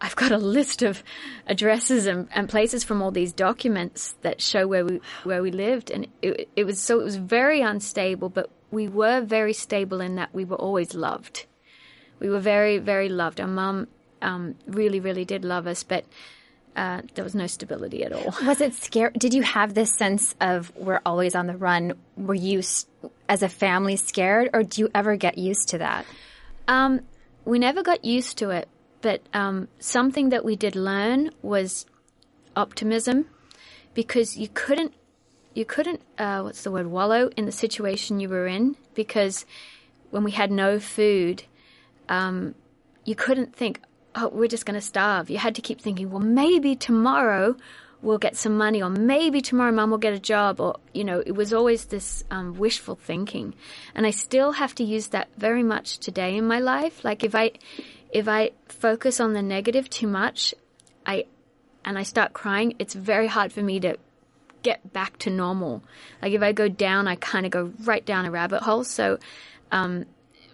I've 0.00 0.16
got 0.16 0.30
a 0.30 0.38
list 0.38 0.82
of 0.82 1.02
addresses 1.46 2.06
and, 2.06 2.28
and, 2.32 2.48
places 2.48 2.84
from 2.84 3.02
all 3.02 3.10
these 3.10 3.32
documents 3.32 4.14
that 4.22 4.40
show 4.40 4.66
where 4.66 4.84
we 4.84 5.00
where 5.24 5.42
we 5.42 5.50
lived, 5.50 5.90
and 5.90 6.06
it, 6.22 6.48
it, 6.54 6.64
was 6.64 6.80
so 6.80 7.00
it 7.00 7.04
was 7.04 7.16
very 7.16 7.60
unstable, 7.60 8.28
but 8.28 8.50
we 8.70 8.86
were 8.86 9.20
very 9.20 9.52
stable 9.52 10.00
in 10.00 10.14
that 10.14 10.32
we 10.32 10.44
were 10.44 10.56
always 10.56 10.94
loved. 10.94 11.46
We 12.20 12.28
were 12.28 12.40
very 12.40 12.78
very 12.78 13.08
loved. 13.08 13.40
Our 13.40 13.48
mum 13.48 13.88
um, 14.22 14.54
really 14.66 15.00
really 15.00 15.24
did 15.24 15.44
love 15.44 15.66
us, 15.66 15.82
but. 15.82 16.04
Uh, 16.76 17.02
there 17.14 17.24
was 17.24 17.34
no 17.34 17.48
stability 17.48 18.04
at 18.04 18.12
all. 18.12 18.32
Was 18.46 18.60
it 18.60 18.72
scary? 18.72 19.10
Did 19.18 19.34
you 19.34 19.42
have 19.42 19.74
this 19.74 19.92
sense 19.92 20.36
of 20.40 20.70
we're 20.76 21.00
always 21.04 21.34
on 21.34 21.48
the 21.48 21.56
run? 21.56 21.94
Were 22.16 22.36
you, 22.36 22.62
as 23.28 23.42
a 23.42 23.48
family, 23.48 23.96
scared, 23.96 24.50
or 24.52 24.62
do 24.62 24.82
you 24.82 24.90
ever 24.94 25.16
get 25.16 25.38
used 25.38 25.70
to 25.70 25.78
that? 25.78 26.06
Um, 26.68 27.00
we 27.44 27.58
never 27.58 27.82
got 27.82 28.04
used 28.04 28.38
to 28.38 28.50
it 28.50 28.68
but 29.00 29.22
um, 29.32 29.68
something 29.78 30.30
that 30.30 30.44
we 30.44 30.56
did 30.56 30.74
learn 30.74 31.30
was 31.42 31.86
optimism, 32.56 33.26
because 33.94 34.36
you 34.36 34.48
couldn't 34.52 34.94
you 35.54 35.64
couldn't 35.64 36.02
uh, 36.18 36.40
what's 36.42 36.62
the 36.62 36.70
word 36.70 36.86
wallow 36.86 37.30
in 37.36 37.44
the 37.46 37.52
situation 37.52 38.20
you 38.20 38.28
were 38.28 38.46
in 38.46 38.76
because 38.94 39.44
when 40.10 40.24
we 40.24 40.30
had 40.30 40.50
no 40.50 40.78
food, 40.78 41.44
um, 42.08 42.54
you 43.04 43.14
couldn't 43.14 43.54
think, 43.54 43.80
oh, 44.18 44.28
we're 44.28 44.48
just 44.48 44.66
going 44.66 44.78
to 44.78 44.86
starve. 44.86 45.30
You 45.30 45.38
had 45.38 45.54
to 45.54 45.62
keep 45.62 45.80
thinking, 45.80 46.10
well, 46.10 46.20
maybe 46.20 46.76
tomorrow 46.76 47.56
we'll 48.00 48.18
get 48.18 48.36
some 48.36 48.56
money, 48.56 48.82
or 48.82 48.90
maybe 48.90 49.40
tomorrow 49.40 49.72
mum 49.72 49.90
will 49.90 49.98
get 49.98 50.12
a 50.12 50.18
job, 50.18 50.60
or, 50.60 50.78
you 50.92 51.04
know, 51.04 51.22
it 51.24 51.32
was 51.32 51.52
always 51.52 51.86
this 51.86 52.24
um, 52.30 52.54
wishful 52.54 52.94
thinking. 52.94 53.54
And 53.94 54.06
I 54.06 54.10
still 54.10 54.52
have 54.52 54.74
to 54.76 54.84
use 54.84 55.08
that 55.08 55.28
very 55.36 55.62
much 55.62 55.98
today 55.98 56.36
in 56.36 56.46
my 56.46 56.60
life. 56.60 57.04
Like 57.04 57.24
if 57.24 57.34
I, 57.34 57.52
if 58.12 58.28
I 58.28 58.50
focus 58.68 59.20
on 59.20 59.32
the 59.32 59.42
negative 59.42 59.90
too 59.90 60.06
much, 60.06 60.54
I 61.04 61.26
and 61.84 61.98
I 61.98 62.02
start 62.02 62.34
crying, 62.34 62.74
it's 62.78 62.94
very 62.94 63.26
hard 63.26 63.52
for 63.52 63.62
me 63.62 63.80
to 63.80 63.96
get 64.62 64.92
back 64.92 65.18
to 65.20 65.30
normal. 65.30 65.82
Like 66.20 66.32
if 66.32 66.42
I 66.42 66.52
go 66.52 66.68
down, 66.68 67.08
I 67.08 67.16
kind 67.16 67.46
of 67.46 67.52
go 67.52 67.72
right 67.84 68.04
down 68.04 68.26
a 68.26 68.30
rabbit 68.30 68.62
hole. 68.62 68.84
So 68.84 69.18
um, 69.72 70.04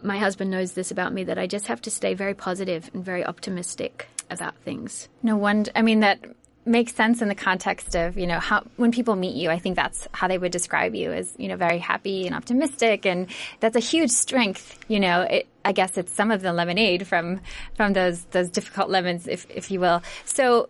my 0.04 0.18
husband 0.18 0.50
knows 0.50 0.72
this 0.72 0.90
about 0.90 1.12
me 1.12 1.24
that 1.24 1.38
I 1.38 1.46
just 1.46 1.66
have 1.66 1.80
to 1.82 1.90
stay 1.90 2.14
very 2.14 2.34
positive 2.34 2.90
and 2.94 3.04
very 3.04 3.24
optimistic 3.24 4.08
about 4.30 4.56
things. 4.58 5.08
No 5.22 5.36
wonder. 5.36 5.70
I 5.74 5.82
mean 5.82 6.00
that 6.00 6.20
makes 6.66 6.94
sense 6.94 7.20
in 7.20 7.28
the 7.28 7.34
context 7.34 7.94
of 7.94 8.16
you 8.16 8.26
know 8.26 8.38
how 8.38 8.64
when 8.76 8.90
people 8.90 9.14
meet 9.16 9.34
you 9.34 9.50
i 9.50 9.58
think 9.58 9.76
that's 9.76 10.08
how 10.12 10.26
they 10.26 10.38
would 10.38 10.50
describe 10.50 10.94
you 10.94 11.12
as 11.12 11.34
you 11.36 11.46
know 11.46 11.56
very 11.56 11.78
happy 11.78 12.26
and 12.26 12.34
optimistic 12.34 13.04
and 13.04 13.26
that's 13.60 13.76
a 13.76 13.80
huge 13.80 14.10
strength 14.10 14.78
you 14.88 14.98
know 14.98 15.20
it, 15.22 15.46
i 15.66 15.72
guess 15.72 15.98
it's 15.98 16.10
some 16.10 16.30
of 16.30 16.40
the 16.40 16.54
lemonade 16.54 17.06
from 17.06 17.38
from 17.74 17.92
those 17.92 18.24
those 18.30 18.48
difficult 18.48 18.88
lemons 18.88 19.28
if 19.28 19.46
if 19.50 19.70
you 19.70 19.78
will 19.78 20.02
so 20.24 20.68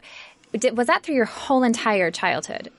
did, 0.58 0.76
was 0.76 0.88
that 0.88 1.04
through 1.04 1.14
your 1.14 1.26
whole 1.26 1.62
entire 1.62 2.10
childhood 2.10 2.72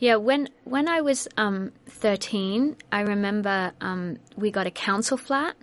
yeah, 0.00 0.14
when 0.14 0.48
when 0.62 0.88
I 0.88 1.00
was 1.00 1.26
um, 1.36 1.72
thirteen, 1.86 2.76
I 2.92 3.00
remember 3.00 3.72
um, 3.80 4.18
we 4.36 4.52
got 4.52 4.68
a 4.68 4.70
council 4.70 5.16
flat 5.16 5.56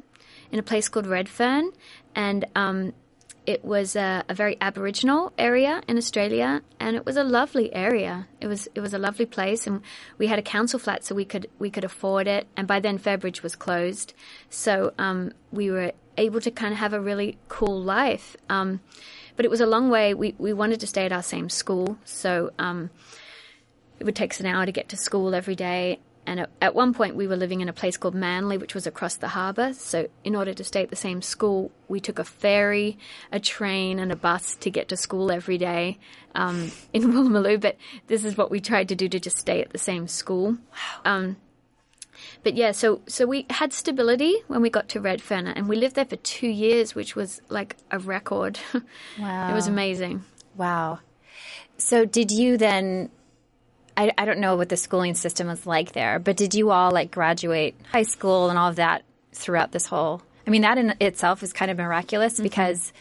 in 0.55 0.59
a 0.59 0.63
place 0.63 0.87
called 0.87 1.05
Redfern, 1.05 1.69
and 2.15 2.45
um, 2.55 2.93
it 3.45 3.65
was 3.65 3.97
a, 3.97 4.23
a, 4.29 4.33
very 4.33 4.55
Aboriginal 4.61 5.33
area 5.37 5.81
in 5.85 5.97
Australia, 5.97 6.61
and 6.79 6.95
it 6.95 7.05
was 7.05 7.17
a 7.17 7.25
lovely 7.25 7.73
area. 7.73 8.29
It 8.39 8.47
was 8.47 8.69
it 8.73 8.79
was 8.79 8.93
a 8.93 8.97
lovely 8.97 9.25
place, 9.25 9.67
and 9.67 9.81
we 10.17 10.27
had 10.27 10.39
a 10.39 10.41
council 10.41 10.79
flat, 10.79 11.03
so 11.03 11.13
we 11.13 11.25
could 11.25 11.49
we 11.59 11.69
could 11.69 11.83
afford 11.83 12.25
it. 12.29 12.47
And 12.55 12.69
by 12.69 12.79
then, 12.79 12.97
Fairbridge 12.97 13.43
was 13.43 13.53
closed, 13.53 14.13
so 14.49 14.93
um, 14.97 15.33
we 15.51 15.69
were 15.69 15.91
able 16.17 16.39
to 16.39 16.51
kind 16.51 16.71
of 16.71 16.79
have 16.79 16.93
a 16.93 17.01
really 17.01 17.37
cool 17.49 17.83
life. 17.83 18.37
Um, 18.47 18.79
but 19.35 19.43
it 19.43 19.51
was 19.51 19.59
a 19.59 19.65
long 19.65 19.89
way. 19.89 20.13
We 20.13 20.35
we 20.37 20.53
wanted 20.53 20.79
to 20.79 20.87
stay 20.87 21.05
at 21.05 21.11
our 21.11 21.23
same 21.23 21.49
school, 21.49 21.97
so 22.05 22.51
um, 22.57 22.91
it 23.99 24.05
would 24.05 24.15
take 24.15 24.31
us 24.31 24.39
an 24.39 24.45
hour 24.45 24.65
to 24.65 24.71
get 24.71 24.87
to 24.87 24.95
school 24.95 25.35
every 25.35 25.55
day, 25.55 25.99
and 26.27 26.39
at, 26.41 26.49
at, 26.61 26.75
one 26.75 26.93
point, 26.93 27.15
we 27.15 27.27
were 27.27 27.35
living 27.35 27.61
in 27.61 27.69
a 27.69 27.73
place 27.73 27.97
called 27.97 28.15
Manly, 28.15 28.57
which 28.57 28.73
was 28.73 28.87
across 28.87 29.15
the 29.15 29.29
harbour. 29.29 29.73
So, 29.73 30.07
in 30.23 30.35
order 30.35 30.53
to 30.53 30.63
stay 30.63 30.83
at 30.83 30.89
the 30.89 30.95
same 30.95 31.21
school, 31.21 31.71
we 31.87 31.99
took 31.99 32.19
a 32.19 32.23
ferry, 32.23 32.97
a 33.31 33.39
train, 33.39 33.99
and 33.99 34.11
a 34.11 34.15
bus 34.15 34.55
to 34.57 34.69
get 34.69 34.87
to 34.89 34.97
school 34.97 35.31
every 35.31 35.57
day 35.57 35.99
um, 36.33 36.71
in 36.93 37.03
Woolloomooloo. 37.11 37.61
But 37.61 37.77
this 38.07 38.25
is 38.25 38.37
what 38.37 38.51
we 38.51 38.59
tried 38.59 38.89
to 38.89 38.95
do 38.95 39.07
to 39.09 39.19
just 39.19 39.37
stay 39.37 39.61
at 39.61 39.71
the 39.71 39.77
same 39.77 40.07
school. 40.07 40.51
Wow. 40.51 40.57
Um, 41.05 41.37
but 42.43 42.55
yeah, 42.55 42.71
so 42.71 43.01
so 43.07 43.25
we 43.25 43.45
had 43.49 43.73
stability 43.73 44.35
when 44.47 44.61
we 44.61 44.69
got 44.69 44.89
to 44.89 45.01
Redfern, 45.01 45.47
and 45.47 45.67
we 45.67 45.75
lived 45.75 45.95
there 45.95 46.05
for 46.05 46.15
two 46.17 46.47
years, 46.47 46.95
which 46.95 47.15
was 47.15 47.41
like 47.49 47.75
a 47.91 47.99
record. 47.99 48.59
Wow, 49.19 49.49
it 49.51 49.53
was 49.53 49.67
amazing. 49.67 50.23
Wow. 50.55 50.99
So, 51.77 52.05
did 52.05 52.31
you 52.31 52.57
then 52.57 53.09
I, 53.97 54.11
I 54.17 54.25
don't 54.25 54.39
know 54.39 54.55
what 54.55 54.69
the 54.69 54.77
schooling 54.77 55.15
system 55.15 55.47
was 55.47 55.65
like 55.65 55.93
there, 55.93 56.19
but 56.19 56.37
did 56.37 56.53
you 56.53 56.71
all 56.71 56.91
like 56.91 57.11
graduate 57.11 57.75
high 57.91 58.03
school 58.03 58.49
and 58.49 58.59
all 58.59 58.69
of 58.69 58.75
that 58.77 59.03
throughout 59.31 59.71
this 59.71 59.85
whole? 59.85 60.21
I 60.45 60.49
mean, 60.49 60.61
that 60.61 60.77
in 60.77 60.95
itself 60.99 61.43
is 61.43 61.53
kind 61.53 61.71
of 61.71 61.77
miraculous 61.77 62.35
mm-hmm. 62.35 62.43
because 62.43 62.93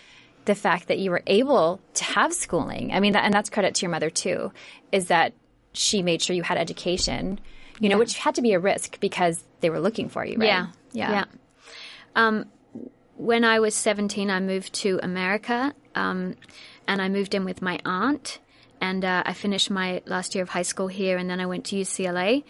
the 0.45 0.55
fact 0.55 0.89
that 0.89 0.99
you 0.99 1.11
were 1.11 1.23
able 1.27 1.81
to 1.95 2.05
have 2.05 2.33
schooling. 2.33 2.93
I 2.93 3.01
mean, 3.01 3.15
that, 3.15 3.25
and 3.25 3.33
that's 3.33 3.51
credit 3.51 3.75
to 3.77 3.83
your 3.83 3.91
mother 3.91 4.11
too, 4.11 4.53
is 4.93 5.09
that 5.09 5.33
she 5.73 6.03
made 6.03 6.23
sure 6.23 6.37
you 6.37 6.43
had 6.43 6.59
education. 6.59 7.41
You 7.81 7.89
know, 7.89 7.99
which 7.99 8.17
had 8.17 8.37
to 8.37 8.43
be 8.43 8.53
a 8.53 8.61
risk 8.61 9.01
because 9.01 9.43
they 9.59 9.69
were 9.69 9.81
looking 9.81 10.09
for 10.09 10.25
you, 10.25 10.39
right? 10.39 10.47
Yeah, 10.47 10.67
yeah. 10.93 11.11
yeah. 11.11 11.25
Um, 12.15 12.47
when 13.17 13.43
I 13.43 13.59
was 13.59 13.75
seventeen, 13.75 14.31
I 14.31 14.39
moved 14.39 14.75
to 14.75 15.01
America, 15.03 15.75
um, 15.97 16.37
and 16.87 17.03
I 17.03 17.09
moved 17.09 17.35
in 17.35 17.45
with 17.45 17.63
my 17.63 17.81
aunt 17.85 18.39
and 18.85 19.03
uh, 19.03 19.23
I 19.25 19.33
finished 19.33 19.71
my 19.71 20.03
last 20.05 20.35
year 20.35 20.43
of 20.43 20.51
high 20.51 20.69
school 20.73 20.89
here, 20.89 21.17
and 21.17 21.31
then 21.31 21.41
I 21.41 21.47
went 21.47 21.65
to 21.67 21.77
UCLA. 21.77 22.45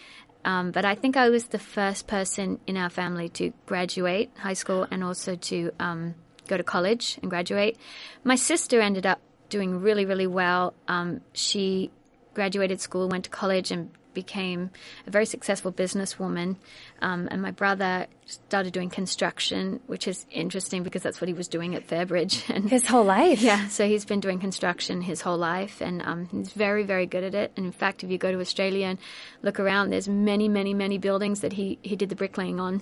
Um, 0.44 0.72
but 0.72 0.84
I 0.84 0.96
think 0.96 1.16
I 1.16 1.30
was 1.30 1.44
the 1.46 1.60
first 1.60 2.08
person 2.08 2.58
in 2.66 2.76
our 2.76 2.90
family 2.90 3.28
to 3.38 3.52
graduate 3.66 4.30
high 4.36 4.58
school 4.62 4.84
and 4.90 5.04
also 5.04 5.36
to 5.36 5.70
um, 5.78 6.16
go 6.48 6.56
to 6.56 6.64
college 6.64 7.18
and 7.22 7.30
graduate. 7.30 7.78
My 8.24 8.34
sister 8.34 8.80
ended 8.80 9.06
up 9.06 9.20
doing 9.48 9.80
really, 9.80 10.04
really 10.06 10.26
well. 10.26 10.74
Um, 10.88 11.20
she 11.34 11.92
graduated 12.34 12.80
school, 12.80 13.08
went 13.08 13.24
to 13.24 13.30
college, 13.30 13.70
and 13.70 13.90
became 14.14 14.70
a 15.06 15.10
very 15.10 15.26
successful 15.26 15.72
businesswoman, 15.72 16.56
um, 17.02 17.28
and 17.30 17.42
my 17.42 17.50
brother 17.50 18.06
started 18.26 18.72
doing 18.72 18.88
construction, 18.88 19.80
which 19.86 20.08
is 20.08 20.24
interesting 20.30 20.82
because 20.82 21.02
that's 21.02 21.20
what 21.20 21.28
he 21.28 21.34
was 21.34 21.46
doing 21.48 21.74
at 21.74 21.86
Fairbridge. 21.86 22.48
And 22.54 22.70
His 22.70 22.86
whole 22.86 23.04
life. 23.04 23.42
yeah, 23.42 23.68
so 23.68 23.86
he's 23.86 24.04
been 24.06 24.20
doing 24.20 24.38
construction 24.38 25.02
his 25.02 25.20
whole 25.20 25.36
life, 25.36 25.80
and 25.82 26.00
um, 26.02 26.26
he's 26.32 26.52
very, 26.52 26.84
very 26.84 27.04
good 27.06 27.24
at 27.24 27.34
it. 27.34 27.52
And 27.56 27.66
in 27.66 27.72
fact, 27.72 28.02
if 28.04 28.10
you 28.10 28.16
go 28.16 28.32
to 28.32 28.40
Australia 28.40 28.86
and 28.86 28.98
look 29.42 29.60
around, 29.60 29.90
there's 29.90 30.08
many, 30.08 30.48
many, 30.48 30.72
many 30.72 30.96
buildings 30.98 31.40
that 31.40 31.52
he 31.52 31.78
he 31.82 31.96
did 31.96 32.08
the 32.08 32.14
bricklaying 32.16 32.60
on. 32.60 32.80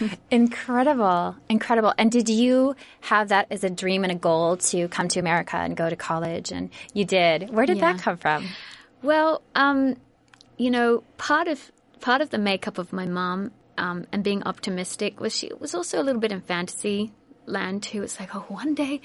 Incredible. 0.30 1.36
Incredible. 1.48 1.92
And 1.98 2.10
did 2.10 2.28
you 2.28 2.74
have 3.02 3.28
that 3.28 3.46
as 3.50 3.62
a 3.64 3.70
dream 3.70 4.02
and 4.04 4.12
a 4.12 4.16
goal 4.16 4.56
to 4.56 4.88
come 4.88 5.08
to 5.08 5.20
America 5.20 5.56
and 5.56 5.76
go 5.76 5.88
to 5.88 5.96
college? 5.96 6.50
And 6.50 6.70
you 6.92 7.04
did. 7.04 7.50
Where 7.50 7.66
did 7.66 7.76
Yeah. 7.78 7.92
that 7.92 8.02
come 8.02 8.16
from? 8.16 8.48
Well, 9.02 9.42
um, 9.54 9.96
you 10.56 10.70
know, 10.70 11.02
part 11.18 11.48
of 11.48 11.72
part 12.00 12.20
of 12.20 12.30
the 12.30 12.38
makeup 12.38 12.78
of 12.78 12.92
my 12.92 13.06
mom 13.06 13.50
um, 13.78 14.06
and 14.12 14.22
being 14.22 14.42
optimistic 14.44 15.20
was 15.20 15.36
she 15.36 15.50
was 15.58 15.74
also 15.74 16.00
a 16.00 16.04
little 16.04 16.20
bit 16.20 16.32
in 16.32 16.40
fantasy 16.40 17.12
land 17.46 17.82
too. 17.82 18.02
It's 18.02 18.18
like, 18.20 18.34
oh, 18.34 18.44
one 18.48 18.74
day 18.74 19.00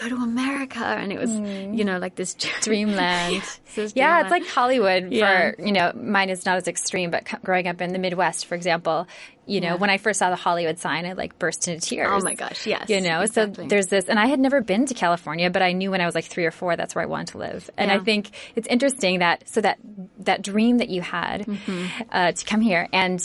go 0.00 0.08
to 0.08 0.16
America, 0.16 0.84
and 0.84 1.12
it 1.12 1.18
was, 1.18 1.30
you 1.30 1.84
know, 1.84 1.98
like 1.98 2.14
this 2.14 2.34
Dreamland. 2.62 3.32
yeah, 3.34 3.40
it's 3.84 3.92
dreamland. 3.94 4.30
like 4.30 4.46
Hollywood 4.46 5.12
Yeah. 5.12 5.52
for, 5.52 5.62
you 5.62 5.72
know, 5.72 5.92
mine 5.94 6.30
is 6.30 6.46
not 6.46 6.56
as 6.56 6.68
extreme, 6.68 7.10
but 7.10 7.24
growing 7.44 7.66
up 7.66 7.80
in 7.80 7.92
the 7.92 7.98
Midwest, 7.98 8.46
for 8.46 8.54
example, 8.54 9.06
you 9.46 9.60
know, 9.62 9.76
when 9.76 9.88
I 9.90 9.96
first 9.98 10.18
saw 10.18 10.28
the 10.30 10.36
Hollywood 10.36 10.78
sign, 10.78 11.06
I 11.06 11.12
like 11.14 11.38
burst 11.38 11.68
into 11.68 11.80
tears. 11.80 12.08
Oh 12.10 12.20
my 12.24 12.34
gosh, 12.34 12.66
yes, 12.66 12.88
You 12.90 13.00
know, 13.00 13.20
exactly. 13.22 13.64
so 13.64 13.68
there's 13.68 13.86
this, 13.86 14.04
and 14.06 14.18
I 14.18 14.26
had 14.26 14.38
never 14.38 14.60
been 14.60 14.84
to 14.86 14.94
California, 14.94 15.48
but 15.50 15.62
I 15.62 15.72
knew 15.72 15.90
when 15.90 16.00
I 16.00 16.06
was 16.06 16.14
like 16.14 16.26
three 16.26 16.44
or 16.44 16.50
four, 16.50 16.76
that's 16.76 16.94
where 16.94 17.02
I 17.02 17.06
wanted 17.06 17.28
to 17.28 17.38
live. 17.38 17.70
And 17.76 17.90
I 17.90 17.98
think 17.98 18.30
it's 18.56 18.68
interesting 18.68 19.20
that, 19.20 19.48
so 19.48 19.60
that, 19.62 19.78
that 20.20 20.42
dream 20.42 20.78
that 20.78 20.88
you 20.90 21.00
had 21.02 21.46
Mm-hmm. 21.46 22.02
uh, 22.12 22.32
to 22.32 22.44
come 22.44 22.60
here 22.60 22.88
and 22.92 23.20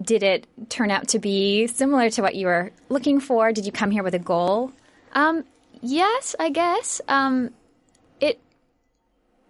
did 0.00 0.22
it 0.22 0.46
turn 0.70 0.90
out 0.90 1.08
to 1.08 1.18
be 1.18 1.66
similar 1.66 2.08
to 2.10 2.22
what 2.22 2.34
you 2.34 2.46
were 2.46 2.70
looking 2.88 3.20
for? 3.20 3.52
Did 3.52 3.66
you 3.66 3.72
come 3.72 3.90
here 3.90 4.02
with 4.02 4.14
a 4.14 4.18
goal? 4.18 4.72
Um, 5.12 5.44
yes, 5.80 6.34
I 6.38 6.50
guess. 6.50 7.00
Um, 7.08 7.50
it, 8.20 8.40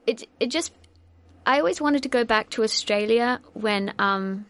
it, 0.07 0.25
it 0.39 0.49
just. 0.49 0.73
I 1.47 1.59
always 1.59 1.81
wanted 1.81 2.03
to 2.03 2.09
go 2.09 2.23
back 2.23 2.51
to 2.51 2.63
Australia 2.63 3.41
when, 3.55 3.95
um, 3.99 4.45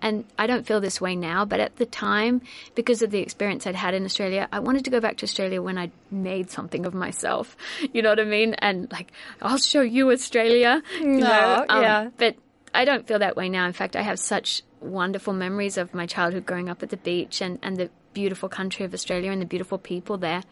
and 0.00 0.24
I 0.38 0.46
don't 0.46 0.64
feel 0.64 0.80
this 0.80 1.00
way 1.00 1.16
now, 1.16 1.44
but 1.44 1.58
at 1.58 1.76
the 1.76 1.84
time, 1.84 2.40
because 2.76 3.02
of 3.02 3.10
the 3.10 3.18
experience 3.18 3.66
I'd 3.66 3.74
had 3.74 3.94
in 3.94 4.04
Australia, 4.04 4.48
I 4.52 4.60
wanted 4.60 4.84
to 4.84 4.90
go 4.90 5.00
back 5.00 5.16
to 5.18 5.24
Australia 5.24 5.60
when 5.60 5.76
I'd 5.76 5.90
made 6.10 6.50
something 6.50 6.86
of 6.86 6.94
myself. 6.94 7.56
You 7.92 8.02
know 8.02 8.10
what 8.10 8.20
I 8.20 8.24
mean? 8.24 8.54
And 8.54 8.90
like, 8.92 9.10
I'll 9.42 9.58
show 9.58 9.80
you 9.82 10.12
Australia. 10.12 10.82
You 11.00 11.06
know? 11.06 11.64
No, 11.68 11.80
yeah. 11.80 12.10
But 12.16 12.36
I 12.72 12.84
don't 12.84 13.06
feel 13.06 13.18
that 13.18 13.36
way 13.36 13.48
now. 13.48 13.66
In 13.66 13.72
fact, 13.72 13.96
I 13.96 14.02
have 14.02 14.18
such 14.18 14.62
wonderful 14.80 15.32
memories 15.32 15.76
of 15.76 15.92
my 15.92 16.06
childhood 16.06 16.46
growing 16.46 16.68
up 16.68 16.82
at 16.82 16.90
the 16.90 16.96
beach 16.96 17.42
and, 17.42 17.58
and 17.62 17.76
the 17.76 17.90
beautiful 18.12 18.48
country 18.48 18.84
of 18.84 18.94
Australia 18.94 19.30
and 19.30 19.40
the 19.40 19.46
beautiful 19.46 19.78
people 19.78 20.18
there, 20.18 20.42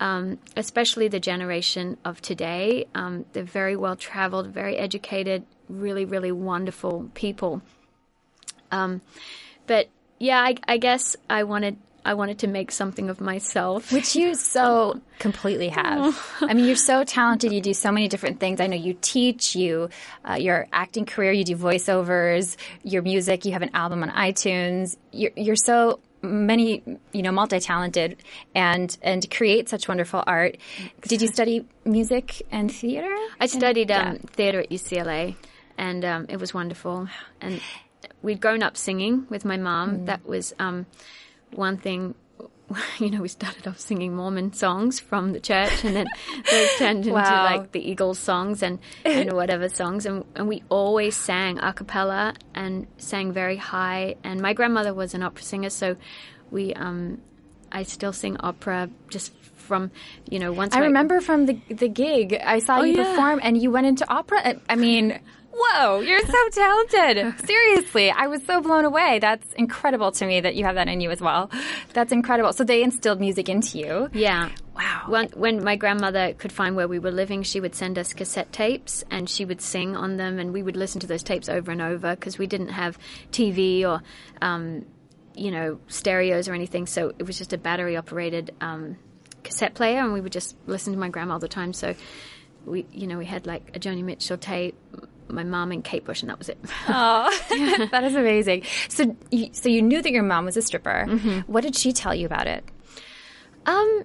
um, 0.00 0.38
especially 0.56 1.08
the 1.08 1.20
generation 1.20 1.96
of 2.04 2.20
today. 2.20 2.86
Um, 2.94 3.24
they're 3.32 3.44
very 3.44 3.76
well 3.76 3.96
traveled, 3.96 4.48
very 4.48 4.76
educated, 4.76 5.44
really, 5.68 6.04
really 6.04 6.32
wonderful 6.32 7.10
people. 7.14 7.62
Um, 8.70 9.00
but 9.66 9.88
yeah, 10.18 10.40
I, 10.40 10.56
I 10.66 10.78
guess 10.78 11.16
I 11.28 11.44
wanted 11.44 11.78
I 12.04 12.14
wanted 12.14 12.38
to 12.38 12.46
make 12.46 12.70
something 12.72 13.10
of 13.10 13.20
myself. 13.20 13.92
Which 13.92 14.16
you 14.16 14.34
so 14.54 15.00
completely 15.18 15.68
have. 15.68 16.18
I 16.40 16.54
mean, 16.54 16.64
you're 16.64 16.74
so 16.74 17.04
talented. 17.04 17.52
You 17.52 17.60
do 17.60 17.74
so 17.74 17.92
many 17.92 18.08
different 18.08 18.40
things. 18.40 18.60
I 18.60 18.66
know 18.66 18.76
you 18.76 18.96
teach, 18.98 19.54
you, 19.54 19.90
uh, 20.26 20.34
your 20.34 20.66
acting 20.72 21.04
career, 21.04 21.32
you 21.32 21.44
do 21.44 21.54
voiceovers, 21.54 22.56
your 22.82 23.02
music, 23.02 23.44
you 23.44 23.52
have 23.52 23.60
an 23.60 23.72
album 23.74 24.02
on 24.02 24.10
iTunes. 24.10 24.96
You're, 25.12 25.32
you're 25.36 25.56
so 25.56 26.00
many, 26.22 26.82
you 27.12 27.22
know, 27.22 27.32
multi-talented 27.32 28.22
and, 28.54 28.96
and 29.02 29.30
create 29.30 29.68
such 29.68 29.88
wonderful 29.88 30.22
art. 30.26 30.56
Did 31.02 31.22
you 31.22 31.28
study 31.28 31.66
music 31.84 32.42
and 32.50 32.72
theater? 32.72 33.14
I 33.40 33.46
studied 33.46 33.90
um, 33.90 34.18
theater 34.18 34.60
at 34.60 34.70
UCLA, 34.70 35.36
and 35.76 36.04
um, 36.04 36.26
it 36.28 36.38
was 36.38 36.52
wonderful. 36.52 37.08
And 37.40 37.60
we'd 38.22 38.40
grown 38.40 38.62
up 38.62 38.76
singing 38.76 39.26
with 39.28 39.44
my 39.44 39.56
mom. 39.56 40.06
That 40.06 40.26
was 40.26 40.54
um, 40.58 40.86
one 41.52 41.76
thing. 41.76 42.14
You 42.98 43.10
know, 43.10 43.22
we 43.22 43.28
started 43.28 43.66
off 43.66 43.78
singing 43.78 44.14
Mormon 44.14 44.52
songs 44.52 44.98
from 45.00 45.32
the 45.32 45.40
church, 45.40 45.84
and 45.84 45.94
then 45.96 46.06
they 46.50 46.68
turned 46.78 46.98
into 47.06 47.12
Wow. 47.12 47.44
like 47.44 47.72
the 47.72 47.80
Eagles 47.90 48.18
songs 48.18 48.62
and, 48.62 48.78
and 49.04 49.32
whatever 49.32 49.68
songs. 49.68 50.04
And, 50.06 50.24
and 50.34 50.48
we 50.48 50.62
always 50.68 51.16
sang 51.16 51.58
a 51.58 51.72
cappella 51.72 52.34
and 52.54 52.86
sang 52.98 53.32
very 53.32 53.56
high. 53.56 54.16
And 54.24 54.40
my 54.40 54.52
grandmother 54.52 54.92
was 54.92 55.14
an 55.14 55.22
opera 55.22 55.42
singer, 55.42 55.70
so 55.70 55.96
we 56.50 56.74
um, 56.74 57.20
I 57.70 57.84
still 57.84 58.12
sing 58.12 58.36
opera 58.40 58.90
just 59.10 59.32
from 59.56 59.90
you 60.30 60.38
know 60.38 60.50
once 60.52 60.74
I 60.74 60.80
my- 60.80 60.86
remember 60.86 61.20
from 61.20 61.46
the 61.46 61.58
the 61.68 61.88
gig, 61.88 62.34
I 62.34 62.58
saw 62.58 62.80
you 62.82 62.94
yeah. 62.96 63.04
perform, 63.04 63.40
and 63.42 63.56
you 63.60 63.70
went 63.70 63.86
into 63.86 64.10
opera. 64.10 64.56
I 64.68 64.76
mean, 64.76 65.20
whoa, 65.58 66.00
you're 66.00 66.24
so 66.24 66.48
talented! 66.52 67.40
Seriously, 67.46 68.10
I 68.10 68.26
was 68.26 68.44
so 68.44 68.60
blown 68.60 68.84
away. 68.84 69.18
That's 69.20 69.52
incredible 69.54 70.12
to 70.12 70.26
me 70.26 70.40
that 70.40 70.54
you 70.54 70.64
have 70.64 70.76
that 70.76 70.88
in 70.88 71.00
you 71.00 71.10
as 71.10 71.20
well. 71.20 71.50
That's 71.92 72.12
incredible. 72.12 72.52
So 72.52 72.64
they 72.64 72.82
instilled 72.82 73.20
music 73.20 73.48
into 73.48 73.78
you. 73.78 74.08
Yeah. 74.12 74.50
Wow. 74.74 75.04
When, 75.08 75.28
when 75.30 75.64
my 75.64 75.76
grandmother 75.76 76.34
could 76.34 76.52
find 76.52 76.76
where 76.76 76.86
we 76.86 76.98
were 76.98 77.10
living, 77.10 77.42
she 77.42 77.60
would 77.60 77.74
send 77.74 77.98
us 77.98 78.12
cassette 78.12 78.52
tapes 78.52 79.02
and 79.10 79.28
she 79.28 79.44
would 79.44 79.60
sing 79.60 79.96
on 79.96 80.16
them, 80.16 80.38
and 80.38 80.52
we 80.52 80.62
would 80.62 80.76
listen 80.76 81.00
to 81.00 81.06
those 81.06 81.22
tapes 81.22 81.48
over 81.48 81.72
and 81.72 81.82
over 81.82 82.14
because 82.14 82.38
we 82.38 82.46
didn't 82.46 82.68
have 82.68 82.98
TV 83.32 83.84
or, 83.84 84.02
um, 84.40 84.86
you 85.34 85.50
know, 85.50 85.80
stereos 85.88 86.48
or 86.48 86.54
anything. 86.54 86.86
So 86.86 87.12
it 87.18 87.26
was 87.26 87.36
just 87.38 87.52
a 87.52 87.58
battery 87.58 87.96
operated 87.96 88.54
um, 88.60 88.96
cassette 89.42 89.74
player, 89.74 90.00
and 90.00 90.12
we 90.12 90.20
would 90.20 90.32
just 90.32 90.56
listen 90.66 90.92
to 90.92 90.98
my 90.98 91.08
grandma 91.08 91.34
all 91.34 91.38
the 91.40 91.48
time. 91.48 91.72
So 91.72 91.94
we, 92.64 92.86
you 92.92 93.06
know, 93.06 93.18
we 93.18 93.26
had 93.26 93.46
like 93.46 93.76
a 93.76 93.80
Joni 93.80 94.04
Mitchell 94.04 94.38
tape, 94.38 94.76
my 95.30 95.44
mom 95.44 95.72
and 95.72 95.82
Kate 95.84 96.04
Bush, 96.04 96.22
and 96.22 96.30
that 96.30 96.38
was 96.38 96.48
it. 96.48 96.58
Oh, 96.88 97.30
that 97.90 98.04
is 98.04 98.14
amazing. 98.14 98.62
So, 98.88 99.16
you, 99.30 99.48
so 99.52 99.68
you 99.68 99.82
knew 99.82 100.00
that 100.02 100.10
your 100.12 100.22
mom 100.22 100.44
was 100.46 100.56
a 100.56 100.62
stripper. 100.62 101.06
What 101.46 101.62
did 101.62 101.76
she 101.76 101.92
tell 101.92 102.14
you 102.14 102.26
about 102.26 102.46
it? 102.46 102.64
Um, 103.66 104.04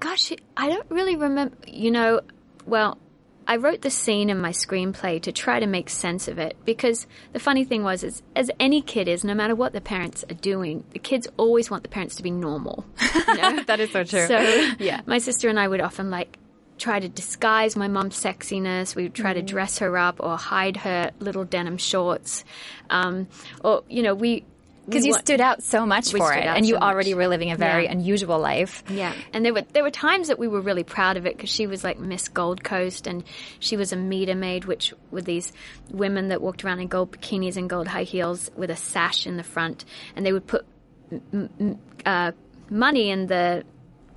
gosh, 0.00 0.32
I 0.56 0.68
don't 0.68 0.90
really 0.90 1.16
remember. 1.16 1.54
You 1.66 1.90
know, 1.90 2.20
well, 2.66 2.98
I 3.46 3.56
wrote 3.56 3.82
the 3.82 3.90
scene 3.90 4.30
in 4.30 4.38
my 4.40 4.50
screenplay 4.50 5.20
to 5.22 5.32
try 5.32 5.58
to 5.60 5.66
make 5.66 5.88
sense 5.90 6.28
of 6.28 6.38
it 6.38 6.56
because 6.64 7.06
the 7.32 7.38
funny 7.38 7.64
thing 7.64 7.82
was, 7.82 8.04
is 8.04 8.22
as 8.36 8.50
any 8.60 8.82
kid 8.82 9.08
is, 9.08 9.24
no 9.24 9.34
matter 9.34 9.54
what 9.54 9.72
the 9.72 9.80
parents 9.80 10.24
are 10.30 10.34
doing, 10.34 10.84
the 10.90 10.98
kids 10.98 11.26
always 11.36 11.70
want 11.70 11.82
the 11.82 11.88
parents 11.88 12.16
to 12.16 12.22
be 12.22 12.30
normal. 12.30 12.84
You 13.28 13.34
know? 13.36 13.62
That 13.64 13.78
is 13.80 13.90
so 13.92 14.04
true. 14.04 14.26
So, 14.26 14.38
Yeah. 14.78 15.02
my 15.06 15.18
sister 15.18 15.48
and 15.50 15.60
I 15.60 15.68
would 15.68 15.80
often 15.82 16.10
like 16.10 16.38
try 16.78 17.00
to 17.00 17.08
disguise 17.08 17.76
my 17.76 17.88
mom's 17.88 18.16
sexiness. 18.22 18.94
We 18.96 19.04
would 19.04 19.14
try 19.14 19.32
Mm-hmm. 19.34 19.46
to 19.46 19.52
dress 19.52 19.78
her 19.78 19.96
up 19.98 20.16
or 20.20 20.36
hide 20.36 20.76
her 20.78 21.10
little 21.20 21.44
denim 21.44 21.76
shorts, 21.78 22.44
um, 22.90 23.26
or 23.64 23.82
you 23.88 24.02
know, 24.02 24.14
we 24.14 24.44
Because 24.86 25.04
you 25.04 25.12
wa- 25.12 25.18
stood 25.18 25.40
out 25.42 25.62
so 25.62 25.84
much 25.84 26.12
for 26.12 26.32
it, 26.32 26.44
and 26.46 26.64
you 26.64 26.74
so 26.74 26.80
much. 26.80 26.88
already 26.94 27.12
were 27.12 27.28
living 27.28 27.50
a 27.50 27.56
very 27.56 27.84
Yeah. 27.84 27.92
unusual 27.92 28.38
life. 28.38 28.82
Yeah, 28.88 29.12
and 29.34 29.44
there 29.44 29.52
were 29.52 29.64
there 29.74 29.82
were 29.82 29.90
times 29.90 30.28
that 30.28 30.38
we 30.38 30.48
were 30.48 30.62
really 30.62 30.84
proud 30.84 31.16
of 31.18 31.26
it 31.26 31.36
because 31.36 31.50
she 31.50 31.66
was 31.66 31.84
like 31.84 31.98
Miss 31.98 32.28
Gold 32.28 32.64
Coast, 32.64 33.06
and 33.06 33.22
she 33.58 33.76
was 33.76 33.92
a 33.92 33.96
meter 33.96 34.34
maid, 34.34 34.64
which 34.64 34.94
were 35.10 35.20
these 35.20 35.52
women 35.90 36.28
that 36.28 36.40
walked 36.40 36.64
around 36.64 36.80
in 36.80 36.88
gold 36.88 37.12
bikinis 37.12 37.56
and 37.58 37.68
gold 37.68 37.86
high 37.88 38.04
heels 38.04 38.50
with 38.56 38.70
a 38.70 38.76
sash 38.76 39.26
in 39.26 39.36
the 39.36 39.42
front, 39.42 39.84
and 40.16 40.24
they 40.24 40.32
would 40.32 40.46
put 40.46 40.64
m- 41.12 41.50
m- 41.60 41.78
uh, 42.06 42.32
money 42.70 43.10
in 43.10 43.26
the 43.26 43.64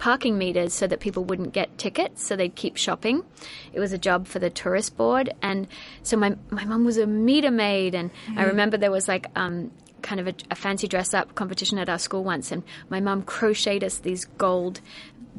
parking 0.02 0.36
meters 0.36 0.74
so 0.74 0.88
that 0.88 1.00
people 1.00 1.24
wouldn't 1.24 1.54
get 1.54 1.78
tickets, 1.78 2.26
so 2.26 2.36
they'd 2.36 2.56
keep 2.56 2.76
shopping. 2.76 3.24
It 3.72 3.80
was 3.80 3.94
a 3.94 4.00
job 4.00 4.26
for 4.26 4.40
the 4.40 4.50
tourist 4.50 4.98
board, 4.98 5.32
and 5.44 5.68
so 6.02 6.18
my 6.18 6.36
my 6.50 6.66
mum 6.66 6.84
was 6.86 6.98
a 6.98 7.06
meter 7.06 7.52
maid, 7.52 7.94
and 7.94 8.10
I 8.36 8.46
remember 8.46 8.78
there 8.78 8.90
was 8.90 9.08
like 9.08 9.28
um, 9.36 9.70
kind 10.02 10.20
of 10.20 10.28
a, 10.28 10.34
a 10.50 10.56
fancy 10.56 10.88
dress 10.88 11.14
up 11.14 11.36
competition 11.36 11.78
at 11.78 11.88
our 11.88 12.00
school 12.00 12.24
once, 12.24 12.52
and 12.52 12.64
my 12.90 13.00
mum 13.00 13.22
crocheted 13.22 13.84
us 13.84 14.00
these 14.00 14.26
gold 14.26 14.82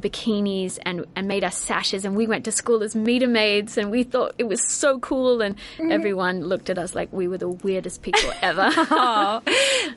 bikinis 0.01 0.79
and, 0.83 1.07
and 1.15 1.29
made 1.29 1.45
us 1.45 1.57
sashes 1.57 2.05
and 2.05 2.17
we 2.17 2.27
went 2.27 2.45
to 2.45 2.53
school 2.53 2.83
as 2.83 2.95
meter 2.95 3.27
maids 3.27 3.77
and 3.77 3.91
we 3.91 4.03
thought 4.03 4.35
it 4.39 4.45
was 4.45 4.67
so 4.67 4.99
cool 4.99 5.41
and 5.41 5.57
mm-hmm. 5.77 5.93
everyone 5.93 6.41
looked 6.41 6.71
at 6.71 6.79
us 6.79 6.95
like 6.95 7.13
we 7.13 7.29
were 7.29 7.39
the 7.39 7.49
weirdest 7.49 8.03
people 8.03 8.33
ever. 8.41 8.71
Oh, 8.95 9.41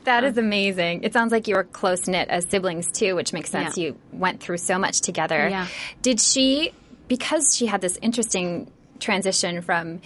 that 0.04 0.24
is 0.24 0.38
um, 0.38 0.44
amazing. 0.44 1.02
It 1.02 1.12
sounds 1.12 1.30
like 1.30 1.48
you 1.48 1.54
were 1.54 1.64
close 1.64 2.06
knit 2.08 2.28
as 2.28 2.46
siblings 2.46 2.90
too, 2.90 3.14
which 3.14 3.32
makes 3.32 3.50
sense. 3.50 3.76
Yeah. 3.76 3.88
You 3.88 3.98
went 4.12 4.40
through 4.40 4.58
so 4.58 4.78
much 4.78 5.00
together. 5.00 5.48
Yeah. 5.48 5.66
Did 6.02 6.20
she, 6.20 6.72
because 7.08 7.54
she 7.54 7.66
had 7.66 7.80
this 7.80 7.98
interesting 8.00 8.70
transition 8.98 9.60
from, 9.60 10.00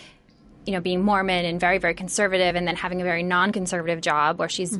you 0.66 0.72
know, 0.72 0.80
being 0.80 1.02
Mormon 1.02 1.44
and 1.46 1.58
very, 1.58 1.78
very 1.78 1.94
conservative, 1.94 2.54
and 2.54 2.66
then 2.66 2.76
having 2.76 3.00
a 3.00 3.04
very 3.04 3.22
non-conservative 3.22 4.00
job 4.00 4.38
where 4.38 4.48
she's 4.48 4.78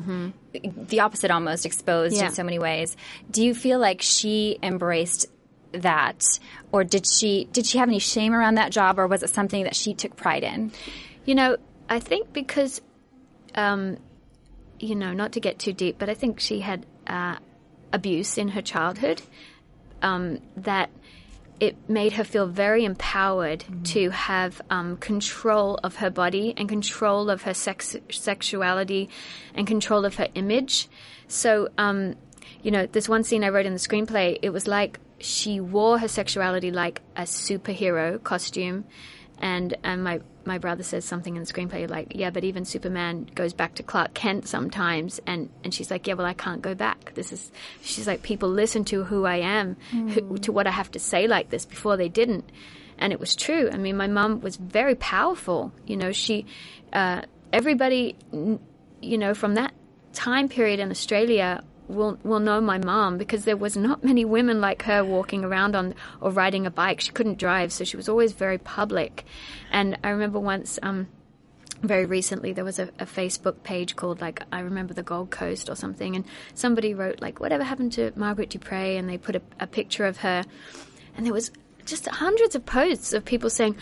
the 0.53 0.99
opposite, 0.99 1.31
almost 1.31 1.65
exposed 1.65 2.15
Yeah. 2.15 2.27
in 2.27 2.31
so 2.33 2.43
many 2.43 2.59
ways. 2.59 2.95
Do 3.29 3.43
you 3.43 3.53
feel 3.53 3.79
like 3.79 4.01
she 4.01 4.59
embraced 4.61 5.25
that, 5.73 6.39
or 6.71 6.83
did 6.83 7.05
she 7.07 7.45
did 7.51 7.65
she 7.65 7.77
have 7.77 7.87
any 7.87 7.99
shame 7.99 8.33
around 8.33 8.55
that 8.55 8.71
job, 8.71 8.99
or 8.99 9.07
was 9.07 9.23
it 9.23 9.29
something 9.29 9.63
that 9.63 9.75
she 9.75 9.93
took 9.93 10.15
pride 10.15 10.43
in? 10.43 10.71
You 11.25 11.35
know, 11.35 11.57
I 11.89 11.99
think 11.99 12.31
because, 12.33 12.81
um, 13.55 13.97
you 14.79 14.95
know, 14.95 15.13
not 15.13 15.31
to 15.33 15.39
get 15.39 15.59
too 15.59 15.73
deep, 15.73 15.95
but 15.97 16.09
I 16.09 16.13
think 16.13 16.39
she 16.39 16.59
had 16.59 16.85
uh, 17.07 17.37
abuse 17.93 18.37
in 18.37 18.49
her 18.49 18.61
childhood 18.61 19.21
um, 20.01 20.39
that 20.57 20.89
it 21.61 21.77
made 21.87 22.13
her 22.13 22.23
feel 22.23 22.47
very 22.47 22.83
empowered 22.83 23.59
mm-hmm. 23.59 23.83
to 23.83 24.09
have 24.09 24.61
um, 24.71 24.97
control 24.97 25.79
of 25.83 25.97
her 25.97 26.09
body 26.09 26.55
and 26.57 26.67
control 26.67 27.29
of 27.29 27.43
her 27.43 27.53
sex- 27.53 27.95
sexuality 28.09 29.07
and 29.53 29.67
control 29.67 30.03
of 30.03 30.15
her 30.15 30.27
image. 30.33 30.89
So, 31.27 31.69
um, 31.77 32.15
you 32.63 32.71
know, 32.71 32.87
this 32.87 33.07
one 33.07 33.23
scene 33.23 33.43
I 33.43 33.49
wrote 33.49 33.67
in 33.67 33.73
the 33.73 33.79
screenplay, 33.79 34.39
it 34.41 34.49
was 34.49 34.67
like 34.67 34.99
she 35.19 35.59
wore 35.59 35.99
her 35.99 36.07
sexuality 36.07 36.71
like 36.71 37.01
a 37.15 37.21
superhero 37.21 38.21
costume. 38.23 38.85
And, 39.41 39.75
and 39.83 40.03
my 40.03 40.21
my 40.45 40.57
brother 40.57 40.83
says 40.83 41.05
something 41.05 41.35
in 41.35 41.43
the 41.43 41.51
screenplay 41.51 41.89
like, 41.89 42.13
yeah, 42.15 42.29
but 42.29 42.43
even 42.43 42.63
Superman 42.63 43.27
goes 43.35 43.53
back 43.53 43.75
to 43.75 43.83
Clark 43.83 44.13
Kent 44.13 44.47
sometimes, 44.47 45.19
and 45.25 45.49
and 45.63 45.73
she's 45.73 45.91
like, 45.91 46.07
yeah, 46.07 46.13
well, 46.13 46.27
I 46.27 46.33
can't 46.33 46.61
go 46.61 46.75
back. 46.75 47.13
This 47.15 47.31
is, 47.31 47.51
she's 47.81 48.07
like, 48.07 48.21
people 48.21 48.49
listen 48.49 48.85
to 48.85 49.03
who 49.03 49.25
I 49.25 49.37
am, 49.37 49.77
mm. 49.91 50.09
who, 50.11 50.37
to 50.37 50.51
what 50.51 50.67
I 50.67 50.71
have 50.71 50.91
to 50.91 50.99
say 50.99 51.27
like 51.27 51.49
this 51.49 51.65
before 51.65 51.97
they 51.97 52.09
didn't, 52.09 52.49
and 52.97 53.11
it 53.11 53.19
was 53.19 53.35
true. 53.35 53.69
I 53.71 53.77
mean, 53.77 53.97
my 53.97 54.07
mom 54.07 54.41
was 54.41 54.57
very 54.57 54.95
powerful. 54.95 55.71
You 55.85 55.97
know, 55.97 56.11
she, 56.11 56.45
uh, 56.93 57.23
everybody, 57.51 58.15
you 58.31 59.17
know, 59.17 59.33
from 59.33 59.55
that 59.55 59.73
time 60.13 60.49
period 60.49 60.79
in 60.79 60.91
Australia 60.91 61.63
will 61.91 62.17
will 62.23 62.39
know 62.39 62.61
my 62.61 62.77
mom 62.77 63.17
because 63.17 63.45
there 63.45 63.57
was 63.57 63.77
not 63.77 64.03
many 64.03 64.25
women 64.25 64.61
like 64.61 64.83
her 64.83 65.03
walking 65.03 65.43
around 65.43 65.75
on 65.75 65.93
or 66.19 66.31
riding 66.31 66.65
a 66.65 66.71
bike. 66.71 67.01
She 67.01 67.11
couldn't 67.11 67.37
drive, 67.37 67.71
so 67.71 67.83
she 67.83 67.97
was 67.97 68.09
always 68.09 68.33
very 68.33 68.57
public. 68.57 69.25
And 69.71 69.97
I 70.03 70.09
remember 70.09 70.39
once. 70.39 70.79
Um, 70.81 71.07
very 71.83 72.05
recently 72.05 72.53
there 72.53 72.63
was 72.63 72.77
a, 72.77 72.89
a, 72.99 73.07
Facebook 73.07 73.63
page 73.63 73.95
called 73.95 74.21
like 74.21 74.43
I 74.51 74.59
remember 74.59 74.93
the 74.93 75.01
Gold 75.01 75.31
Coast 75.31 75.67
or 75.67 75.75
something, 75.75 76.15
and 76.15 76.25
somebody 76.53 76.93
wrote 76.93 77.21
like 77.21 77.39
whatever 77.39 77.63
happened 77.63 77.93
to 77.93 78.11
Margaret 78.15 78.51
Dupree, 78.51 78.97
and 78.97 79.09
they 79.09 79.17
put 79.17 79.35
a, 79.35 79.41
a 79.59 79.65
picture 79.65 80.05
of 80.05 80.17
her, 80.17 80.43
and 81.17 81.25
there 81.25 81.33
was 81.33 81.49
just 81.85 82.07
hundreds 82.07 82.53
of 82.53 82.65
posts 82.65 83.13
of 83.13 83.25
people 83.25 83.49
saying, 83.49 83.75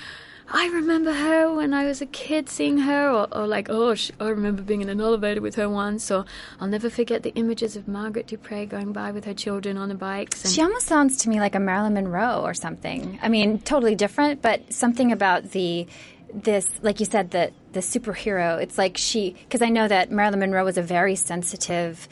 I 0.52 0.68
remember 0.68 1.14
her 1.14 1.54
when 1.54 1.74
I 1.74 1.86
was 1.86 2.02
a 2.02 2.06
kid 2.06 2.50
seeing 2.50 2.80
her, 2.80 3.10
or, 3.10 3.28
or 3.32 3.48
like, 3.48 3.68
oh, 3.70 3.96
she, 3.96 4.14
I 4.20 4.30
remember 4.30 4.62
being 4.62 4.82
in 4.82 4.90
an 4.90 5.00
elevator 5.00 5.42
with 5.42 5.56
her 5.56 5.70
once, 5.70 6.10
or 6.10 6.26
I'll 6.60 6.68
never 6.68 6.90
forget 6.90 7.24
the 7.24 7.34
images 7.36 7.76
of 7.76 7.88
Margaret 7.88 8.28
Dupree 8.28 8.66
going 8.66 8.92
by 8.92 9.12
with 9.12 9.26
her 9.26 9.34
children 9.34 9.78
on 9.78 9.90
the 9.90 9.96
bikes. 9.96 10.44
And 10.44 10.54
she 10.54 10.62
almost 10.62 10.88
sounds 10.88 11.18
to 11.18 11.30
me 11.30 11.40
like 11.40 11.56
a 11.56 11.60
Marilyn 11.60 11.94
Monroe 11.94 12.42
or 12.42 12.54
something. 12.54 13.20
I 13.22 13.30
mean, 13.30 13.60
totally 13.60 13.96
different, 13.96 14.42
but 14.42 14.74
something 14.74 15.12
about 15.12 15.52
the 15.52 15.88
this, 16.34 16.68
like 16.82 17.00
you 17.00 17.06
said, 17.06 17.32
the 17.32 17.52
the 17.72 17.80
superhero. 17.80 18.62
It's 18.62 18.78
like 18.78 18.98
she, 18.98 19.32
because 19.32 19.62
I 19.62 19.70
know 19.70 19.88
that 19.88 20.12
Marilyn 20.12 20.40
Monroe 20.40 20.66
was 20.66 20.78
a 20.78 20.84
very 20.84 21.16
sensitive 21.16 22.08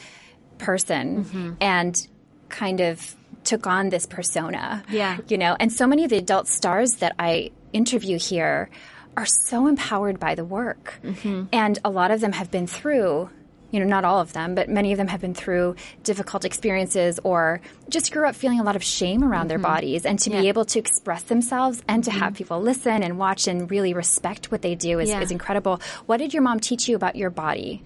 person, 0.58 1.26
mm-hmm. 1.26 1.54
and 1.62 2.08
kind 2.50 2.82
of 2.82 3.16
took 3.44 3.68
on 3.68 3.90
this 3.90 4.06
persona. 4.06 4.84
Yeah. 4.90 5.18
You 5.28 5.38
know, 5.38 5.56
and 5.60 5.72
so 5.72 5.88
many 5.88 6.04
of 6.04 6.10
the 6.10 6.18
adult 6.18 6.48
stars 6.48 6.96
that 6.96 7.16
I 7.20 7.52
interview 7.74 8.18
here 8.20 8.70
are 9.16 9.26
so 9.26 9.68
empowered 9.68 10.20
by 10.20 10.36
the 10.36 10.46
work. 10.46 11.00
Mm-hmm. 11.04 11.46
And 11.52 11.80
a 11.84 11.90
lot 11.90 12.12
of 12.12 12.22
them 12.22 12.34
have 12.34 12.52
been 12.52 12.68
through, 12.68 13.30
you 13.72 13.80
know, 13.80 13.86
not 13.86 14.06
all 14.06 14.20
of 14.20 14.34
them, 14.34 14.54
but 14.54 14.70
many 14.70 14.92
of 14.92 14.98
them 14.98 15.08
have 15.08 15.20
been 15.22 15.34
through 15.34 15.76
difficult 16.04 16.46
experiences 16.46 17.20
or 17.24 17.60
just 17.90 18.12
grew 18.12 18.28
up 18.28 18.36
feeling 18.36 18.60
a 18.60 18.64
lot 18.64 18.76
of 18.76 18.84
shame 18.84 19.24
around 19.24 19.42
mm-hmm. 19.42 19.48
their 19.50 19.60
bodies. 19.60 20.06
And 20.06 20.20
to 20.20 20.30
yeah. 20.30 20.42
be 20.42 20.48
able 20.50 20.66
to 20.66 20.78
express 20.78 21.24
themselves 21.24 21.82
and 21.88 22.04
to 22.04 22.12
mm-hmm. 22.12 22.20
have 22.20 22.36
people 22.36 22.62
listen 22.62 23.02
and 23.02 23.18
watch 23.18 23.48
and 23.48 23.70
really 23.72 23.94
respect 23.96 24.52
what 24.52 24.62
they 24.62 24.76
do 24.76 25.00
is, 25.00 25.10
yeah. 25.10 25.22
is 25.22 25.32
incredible. 25.32 25.82
What 26.06 26.18
did 26.18 26.34
your 26.34 26.44
mom 26.44 26.60
teach 26.60 26.88
you 26.88 26.96
about 26.96 27.16
your 27.16 27.32
body? 27.32 27.84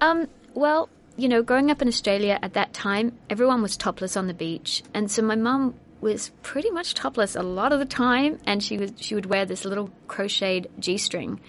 Um, 0.00 0.28
well, 0.54 0.88
you 1.16 1.28
know, 1.28 1.42
growing 1.42 1.70
up 1.70 1.82
in 1.82 1.88
Australia 1.88 2.38
at 2.42 2.54
that 2.54 2.72
time, 2.72 3.16
everyone 3.30 3.62
was 3.62 3.76
topless 3.76 4.16
on 4.16 4.26
the 4.26 4.34
beach. 4.34 4.82
And 4.94 5.10
so 5.10 5.22
my 5.22 5.36
mum 5.36 5.74
was 6.04 6.30
pretty 6.42 6.70
much 6.70 6.92
topless 6.92 7.34
a 7.34 7.42
lot 7.42 7.72
of 7.72 7.78
the 7.78 7.86
time, 7.86 8.38
and 8.44 8.62
she 8.62 8.76
was 8.76 8.92
she 8.96 9.14
would 9.14 9.26
wear 9.26 9.46
this 9.46 9.64
little 9.64 9.90
crocheted 10.06 10.70
g 10.78 10.98
string. 10.98 11.40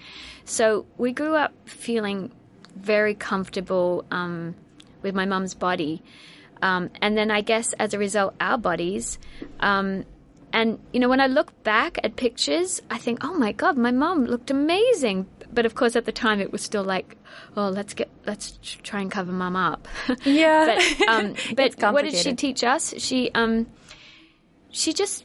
So 0.46 0.86
we 0.96 1.12
grew 1.12 1.34
up 1.36 1.52
feeling 1.66 2.32
very 2.74 3.14
comfortable 3.14 4.04
um, 4.10 4.54
with 5.02 5.14
my 5.14 5.26
mum's 5.26 5.54
body, 5.54 6.02
um, 6.62 6.90
and 7.02 7.16
then 7.18 7.30
I 7.30 7.42
guess 7.42 7.74
as 7.74 7.92
a 7.92 7.98
result, 7.98 8.34
our 8.40 8.56
bodies. 8.56 9.18
Um, 9.60 10.06
and 10.54 10.78
you 10.90 11.00
know, 11.00 11.08
when 11.10 11.20
I 11.20 11.26
look 11.26 11.62
back 11.62 11.98
at 12.02 12.16
pictures, 12.16 12.80
I 12.90 12.96
think, 12.96 13.22
oh 13.22 13.34
my 13.34 13.52
god, 13.52 13.76
my 13.76 13.90
mum 13.90 14.24
looked 14.24 14.50
amazing. 14.50 15.26
But 15.52 15.66
of 15.66 15.74
course, 15.74 15.96
at 15.96 16.06
the 16.06 16.12
time, 16.12 16.40
it 16.40 16.50
was 16.50 16.62
still 16.62 16.82
like, 16.82 17.16
oh, 17.56 17.68
let's 17.68 17.94
get, 17.94 18.08
let's 18.26 18.58
try 18.82 19.00
and 19.00 19.10
cover 19.10 19.32
mum 19.32 19.54
up. 19.54 19.86
Yeah. 20.24 20.78
but 20.98 21.08
um, 21.08 21.34
but 21.54 21.92
what 21.92 22.04
did 22.04 22.14
she 22.14 22.34
teach 22.34 22.64
us? 22.64 22.94
She 22.98 23.30
um, 23.34 23.66
she 24.76 24.92
just, 24.92 25.24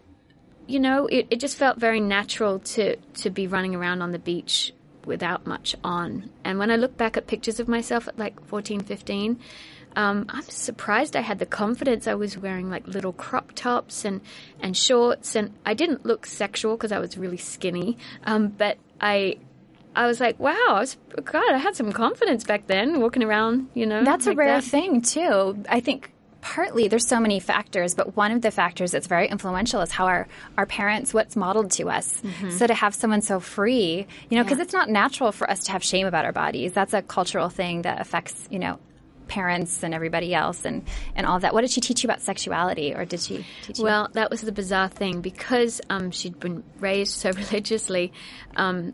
you 0.65 0.79
know, 0.79 1.07
it, 1.07 1.27
it 1.29 1.39
just 1.41 1.57
felt 1.57 1.77
very 1.77 1.99
natural 1.99 2.59
to, 2.59 2.95
to 2.95 3.29
be 3.29 3.47
running 3.47 3.75
around 3.75 4.01
on 4.01 4.11
the 4.11 4.19
beach 4.19 4.73
without 5.05 5.45
much 5.45 5.75
on. 5.83 6.29
And 6.45 6.57
when 6.57 6.71
I 6.71 6.77
look 6.77 6.95
back 6.95 7.17
at 7.17 7.27
pictures 7.27 7.59
of 7.59 7.67
myself 7.67 8.07
at 8.07 8.17
like 8.17 8.41
14, 8.47 8.79
15, 8.79 9.39
um, 9.97 10.25
I'm 10.29 10.43
surprised 10.43 11.17
I 11.17 11.21
had 11.21 11.39
the 11.39 11.45
confidence. 11.45 12.07
I 12.07 12.13
was 12.13 12.37
wearing 12.37 12.69
like 12.69 12.87
little 12.87 13.11
crop 13.11 13.51
tops 13.53 14.05
and, 14.05 14.21
and 14.61 14.77
shorts, 14.77 15.35
and 15.35 15.53
I 15.65 15.73
didn't 15.73 16.05
look 16.05 16.25
sexual 16.25 16.77
because 16.77 16.93
I 16.93 16.99
was 16.99 17.17
really 17.17 17.35
skinny. 17.35 17.97
Um, 18.23 18.47
but 18.47 18.77
I 19.01 19.37
I 19.93 20.07
was 20.07 20.21
like, 20.21 20.39
wow, 20.39 20.55
I 20.69 20.79
was, 20.79 20.95
God, 21.25 21.53
I 21.53 21.57
had 21.57 21.75
some 21.75 21.91
confidence 21.91 22.45
back 22.45 22.67
then, 22.67 23.01
walking 23.01 23.21
around, 23.21 23.67
you 23.73 23.85
know. 23.85 24.05
That's 24.05 24.27
like 24.27 24.35
a 24.35 24.37
rare 24.37 24.61
that. 24.61 24.63
thing 24.63 25.01
too. 25.01 25.61
I 25.67 25.81
think 25.81 26.13
partly 26.41 26.87
there's 26.87 27.07
so 27.07 27.19
many 27.19 27.39
factors, 27.39 27.95
but 27.95 28.15
one 28.15 28.31
of 28.31 28.41
the 28.41 28.51
factors 28.51 28.91
that's 28.91 29.07
very 29.07 29.27
influential 29.27 29.81
is 29.81 29.91
how 29.91 30.05
our, 30.07 30.27
our 30.57 30.65
parents, 30.65 31.13
what's 31.13 31.35
modeled 31.35 31.71
to 31.71 31.89
us. 31.89 32.19
Mm-hmm. 32.21 32.51
So 32.51 32.67
to 32.67 32.73
have 32.73 32.93
someone 32.93 33.21
so 33.21 33.39
free, 33.39 34.07
you 34.29 34.37
know, 34.37 34.43
because 34.43 34.57
yeah. 34.57 34.63
it's 34.63 34.73
not 34.73 34.89
natural 34.89 35.31
for 35.31 35.49
us 35.49 35.63
to 35.65 35.71
have 35.71 35.83
shame 35.83 36.07
about 36.07 36.25
our 36.25 36.31
bodies. 36.31 36.73
That's 36.73 36.93
a 36.93 37.01
cultural 37.01 37.49
thing 37.49 37.83
that 37.83 38.01
affects, 38.01 38.47
you 38.49 38.59
know, 38.59 38.79
parents 39.27 39.81
and 39.81 39.93
everybody 39.93 40.33
else 40.35 40.65
and, 40.65 40.83
and 41.15 41.25
all 41.25 41.39
that. 41.39 41.53
What 41.53 41.61
did 41.61 41.71
she 41.71 41.79
teach 41.79 42.03
you 42.03 42.07
about 42.07 42.21
sexuality 42.21 42.93
or 42.93 43.05
did 43.05 43.21
she 43.21 43.45
teach 43.63 43.79
you? 43.79 43.85
Well, 43.85 44.09
that 44.13 44.29
was 44.29 44.41
the 44.41 44.51
bizarre 44.51 44.89
thing 44.89 45.21
because 45.21 45.79
um, 45.89 46.11
she'd 46.11 46.39
been 46.39 46.63
raised 46.79 47.13
so 47.13 47.31
religiously. 47.35 48.11
Um, 48.55 48.93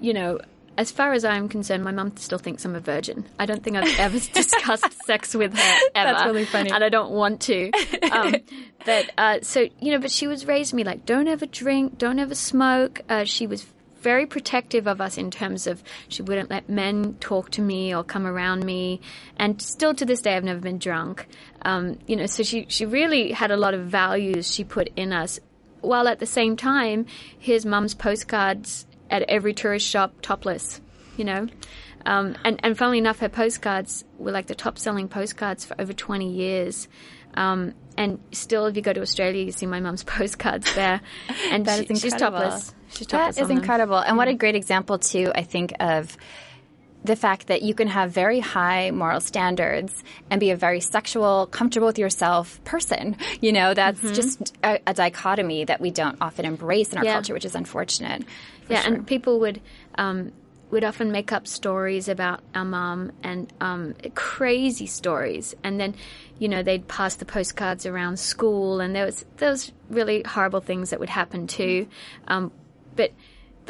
you 0.00 0.14
know, 0.14 0.40
as 0.76 0.90
far 0.90 1.12
as 1.12 1.24
I'm 1.24 1.48
concerned, 1.48 1.84
my 1.84 1.92
mum 1.92 2.16
still 2.16 2.38
thinks 2.38 2.64
I'm 2.64 2.74
a 2.74 2.80
virgin. 2.80 3.26
I 3.38 3.46
don't 3.46 3.62
think 3.62 3.76
I've 3.76 3.98
ever 3.98 4.18
discussed 4.32 5.04
sex 5.04 5.34
with 5.34 5.54
her 5.54 5.78
ever. 5.94 6.12
That's 6.12 6.24
really 6.24 6.44
funny, 6.44 6.70
and 6.70 6.82
I 6.82 6.88
don't 6.88 7.10
want 7.10 7.40
to. 7.42 7.70
Um, 8.10 8.36
but 8.86 9.10
uh, 9.18 9.38
so 9.42 9.68
you 9.80 9.92
know, 9.92 9.98
but 9.98 10.10
she 10.10 10.26
was 10.26 10.46
raised 10.46 10.72
me 10.72 10.84
like, 10.84 11.04
don't 11.04 11.28
ever 11.28 11.46
drink, 11.46 11.98
don't 11.98 12.18
ever 12.18 12.34
smoke. 12.34 13.00
Uh, 13.08 13.24
she 13.24 13.46
was 13.46 13.66
very 14.00 14.26
protective 14.26 14.86
of 14.86 15.00
us 15.00 15.18
in 15.18 15.30
terms 15.30 15.66
of 15.66 15.82
she 16.08 16.22
wouldn't 16.22 16.50
let 16.50 16.68
men 16.68 17.14
talk 17.20 17.50
to 17.50 17.60
me 17.60 17.94
or 17.94 18.02
come 18.02 18.26
around 18.26 18.64
me. 18.64 19.00
And 19.36 19.60
still 19.60 19.94
to 19.94 20.06
this 20.06 20.22
day, 20.22 20.36
I've 20.36 20.44
never 20.44 20.60
been 20.60 20.78
drunk. 20.78 21.26
Um, 21.62 21.98
you 22.06 22.16
know, 22.16 22.26
so 22.26 22.42
she, 22.42 22.66
she 22.68 22.86
really 22.86 23.32
had 23.32 23.50
a 23.50 23.56
lot 23.56 23.74
of 23.74 23.82
values 23.82 24.52
she 24.52 24.64
put 24.64 24.88
in 24.96 25.12
us. 25.12 25.38
While 25.82 26.08
at 26.08 26.18
the 26.18 26.26
same 26.26 26.56
time, 26.56 27.06
here's 27.38 27.64
mum's 27.64 27.94
postcards 27.94 28.86
at 29.10 29.22
every 29.22 29.52
tourist 29.52 29.86
shop 29.86 30.14
topless, 30.22 30.80
you 31.16 31.24
know. 31.24 31.48
Um, 32.06 32.36
and, 32.44 32.60
and 32.62 32.78
funnily 32.78 32.98
enough, 32.98 33.18
her 33.18 33.28
postcards 33.28 34.04
were 34.18 34.30
like 34.30 34.46
the 34.46 34.54
top 34.54 34.78
selling 34.78 35.08
postcards 35.08 35.64
for 35.64 35.78
over 35.80 35.92
20 35.92 36.30
years. 36.30 36.88
Um, 37.34 37.74
and 37.96 38.18
still, 38.32 38.66
if 38.66 38.76
you 38.76 38.82
go 38.82 38.92
to 38.92 39.00
Australia, 39.02 39.44
you 39.44 39.52
see 39.52 39.66
my 39.66 39.80
mum's 39.80 40.04
postcards 40.04 40.74
there. 40.74 41.00
And 41.50 41.66
that 41.66 41.88
she, 41.88 41.94
she's 41.96 42.14
topless. 42.14 42.74
She's 42.88 43.06
topless. 43.06 43.36
That 43.36 43.42
is 43.42 43.50
incredible. 43.50 43.98
And 43.98 44.16
what 44.16 44.28
a 44.28 44.34
great 44.34 44.54
example, 44.54 44.98
too, 44.98 45.30
I 45.34 45.42
think, 45.42 45.74
of 45.80 46.16
the 47.04 47.16
fact 47.16 47.46
that 47.46 47.62
you 47.62 47.74
can 47.74 47.88
have 47.88 48.10
very 48.10 48.40
high 48.40 48.90
moral 48.90 49.20
standards 49.20 50.04
and 50.30 50.38
be 50.38 50.50
a 50.50 50.56
very 50.56 50.80
sexual, 50.80 51.46
comfortable 51.46 51.86
with 51.86 51.98
yourself 51.98 52.62
person. 52.64 53.16
You 53.40 53.52
know, 53.52 53.72
that's 53.74 54.00
mm-hmm. 54.00 54.14
just 54.14 54.56
a, 54.62 54.78
a, 54.86 54.94
dichotomy 54.94 55.64
that 55.64 55.80
we 55.80 55.90
don't 55.90 56.18
often 56.20 56.44
embrace 56.44 56.92
in 56.92 56.98
our 56.98 57.04
yeah. 57.04 57.14
culture, 57.14 57.32
which 57.32 57.46
is 57.46 57.54
unfortunate. 57.54 58.24
Yeah, 58.68 58.82
sure. 58.82 58.94
and 58.94 59.06
people 59.06 59.40
would 59.40 59.60
um, 59.96 60.32
would 60.70 60.84
often 60.84 61.10
make 61.10 61.32
up 61.32 61.46
stories 61.46 62.08
about 62.08 62.42
our 62.54 62.64
mum 62.64 63.12
and 63.22 63.52
um, 63.60 63.94
crazy 64.14 64.86
stories, 64.86 65.54
and 65.64 65.80
then 65.80 65.94
you 66.38 66.48
know 66.48 66.62
they'd 66.62 66.86
pass 66.86 67.16
the 67.16 67.24
postcards 67.24 67.86
around 67.86 68.18
school, 68.18 68.80
and 68.80 68.94
there 68.94 69.06
was 69.06 69.24
there 69.38 69.50
was 69.50 69.72
really 69.88 70.22
horrible 70.22 70.60
things 70.60 70.90
that 70.90 71.00
would 71.00 71.08
happen 71.08 71.46
too. 71.46 71.88
Um, 72.28 72.52
but 72.94 73.12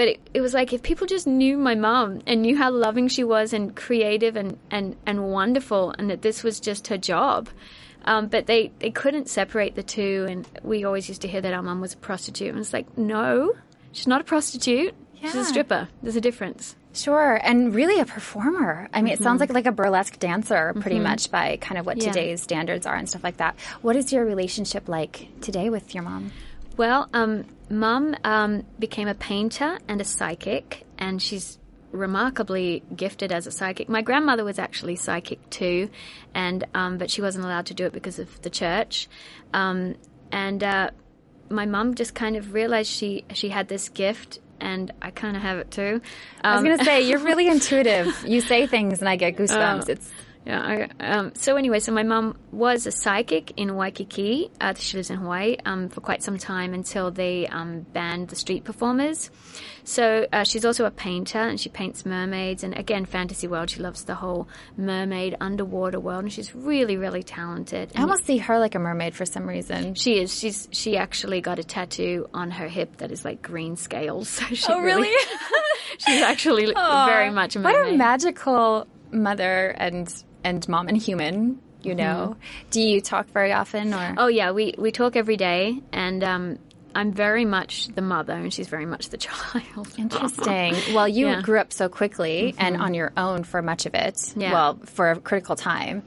but 0.01 0.09
it, 0.09 0.31
it, 0.33 0.41
was 0.41 0.55
like 0.55 0.73
if 0.73 0.83
people 0.83 1.07
just 1.07 1.27
knew 1.27 1.59
my 1.59 1.75
mum 1.75 2.23
and 2.27 2.41
knew 2.41 2.57
how 2.57 2.71
loving 2.71 3.07
she 3.07 3.23
was 3.23 3.53
and 3.53 3.77
creative 3.77 4.35
and, 4.35 4.59
and, 4.71 4.97
and 5.05 5.31
wonderful, 5.31 5.95
and 5.99 6.09
that 6.09 6.23
this 6.23 6.43
was 6.43 6.59
just 6.59 6.87
her 6.87 6.97
job. 6.97 7.51
Um, 8.07 8.29
but 8.29 8.47
they, 8.47 8.73
they 8.79 8.91
couldn't 8.91 9.29
separate 9.29 9.75
the 9.75 9.83
two, 9.83 10.27
and 10.27 10.49
we 10.63 10.85
always 10.85 11.07
used 11.11 11.21
to 11.21 11.29
hear 11.29 11.43
that 11.43 11.53
our 11.53 11.61
mum 11.61 11.83
was 11.83 11.93
a 11.93 11.99
prostitute. 11.99 12.49
And 12.49 12.59
it's 12.61 12.73
like, 12.73 12.97
no, 12.97 13.53
she's 13.93 14.07
not 14.07 14.23
a 14.23 14.25
prostitute. 14.25 14.95
Yeah. 15.17 15.33
She's 15.33 15.35
a 15.43 15.45
stripper. 15.45 15.89
There's 16.03 16.17
a 16.17 16.21
difference. 16.23 16.77
Sure, 16.95 17.39
and 17.43 17.75
really 17.75 18.01
a 18.01 18.07
performer. 18.07 18.89
I 18.95 19.03
mean, 19.03 19.13
it 19.13 19.23
sounds 19.23 19.39
like 19.41 19.53
like 19.53 19.67
a 19.67 19.71
burlesque 19.71 20.19
dancer, 20.19 20.73
pretty 20.81 20.99
much 20.99 21.31
by 21.31 21.59
kind 21.59 21.79
of 21.79 21.85
what 21.85 21.99
Yeah. 21.99 22.11
today's 22.11 22.41
standards 22.41 22.87
are 22.87 22.97
and 22.97 23.07
stuff 23.07 23.23
like 23.23 23.37
that. 23.37 23.55
What 23.83 23.97
is 23.97 24.15
your 24.15 24.25
relationship 24.25 24.89
like 24.89 25.29
today 25.43 25.69
with 25.69 25.95
your 25.95 26.05
mom? 26.05 26.33
Well, 26.77 27.09
um, 27.13 27.45
mum 27.69 28.15
um, 28.25 28.65
became 28.79 29.09
a 29.09 29.15
painter 29.15 29.79
and 29.89 30.01
a 30.01 30.05
psychic, 30.05 30.85
and 30.99 31.21
she's 31.21 31.59
remarkably 31.93 32.83
gifted 32.95 33.33
as 33.33 33.47
a 33.47 33.51
psychic. 33.51 33.89
My 33.89 34.01
grandmother 34.03 34.45
was 34.45 34.59
actually 34.59 34.97
psychic 34.97 35.49
too, 35.51 35.91
and 36.35 36.65
um, 36.75 36.99
but 36.99 37.11
she 37.11 37.21
wasn't 37.21 37.45
allowed 37.45 37.67
to 37.67 37.75
do 37.75 37.87
it 37.87 37.93
because 37.93 38.19
of 38.19 38.41
the 38.43 38.51
church. 38.51 39.09
Um, 39.53 39.97
and 40.33 40.63
uh, 40.63 40.91
my 41.49 41.67
mum 41.67 41.95
just 41.95 42.15
kind 42.15 42.37
of 42.37 42.55
realized 42.55 42.91
she 42.91 43.25
she 43.35 43.49
had 43.49 43.69
this 43.69 43.89
gift, 43.89 44.39
and 44.61 44.93
I 45.03 45.11
kind 45.11 45.37
of 45.37 45.43
have 45.43 45.59
it 45.59 45.71
too. 45.71 46.01
I 46.43 46.53
was 46.53 46.59
Um, 46.61 46.65
going 46.65 46.79
to 46.79 46.85
say 46.85 47.03
you're 47.09 47.19
really 47.31 47.49
intuitive. 47.49 48.25
You 48.27 48.41
say 48.41 48.67
things, 48.67 49.01
and 49.01 49.09
I 49.09 49.17
get 49.17 49.37
goosebumps. 49.37 49.89
it's 49.89 50.11
Yeah. 50.47 50.89
I, 51.01 51.05
um, 51.05 51.33
so 51.35 51.57
anyway, 51.57 51.81
so 51.81 51.93
my 51.93 52.03
mum 52.03 52.37
was 52.51 52.87
a 52.87 52.91
psychic 52.91 53.53
in 53.59 53.77
Waikiki. 53.77 54.51
Uh, 54.61 54.73
she 54.75 54.97
lives 54.97 55.11
in 55.11 55.19
Hawaii 55.19 55.57
um, 55.67 55.91
for 55.91 56.01
quite 56.01 56.23
some 56.23 56.39
time 56.39 56.73
until 56.73 57.11
they 57.11 57.47
um, 57.47 57.81
banned 57.93 58.29
the 58.29 58.37
street 58.37 58.65
performers. 58.65 59.31
So 59.85 60.27
uh, 60.33 60.45
she's 60.45 60.65
also 60.65 60.87
a 60.87 60.91
painter, 60.91 61.39
and 61.39 61.61
she 61.61 61.69
paints 61.69 62.07
mermaids. 62.07 62.65
And 62.65 62.77
again, 62.77 63.05
fantasy 63.05 63.49
world. 63.49 63.71
She 63.71 63.81
loves 63.81 64.05
the 64.05 64.15
whole 64.15 64.49
mermaid 64.77 65.37
underwater 65.41 66.01
world, 66.01 66.23
and 66.25 66.33
she's 66.33 66.55
really, 66.55 66.97
really 66.97 67.23
talented. 67.23 67.93
I 67.95 68.03
almost 68.03 68.25
see 68.25 68.39
her 68.39 68.59
like 68.59 68.75
a 68.75 68.79
mermaid 68.79 69.15
for 69.15 69.27
some 69.27 69.47
reason. 69.47 69.95
She 69.95 70.21
is. 70.21 70.37
She's. 70.37 70.69
She 70.73 70.97
actually 70.97 71.41
got 71.41 71.59
a 71.59 71.65
tattoo 71.65 72.29
on 72.33 72.51
her 72.51 72.67
hip 72.69 72.97
that 72.99 73.11
is 73.13 73.25
like 73.25 73.43
green 73.43 73.77
scales. 73.77 74.29
So 74.41 74.55
she 74.55 74.73
Oh, 74.73 74.81
really? 74.81 75.11
she's 75.99 76.23
actually 76.23 76.67
very 76.75 77.31
much 77.31 77.57
a 77.57 77.59
mermaid. 77.61 77.77
What 77.83 77.95
a 77.95 77.97
magical 77.97 78.87
mother 79.13 79.69
and 79.77 80.13
and 80.45 80.67
mom 80.69 80.89
and 80.89 80.97
human. 80.97 81.61
You 81.83 81.95
know. 81.95 82.37
Do 82.71 82.81
you 82.83 83.01
talk 83.01 83.29
very 83.31 83.53
often, 83.53 83.95
or 83.95 84.15
Oh 84.19 84.27
yeah, 84.27 84.51
we 84.51 84.75
we 84.77 84.93
talk 84.93 85.17
every 85.17 85.39
day, 85.39 85.81
and 85.93 86.23
um, 86.23 86.59
I'm 86.95 87.11
very 87.13 87.47
much 87.47 87.89
the 87.89 88.03
mother, 88.03 88.35
and 88.35 88.53
she's 88.53 88.69
very 88.69 88.85
much 88.85 89.09
the 89.09 89.17
child. 89.27 89.89
Interesting. 89.97 90.77
Well, 90.95 91.09
you 91.09 91.27
Yeah. 91.29 91.41
grew 91.41 91.59
up 91.59 91.73
so 91.73 91.89
quickly 91.89 92.55
and 92.59 92.77
on 92.77 92.93
your 92.95 93.13
own 93.17 93.45
for 93.45 93.63
much 93.63 93.87
of 93.87 93.95
it. 93.95 94.35
Yeah. 94.37 94.53
Well, 94.53 94.79
for 94.85 95.13
a 95.13 95.21
critical 95.21 95.57
time. 95.57 96.03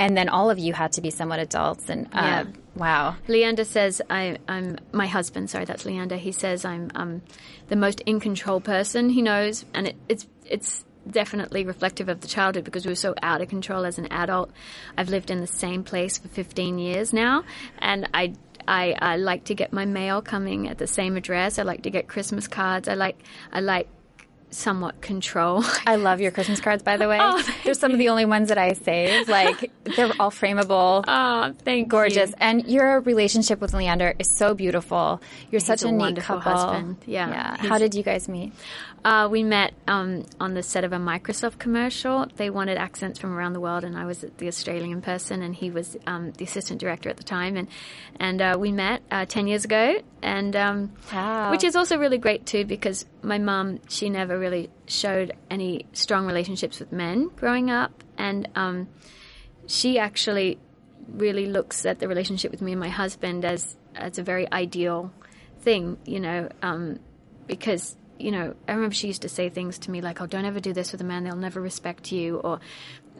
And 0.00 0.16
then 0.16 0.28
all 0.28 0.48
of 0.48 0.58
you 0.60 0.72
had 0.72 0.92
to 0.92 1.00
be 1.00 1.10
somewhat 1.10 1.40
adults. 1.40 1.90
And 1.90 2.06
uh, 2.06 2.22
Yeah. 2.22 2.44
wow. 2.76 3.16
Leander 3.26 3.64
says 3.64 4.00
I, 4.08 4.38
I'm 4.48 4.78
my 4.92 5.06
husband. 5.08 5.50
Sorry, 5.50 5.64
that's 5.64 5.84
Leander. 5.84 6.16
He 6.16 6.30
says 6.32 6.64
I'm 6.64 6.90
um, 6.94 7.20
the 7.66 7.74
most 7.76 8.00
in 8.02 8.20
control 8.20 8.60
person 8.60 9.10
he 9.10 9.22
knows, 9.22 9.64
and 9.74 9.88
it, 9.88 9.96
it's 10.08 10.26
it's 10.46 10.84
definitely 11.10 11.64
reflective 11.64 12.08
of 12.08 12.20
the 12.20 12.28
childhood 12.28 12.64
because 12.64 12.84
we 12.86 12.92
were 12.92 12.96
so 12.96 13.14
out 13.22 13.40
of 13.40 13.48
control 13.48 13.84
as 13.84 13.98
an 13.98 14.06
adult. 14.10 14.50
I've 14.96 15.08
lived 15.08 15.30
in 15.30 15.40
the 15.40 15.46
same 15.46 15.82
place 15.84 16.18
for 16.18 16.28
15 16.28 16.78
years 16.78 17.12
now, 17.12 17.44
and 17.78 18.08
I. 18.14 18.34
I, 18.70 18.94
I 19.00 19.16
like 19.16 19.44
to 19.44 19.54
get 19.54 19.72
my 19.72 19.86
mail 19.86 20.20
coming 20.20 20.68
at 20.68 20.76
the 20.76 20.86
same 20.86 21.16
address. 21.16 21.58
I 21.58 21.62
like 21.62 21.84
to 21.84 21.90
get 21.90 22.06
Christmas 22.06 22.46
cards. 22.48 22.86
I 22.86 22.94
like 22.94 23.16
I 23.50 23.60
like 23.60 23.88
somewhat 24.50 25.00
control. 25.00 25.62
I 25.86 25.96
love 25.96 26.20
your 26.20 26.30
Christmas 26.32 26.60
cards, 26.60 26.82
by 26.82 26.96
the 26.98 27.08
way. 27.08 27.18
Oh, 27.30 27.42
they're 27.64 27.74
some 27.74 27.92
of 27.92 27.98
the 27.98 28.08
only 28.10 28.24
ones 28.24 28.48
that 28.48 28.58
I 28.58 28.72
save. 28.74 29.28
Like, 29.28 29.70
they're 29.84 30.12
all 30.20 30.30
frameable. 30.30 31.04
Oh, 31.08 31.54
thank 31.64 31.86
you. 31.86 31.90
Gorgeous. 31.90 32.30
you. 32.30 32.36
And 32.40 32.66
your 32.66 33.00
relationship 33.00 33.60
with 33.60 33.72
Leander 33.74 34.14
is 34.18 34.30
so 34.36 34.54
beautiful. 34.54 35.20
You're 35.50 35.60
such 35.60 35.82
a 35.82 35.88
a 35.88 35.92
neat 35.92 35.98
wonderful 35.98 36.40
couple. 36.40 36.52
husband. 36.52 36.96
Yeah. 37.06 37.28
Yeah. 37.30 37.56
How 37.68 37.78
did 37.78 37.94
you 37.94 38.02
guys 38.02 38.28
meet? 38.28 38.52
Uh, 39.08 39.26
we 39.26 39.42
met 39.42 39.72
um, 39.86 40.22
on 40.38 40.52
the 40.52 40.62
set 40.62 40.84
of 40.84 40.92
a 40.92 40.98
Microsoft 40.98 41.58
commercial. 41.58 42.26
They 42.36 42.50
wanted 42.50 42.76
accents 42.76 43.18
from 43.18 43.32
around 43.32 43.54
the 43.54 43.60
world, 43.60 43.82
and 43.82 43.96
I 43.96 44.04
was 44.04 44.22
the 44.36 44.48
Australian 44.48 45.00
person, 45.00 45.40
and 45.40 45.54
he 45.54 45.70
was 45.70 45.96
um, 46.06 46.32
the 46.32 46.44
assistant 46.44 46.78
director 46.78 47.08
at 47.08 47.16
the 47.16 47.22
time. 47.24 47.56
And 47.56 47.68
and 48.20 48.42
uh, 48.42 48.56
we 48.60 48.70
met 48.70 49.00
uh, 49.10 49.24
ten 49.24 49.46
years 49.46 49.64
ago, 49.64 50.02
and 50.20 50.54
um, 50.54 50.92
Wow. 51.10 51.50
which 51.52 51.64
is 51.64 51.74
also 51.74 51.96
really 51.96 52.18
great 52.18 52.44
too 52.44 52.66
because 52.66 53.06
my 53.22 53.38
mum 53.38 53.80
she 53.88 54.10
never 54.10 54.38
really 54.38 54.68
showed 54.86 55.32
any 55.50 55.86
strong 55.94 56.26
relationships 56.26 56.78
with 56.78 56.92
men 56.92 57.28
growing 57.34 57.70
up, 57.70 58.04
and 58.18 58.46
um, 58.56 58.88
she 59.66 59.98
actually 59.98 60.58
really 61.08 61.46
looks 61.46 61.86
at 61.86 61.98
the 61.98 62.08
relationship 62.08 62.50
with 62.50 62.60
me 62.60 62.72
and 62.72 62.80
my 62.80 62.90
husband 62.90 63.46
as 63.46 63.74
as 63.94 64.18
a 64.18 64.22
very 64.22 64.52
ideal 64.52 65.10
thing, 65.62 65.96
you 66.04 66.20
know, 66.20 66.50
um, 66.60 66.98
because 67.46 67.96
you 68.18 68.30
know 68.30 68.54
I 68.66 68.72
remember 68.72 68.94
she 68.94 69.06
used 69.06 69.22
to 69.22 69.28
say 69.28 69.48
things 69.48 69.78
to 69.80 69.90
me 69.90 70.00
like, 70.00 70.20
"Oh, 70.20 70.26
don't 70.26 70.44
ever 70.44 70.60
do 70.60 70.72
this 70.72 70.92
with 70.92 71.00
a 71.00 71.04
man; 71.04 71.24
they'll 71.24 71.36
never 71.36 71.60
respect 71.60 72.12
you," 72.12 72.38
or 72.38 72.60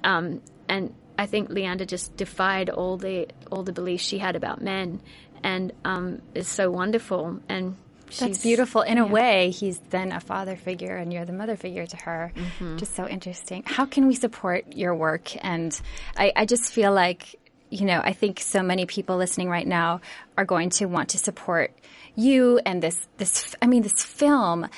um, 0.05 0.41
and 0.69 0.95
I 1.19 1.27
think 1.27 1.51
Leander 1.51 1.85
just 1.85 2.17
defied 2.17 2.71
all 2.71 2.97
the 2.97 3.29
all 3.51 3.63
the 3.63 3.73
beliefs 3.73 4.05
she 4.05 4.19
had 4.19 4.37
about 4.37 4.61
men, 4.63 5.01
and 5.43 5.73
um, 5.85 6.23
is 6.35 6.49
so 6.49 6.71
wonderful 6.71 7.41
and. 7.49 7.77
That's 8.07 8.19
she's- 8.21 8.43
beautiful. 8.43 8.81
In 8.81 8.97
a 8.97 9.07
way, 9.07 9.51
he's 9.51 9.81
then 9.91 10.13
a 10.13 10.21
father 10.21 10.57
figure 10.57 10.97
and 10.97 11.13
you're 11.13 11.27
the 11.27 11.33
mother 11.35 11.57
figure 11.57 11.85
to 11.85 11.97
her. 11.99 12.33
Mm-hmm. 12.35 12.79
Just 12.79 12.95
so 12.95 13.07
interesting. 13.07 13.65
How 13.67 13.85
can 13.85 14.07
we 14.07 14.15
support 14.15 14.75
your 14.75 14.95
work? 14.95 15.37
And 15.45 15.79
I, 16.17 16.33
I 16.35 16.47
just 16.47 16.73
feel 16.73 16.91
like, 16.91 17.37
you 17.71 17.85
know, 17.85 18.01
I 18.03 18.13
think 18.13 18.41
so 18.41 18.63
many 18.63 18.87
people 18.87 19.17
listening 19.17 19.49
right 19.49 19.67
now 19.67 20.01
are 20.37 20.45
going 20.45 20.71
to 20.71 20.87
want 20.87 21.11
to 21.11 21.19
support 21.19 21.73
you 22.15 22.61
and 22.65 22.83
this, 22.83 23.07
this, 23.19 23.55
I 23.63 23.67
mean, 23.67 23.83
this 23.83 24.03
film. 24.03 24.69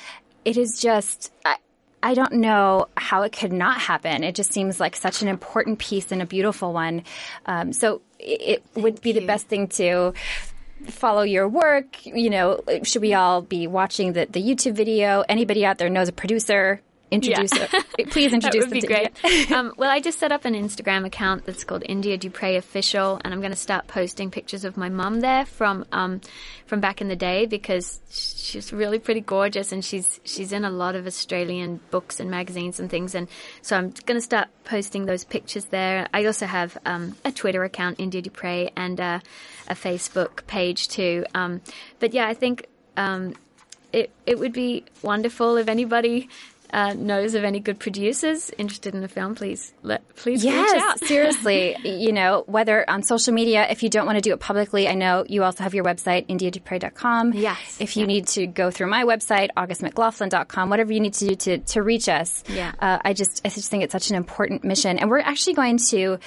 It 0.45 0.57
is 0.57 0.79
just, 0.79 1.31
I, 1.45 1.57
I 2.03 2.13
don't 2.13 2.33
know 2.33 2.87
how 2.97 3.21
it 3.23 3.31
could 3.31 3.53
not 3.53 3.79
happen. 3.79 4.23
It 4.23 4.35
just 4.35 4.51
seems 4.51 4.79
like 4.79 4.95
such 4.95 5.21
an 5.21 5.27
important 5.27 5.79
piece 5.79 6.11
and 6.11 6.21
a 6.21 6.25
beautiful 6.25 6.73
one. 6.73 7.03
Um, 7.45 7.73
so 7.73 8.01
it, 8.19 8.63
it 8.75 8.81
would 8.81 9.01
be 9.01 9.11
the 9.11 9.25
best 9.25 9.47
thing 9.47 9.67
to 9.69 10.13
follow 10.87 11.21
your 11.21 11.47
work. 11.47 12.05
You 12.05 12.29
know, 12.29 12.61
should 12.83 13.01
we 13.01 13.13
all 13.13 13.41
be 13.41 13.67
watching 13.67 14.13
the, 14.13 14.25
the 14.25 14.41
YouTube 14.41 14.73
video? 14.73 15.23
Anybody 15.29 15.65
out 15.65 15.77
there 15.77 15.89
knows 15.89 16.09
a 16.09 16.13
producer? 16.13 16.81
Introduce 17.11 17.53
Yeah. 17.53 17.67
it. 17.99 18.09
Please 18.09 18.31
introduce 18.31 18.63
That 18.65 18.71
would 18.71 18.81
be 18.81 18.87
them 18.87 19.07
great. 19.23 19.51
um, 19.51 19.73
well, 19.75 19.89
I 19.91 19.99
just 19.99 20.17
set 20.17 20.31
up 20.31 20.45
an 20.45 20.53
Instagram 20.53 21.05
account 21.05 21.45
that's 21.45 21.65
called 21.65 21.83
India 21.85 22.17
Dupre 22.17 22.55
Official, 22.55 23.19
and 23.23 23.33
I'm 23.33 23.41
going 23.41 23.51
to 23.51 23.57
start 23.57 23.87
posting 23.87 24.31
pictures 24.31 24.63
of 24.63 24.77
my 24.77 24.87
mum 24.87 25.19
there 25.19 25.45
from 25.45 25.85
um, 25.91 26.21
from 26.65 26.79
back 26.79 27.01
in 27.01 27.09
the 27.09 27.15
day 27.17 27.45
because 27.45 27.99
she's 28.09 28.71
really 28.71 28.97
pretty 28.97 29.19
gorgeous, 29.19 29.73
and 29.73 29.83
she's 29.83 30.21
she's 30.23 30.53
in 30.53 30.63
a 30.63 30.71
lot 30.71 30.95
of 30.95 31.05
Australian 31.05 31.81
books 31.91 32.19
and 32.21 32.31
magazines 32.31 32.79
and 32.79 32.89
things, 32.89 33.13
and 33.13 33.27
so 33.61 33.75
I'm 33.77 33.89
going 34.05 34.17
to 34.17 34.21
start 34.21 34.47
posting 34.63 35.05
those 35.05 35.25
pictures 35.25 35.65
there. 35.65 36.07
I 36.13 36.25
also 36.25 36.45
have 36.45 36.77
um, 36.85 37.15
a 37.25 37.31
Twitter 37.31 37.63
account, 37.65 37.99
India 37.99 38.21
Dupre, 38.21 38.69
and 38.77 39.01
uh, 39.01 39.19
a 39.67 39.75
Facebook 39.75 40.47
page 40.47 40.87
too. 40.87 41.25
Um, 41.35 41.61
but 41.99 42.13
yeah, 42.13 42.27
I 42.27 42.33
think. 42.33 42.67
Um, 42.97 43.35
it 43.93 44.09
it 44.25 44.39
would 44.39 44.53
be 44.53 44.85
wonderful 45.01 45.57
if 45.57 45.67
anybody 45.67 46.29
uh, 46.73 46.93
knows 46.93 47.35
of 47.35 47.43
any 47.43 47.59
good 47.59 47.79
producers 47.79 48.49
interested 48.57 48.93
in 48.95 49.01
the 49.01 49.07
film. 49.07 49.35
Please 49.35 49.73
let 49.83 50.07
please 50.15 50.43
reach 50.43 50.53
Yes, 50.53 50.81
out. 50.83 50.99
seriously. 51.05 51.75
You 51.83 52.11
know, 52.13 52.43
whether 52.47 52.89
on 52.89 53.03
social 53.03 53.33
media, 53.33 53.67
if 53.69 53.83
you 53.83 53.89
don't 53.89 54.05
want 54.05 54.17
to 54.17 54.21
do 54.21 54.33
it 54.33 54.39
publicly, 54.39 54.87
I 54.87 54.93
know 54.93 55.25
you 55.27 55.43
also 55.43 55.63
have 55.63 55.73
your 55.73 55.83
website, 55.83 56.27
indiadupre.com. 56.27 57.33
Yes, 57.33 57.77
If 57.79 57.97
you 57.97 58.07
need 58.07 58.27
to 58.27 58.47
go 58.47 58.71
through 58.71 58.87
my 58.87 59.03
website, 59.03 59.49
augustmclaughlin.com, 59.57 60.69
whatever 60.69 60.93
you 60.93 60.99
need 60.99 61.13
to 61.15 61.27
do 61.29 61.35
to, 61.35 61.57
to 61.59 61.81
reach 61.81 62.07
us. 62.09 62.43
Yeah. 62.47 62.71
Uh, 62.79 62.99
I 63.03 63.13
just, 63.13 63.41
I 63.45 63.49
just 63.49 63.69
think 63.69 63.83
it's 63.83 63.91
such 63.91 64.09
an 64.09 64.15
important 64.15 64.63
mission. 64.63 64.97
And 64.99 65.09
we're 65.09 65.19
actually 65.19 65.53
going 65.53 65.77
to 65.89 66.17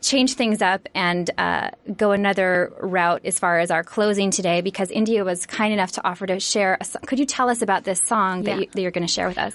change 0.00 0.34
things 0.34 0.62
up 0.62 0.88
and 0.94 1.30
uh, 1.36 1.70
go 1.96 2.12
another 2.12 2.72
route 2.80 3.20
as 3.24 3.38
far 3.38 3.58
as 3.58 3.70
our 3.70 3.84
closing 3.84 4.30
today 4.30 4.62
because 4.62 4.90
India 4.90 5.24
was 5.24 5.44
kind 5.46 5.72
enough 5.72 5.92
to 5.92 6.06
offer 6.08 6.26
to 6.26 6.40
share. 6.40 6.78
A, 6.80 7.06
could 7.06 7.18
you 7.18 7.26
tell 7.26 7.50
us 7.50 7.60
about 7.62 7.84
this 7.84 8.00
song 8.06 8.44
that, 8.44 8.50
Yeah. 8.52 8.60
you, 8.62 8.66
that 8.72 8.80
you're 8.80 8.90
going 8.90 9.06
to 9.06 9.12
share 9.12 9.28
with 9.28 9.38
us? 9.38 9.54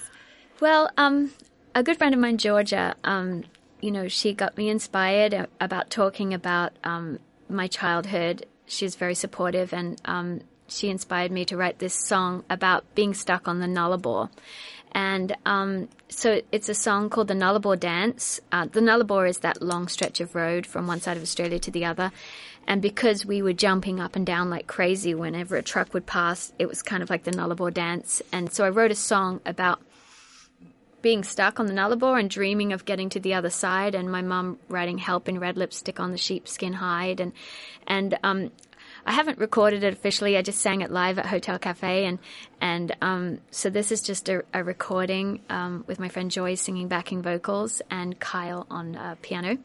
Well, 0.62 0.90
um, 0.98 1.32
a 1.74 1.84
good 1.84 1.98
friend 1.98 2.16
of 2.16 2.22
mine, 2.22 2.38
Georgia, 2.38 2.96
um, 3.04 3.44
you 3.82 3.92
know, 3.92 4.08
she 4.08 4.34
got 4.34 4.58
me 4.58 4.70
inspired 4.70 5.48
about 5.60 5.90
talking 5.90 6.34
about 6.34 6.72
um, 6.84 7.20
my 7.50 7.68
childhood. 7.68 8.46
She's 8.66 8.96
very 8.96 9.16
supportive, 9.16 9.74
and 9.74 10.00
um, 10.06 10.42
she 10.68 10.90
inspired 10.90 11.32
me 11.32 11.44
to 11.46 11.58
write 11.58 11.80
this 11.80 11.94
song 11.94 12.46
about 12.50 12.84
being 12.96 13.14
stuck 13.14 13.48
on 13.48 13.60
the 13.60 13.68
Nullarbor. 13.68 14.30
And 14.94 15.36
um, 15.46 15.90
so 16.08 16.42
it's 16.54 16.70
a 16.70 16.74
song 16.74 17.10
called 17.10 17.28
the 17.28 17.34
Nullarbor 17.34 17.78
Dance. 17.78 18.40
Uh, 18.50 18.66
the 18.66 18.80
Nullarbor 18.80 19.30
is 19.30 19.40
that 19.40 19.62
long 19.62 19.90
stretch 19.90 20.22
of 20.22 20.36
road 20.36 20.66
from 20.66 20.88
one 20.88 21.02
side 21.02 21.18
of 21.18 21.24
Australia 21.24 21.60
to 21.60 21.70
the 21.70 21.84
other. 21.84 22.14
And 22.66 22.82
because 22.82 23.26
we 23.26 23.42
were 23.42 23.52
jumping 23.52 24.00
up 24.00 24.16
and 24.16 24.26
down 24.26 24.50
like 24.50 24.68
crazy 24.68 25.14
whenever 25.14 25.58
a 25.58 25.62
truck 25.62 25.94
would 25.94 26.06
pass, 26.06 26.54
it 26.58 26.68
was 26.68 26.82
kind 26.82 27.04
of 27.04 27.10
like 27.10 27.26
the 27.26 27.32
Nullarbor 27.32 27.74
Dance. 27.74 28.22
And 28.32 28.54
so 28.54 28.64
I 28.64 28.70
wrote 28.70 28.90
a 28.90 28.96
song 28.96 29.42
about 29.46 29.82
being 31.06 31.24
stuck 31.24 31.60
on 31.60 31.68
the 31.68 31.74
Nullarbor 31.74 32.20
and 32.20 32.32
dreaming 32.32 32.74
of 32.74 32.84
getting 32.84 33.10
to 33.10 33.20
the 33.20 33.36
other 33.36 33.52
side, 33.52 33.94
and 33.94 34.12
my 34.12 34.24
mum 34.24 34.58
writing 34.70 34.98
"Help" 34.98 35.30
in 35.30 35.40
red 35.40 35.56
lipstick 35.56 36.00
on 36.00 36.12
the 36.12 36.18
sheepskin 36.18 36.74
hide, 36.74 37.20
and 37.20 37.32
and 37.86 38.18
um, 38.24 38.52
I 39.06 39.12
haven't 39.12 39.38
recorded 39.38 39.84
it 39.84 39.94
officially. 39.94 40.36
I 40.38 40.42
just 40.42 40.60
sang 40.60 40.82
it 40.82 40.92
live 40.92 41.20
at 41.20 41.28
Hotel 41.28 41.60
Cafe, 41.60 42.06
and 42.06 42.20
And 42.62 42.96
um, 43.02 43.40
so 43.52 43.70
this 43.70 43.92
is 43.92 44.02
just 44.02 44.30
a, 44.30 44.44
a 44.54 44.64
recording 44.64 45.42
um, 45.50 45.84
with 45.88 46.00
my 46.00 46.10
friend 46.10 46.32
Joy 46.32 46.56
singing 46.56 46.88
backing 46.88 47.22
vocals 47.22 47.82
and 47.92 48.20
Kyle 48.20 48.66
on 48.70 48.96
uh, 48.96 49.16
piano 49.22 49.58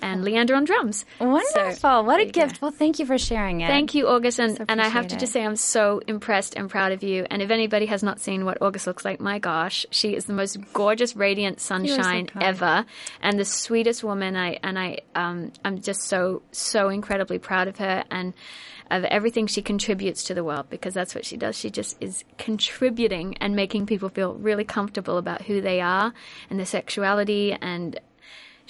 and 0.00 0.24
Leander 0.24 0.54
on 0.54 0.64
drums. 0.64 1.04
Wonderful. 1.20 1.72
So, 1.72 2.02
what 2.02 2.20
a 2.20 2.26
you 2.26 2.32
go. 2.32 2.46
gift. 2.46 2.62
Well, 2.62 2.70
thank 2.70 2.98
you 2.98 3.06
for 3.06 3.18
sharing 3.18 3.60
it. 3.60 3.66
Thank 3.66 3.94
you, 3.94 4.08
August. 4.08 4.38
And, 4.40 4.56
So 4.56 4.64
and 4.68 4.80
I 4.80 4.88
have 4.88 5.08
to 5.08 5.16
just 5.16 5.32
say, 5.32 5.44
I'm 5.44 5.56
so 5.56 6.00
impressed 6.06 6.54
and 6.56 6.70
proud 6.70 6.92
of 6.92 7.02
you. 7.02 7.26
And 7.30 7.42
if 7.42 7.50
anybody 7.50 7.86
has 7.86 8.02
not 8.02 8.20
seen 8.20 8.44
what 8.44 8.58
August 8.62 8.86
looks 8.86 9.04
like, 9.04 9.20
my 9.20 9.38
gosh, 9.38 9.84
she 9.90 10.14
is 10.14 10.24
the 10.26 10.32
most 10.32 10.56
gorgeous, 10.72 11.16
radiant 11.16 11.60
sunshine 11.60 12.26
kind. 12.26 12.42
ever, 12.44 12.86
and 13.20 13.38
the 13.38 13.44
sweetest 13.44 14.02
woman. 14.04 14.36
I 14.36 14.58
and 14.62 14.78
I, 14.78 14.98
um, 15.14 15.52
I'm 15.64 15.80
just 15.80 16.02
so 16.02 16.42
so 16.52 16.88
incredibly 16.88 17.38
proud 17.38 17.68
of 17.68 17.78
her 17.78 18.04
and 18.10 18.32
of 18.90 19.04
everything 19.04 19.46
she 19.46 19.62
contributes 19.62 20.24
to 20.24 20.34
the 20.34 20.44
world 20.44 20.70
because 20.70 20.94
that's 20.94 21.14
what 21.14 21.24
she 21.24 21.36
does. 21.36 21.56
She 21.56 21.70
just 21.70 21.96
is 22.00 22.24
contributing 22.38 23.36
and 23.40 23.54
making 23.54 23.86
people 23.86 24.08
feel 24.08 24.34
really 24.34 24.64
comfortable 24.64 25.18
about 25.18 25.42
who 25.42 25.60
they 25.60 25.80
are 25.80 26.12
and 26.50 26.58
their 26.58 26.66
sexuality 26.66 27.52
and. 27.52 28.00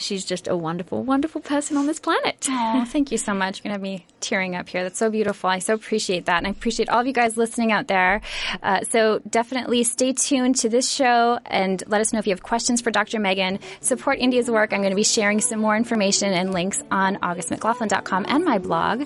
She's 0.01 0.25
just 0.25 0.47
a 0.47 0.57
wonderful, 0.57 1.03
wonderful 1.03 1.41
person 1.41 1.77
on 1.77 1.87
this 1.87 1.99
planet. 1.99 2.47
Thank 2.87 3.11
you 3.11 3.19
so 3.19 3.35
much. 3.35 3.59
You're 3.59 3.75
going 3.75 3.81
to 3.81 3.89
have 3.89 4.01
me 4.01 4.07
tearing 4.21 4.55
up 4.55 4.69
here. 4.69 4.85
That's 4.85 4.97
so 4.99 5.11
beautiful. 5.11 5.51
I 5.51 5.59
so 5.59 5.75
appreciate 5.75 6.27
that. 6.27 6.39
And 6.39 6.47
I 6.47 6.51
appreciate 6.51 6.89
all 6.89 7.01
of 7.01 7.07
you 7.09 7.13
guys 7.13 7.37
listening 7.37 7.73
out 7.73 7.89
there. 7.89 8.21
Uh, 8.63 8.83
so 8.83 9.21
definitely 9.29 9.83
stay 9.83 10.13
tuned 10.13 10.55
to 10.59 10.69
this 10.69 10.89
show 10.89 11.41
and 11.47 11.83
let 11.89 12.01
us 12.01 12.13
know 12.13 12.21
if 12.21 12.29
you 12.29 12.33
have 12.33 12.45
questions 12.45 12.81
for 12.81 12.93
Dr. 12.93 13.19
Megan. 13.19 13.59
Support 13.81 14.21
India's 14.21 14.49
work. 14.49 14.73
I'm 14.73 14.83
going 14.83 14.91
to 14.91 14.97
be 14.97 15.03
sharing 15.03 15.41
some 15.41 15.59
more 15.59 15.77
information 15.77 16.33
and 16.33 16.53
links 16.53 16.81
on 16.93 17.17
augustmclaughlin.com 17.17 18.27
and 18.29 18.45
my 18.45 18.59
blog. 18.59 19.05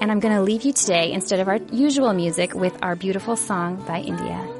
And 0.00 0.12
I'm 0.12 0.20
going 0.20 0.34
to 0.34 0.42
leave 0.42 0.62
you 0.62 0.72
today, 0.72 1.10
instead 1.10 1.40
of 1.40 1.48
our 1.48 1.56
usual 1.72 2.12
music, 2.12 2.54
with 2.54 2.78
our 2.82 2.94
beautiful 2.94 3.34
song 3.34 3.84
by 3.84 3.98
India. 3.98 4.59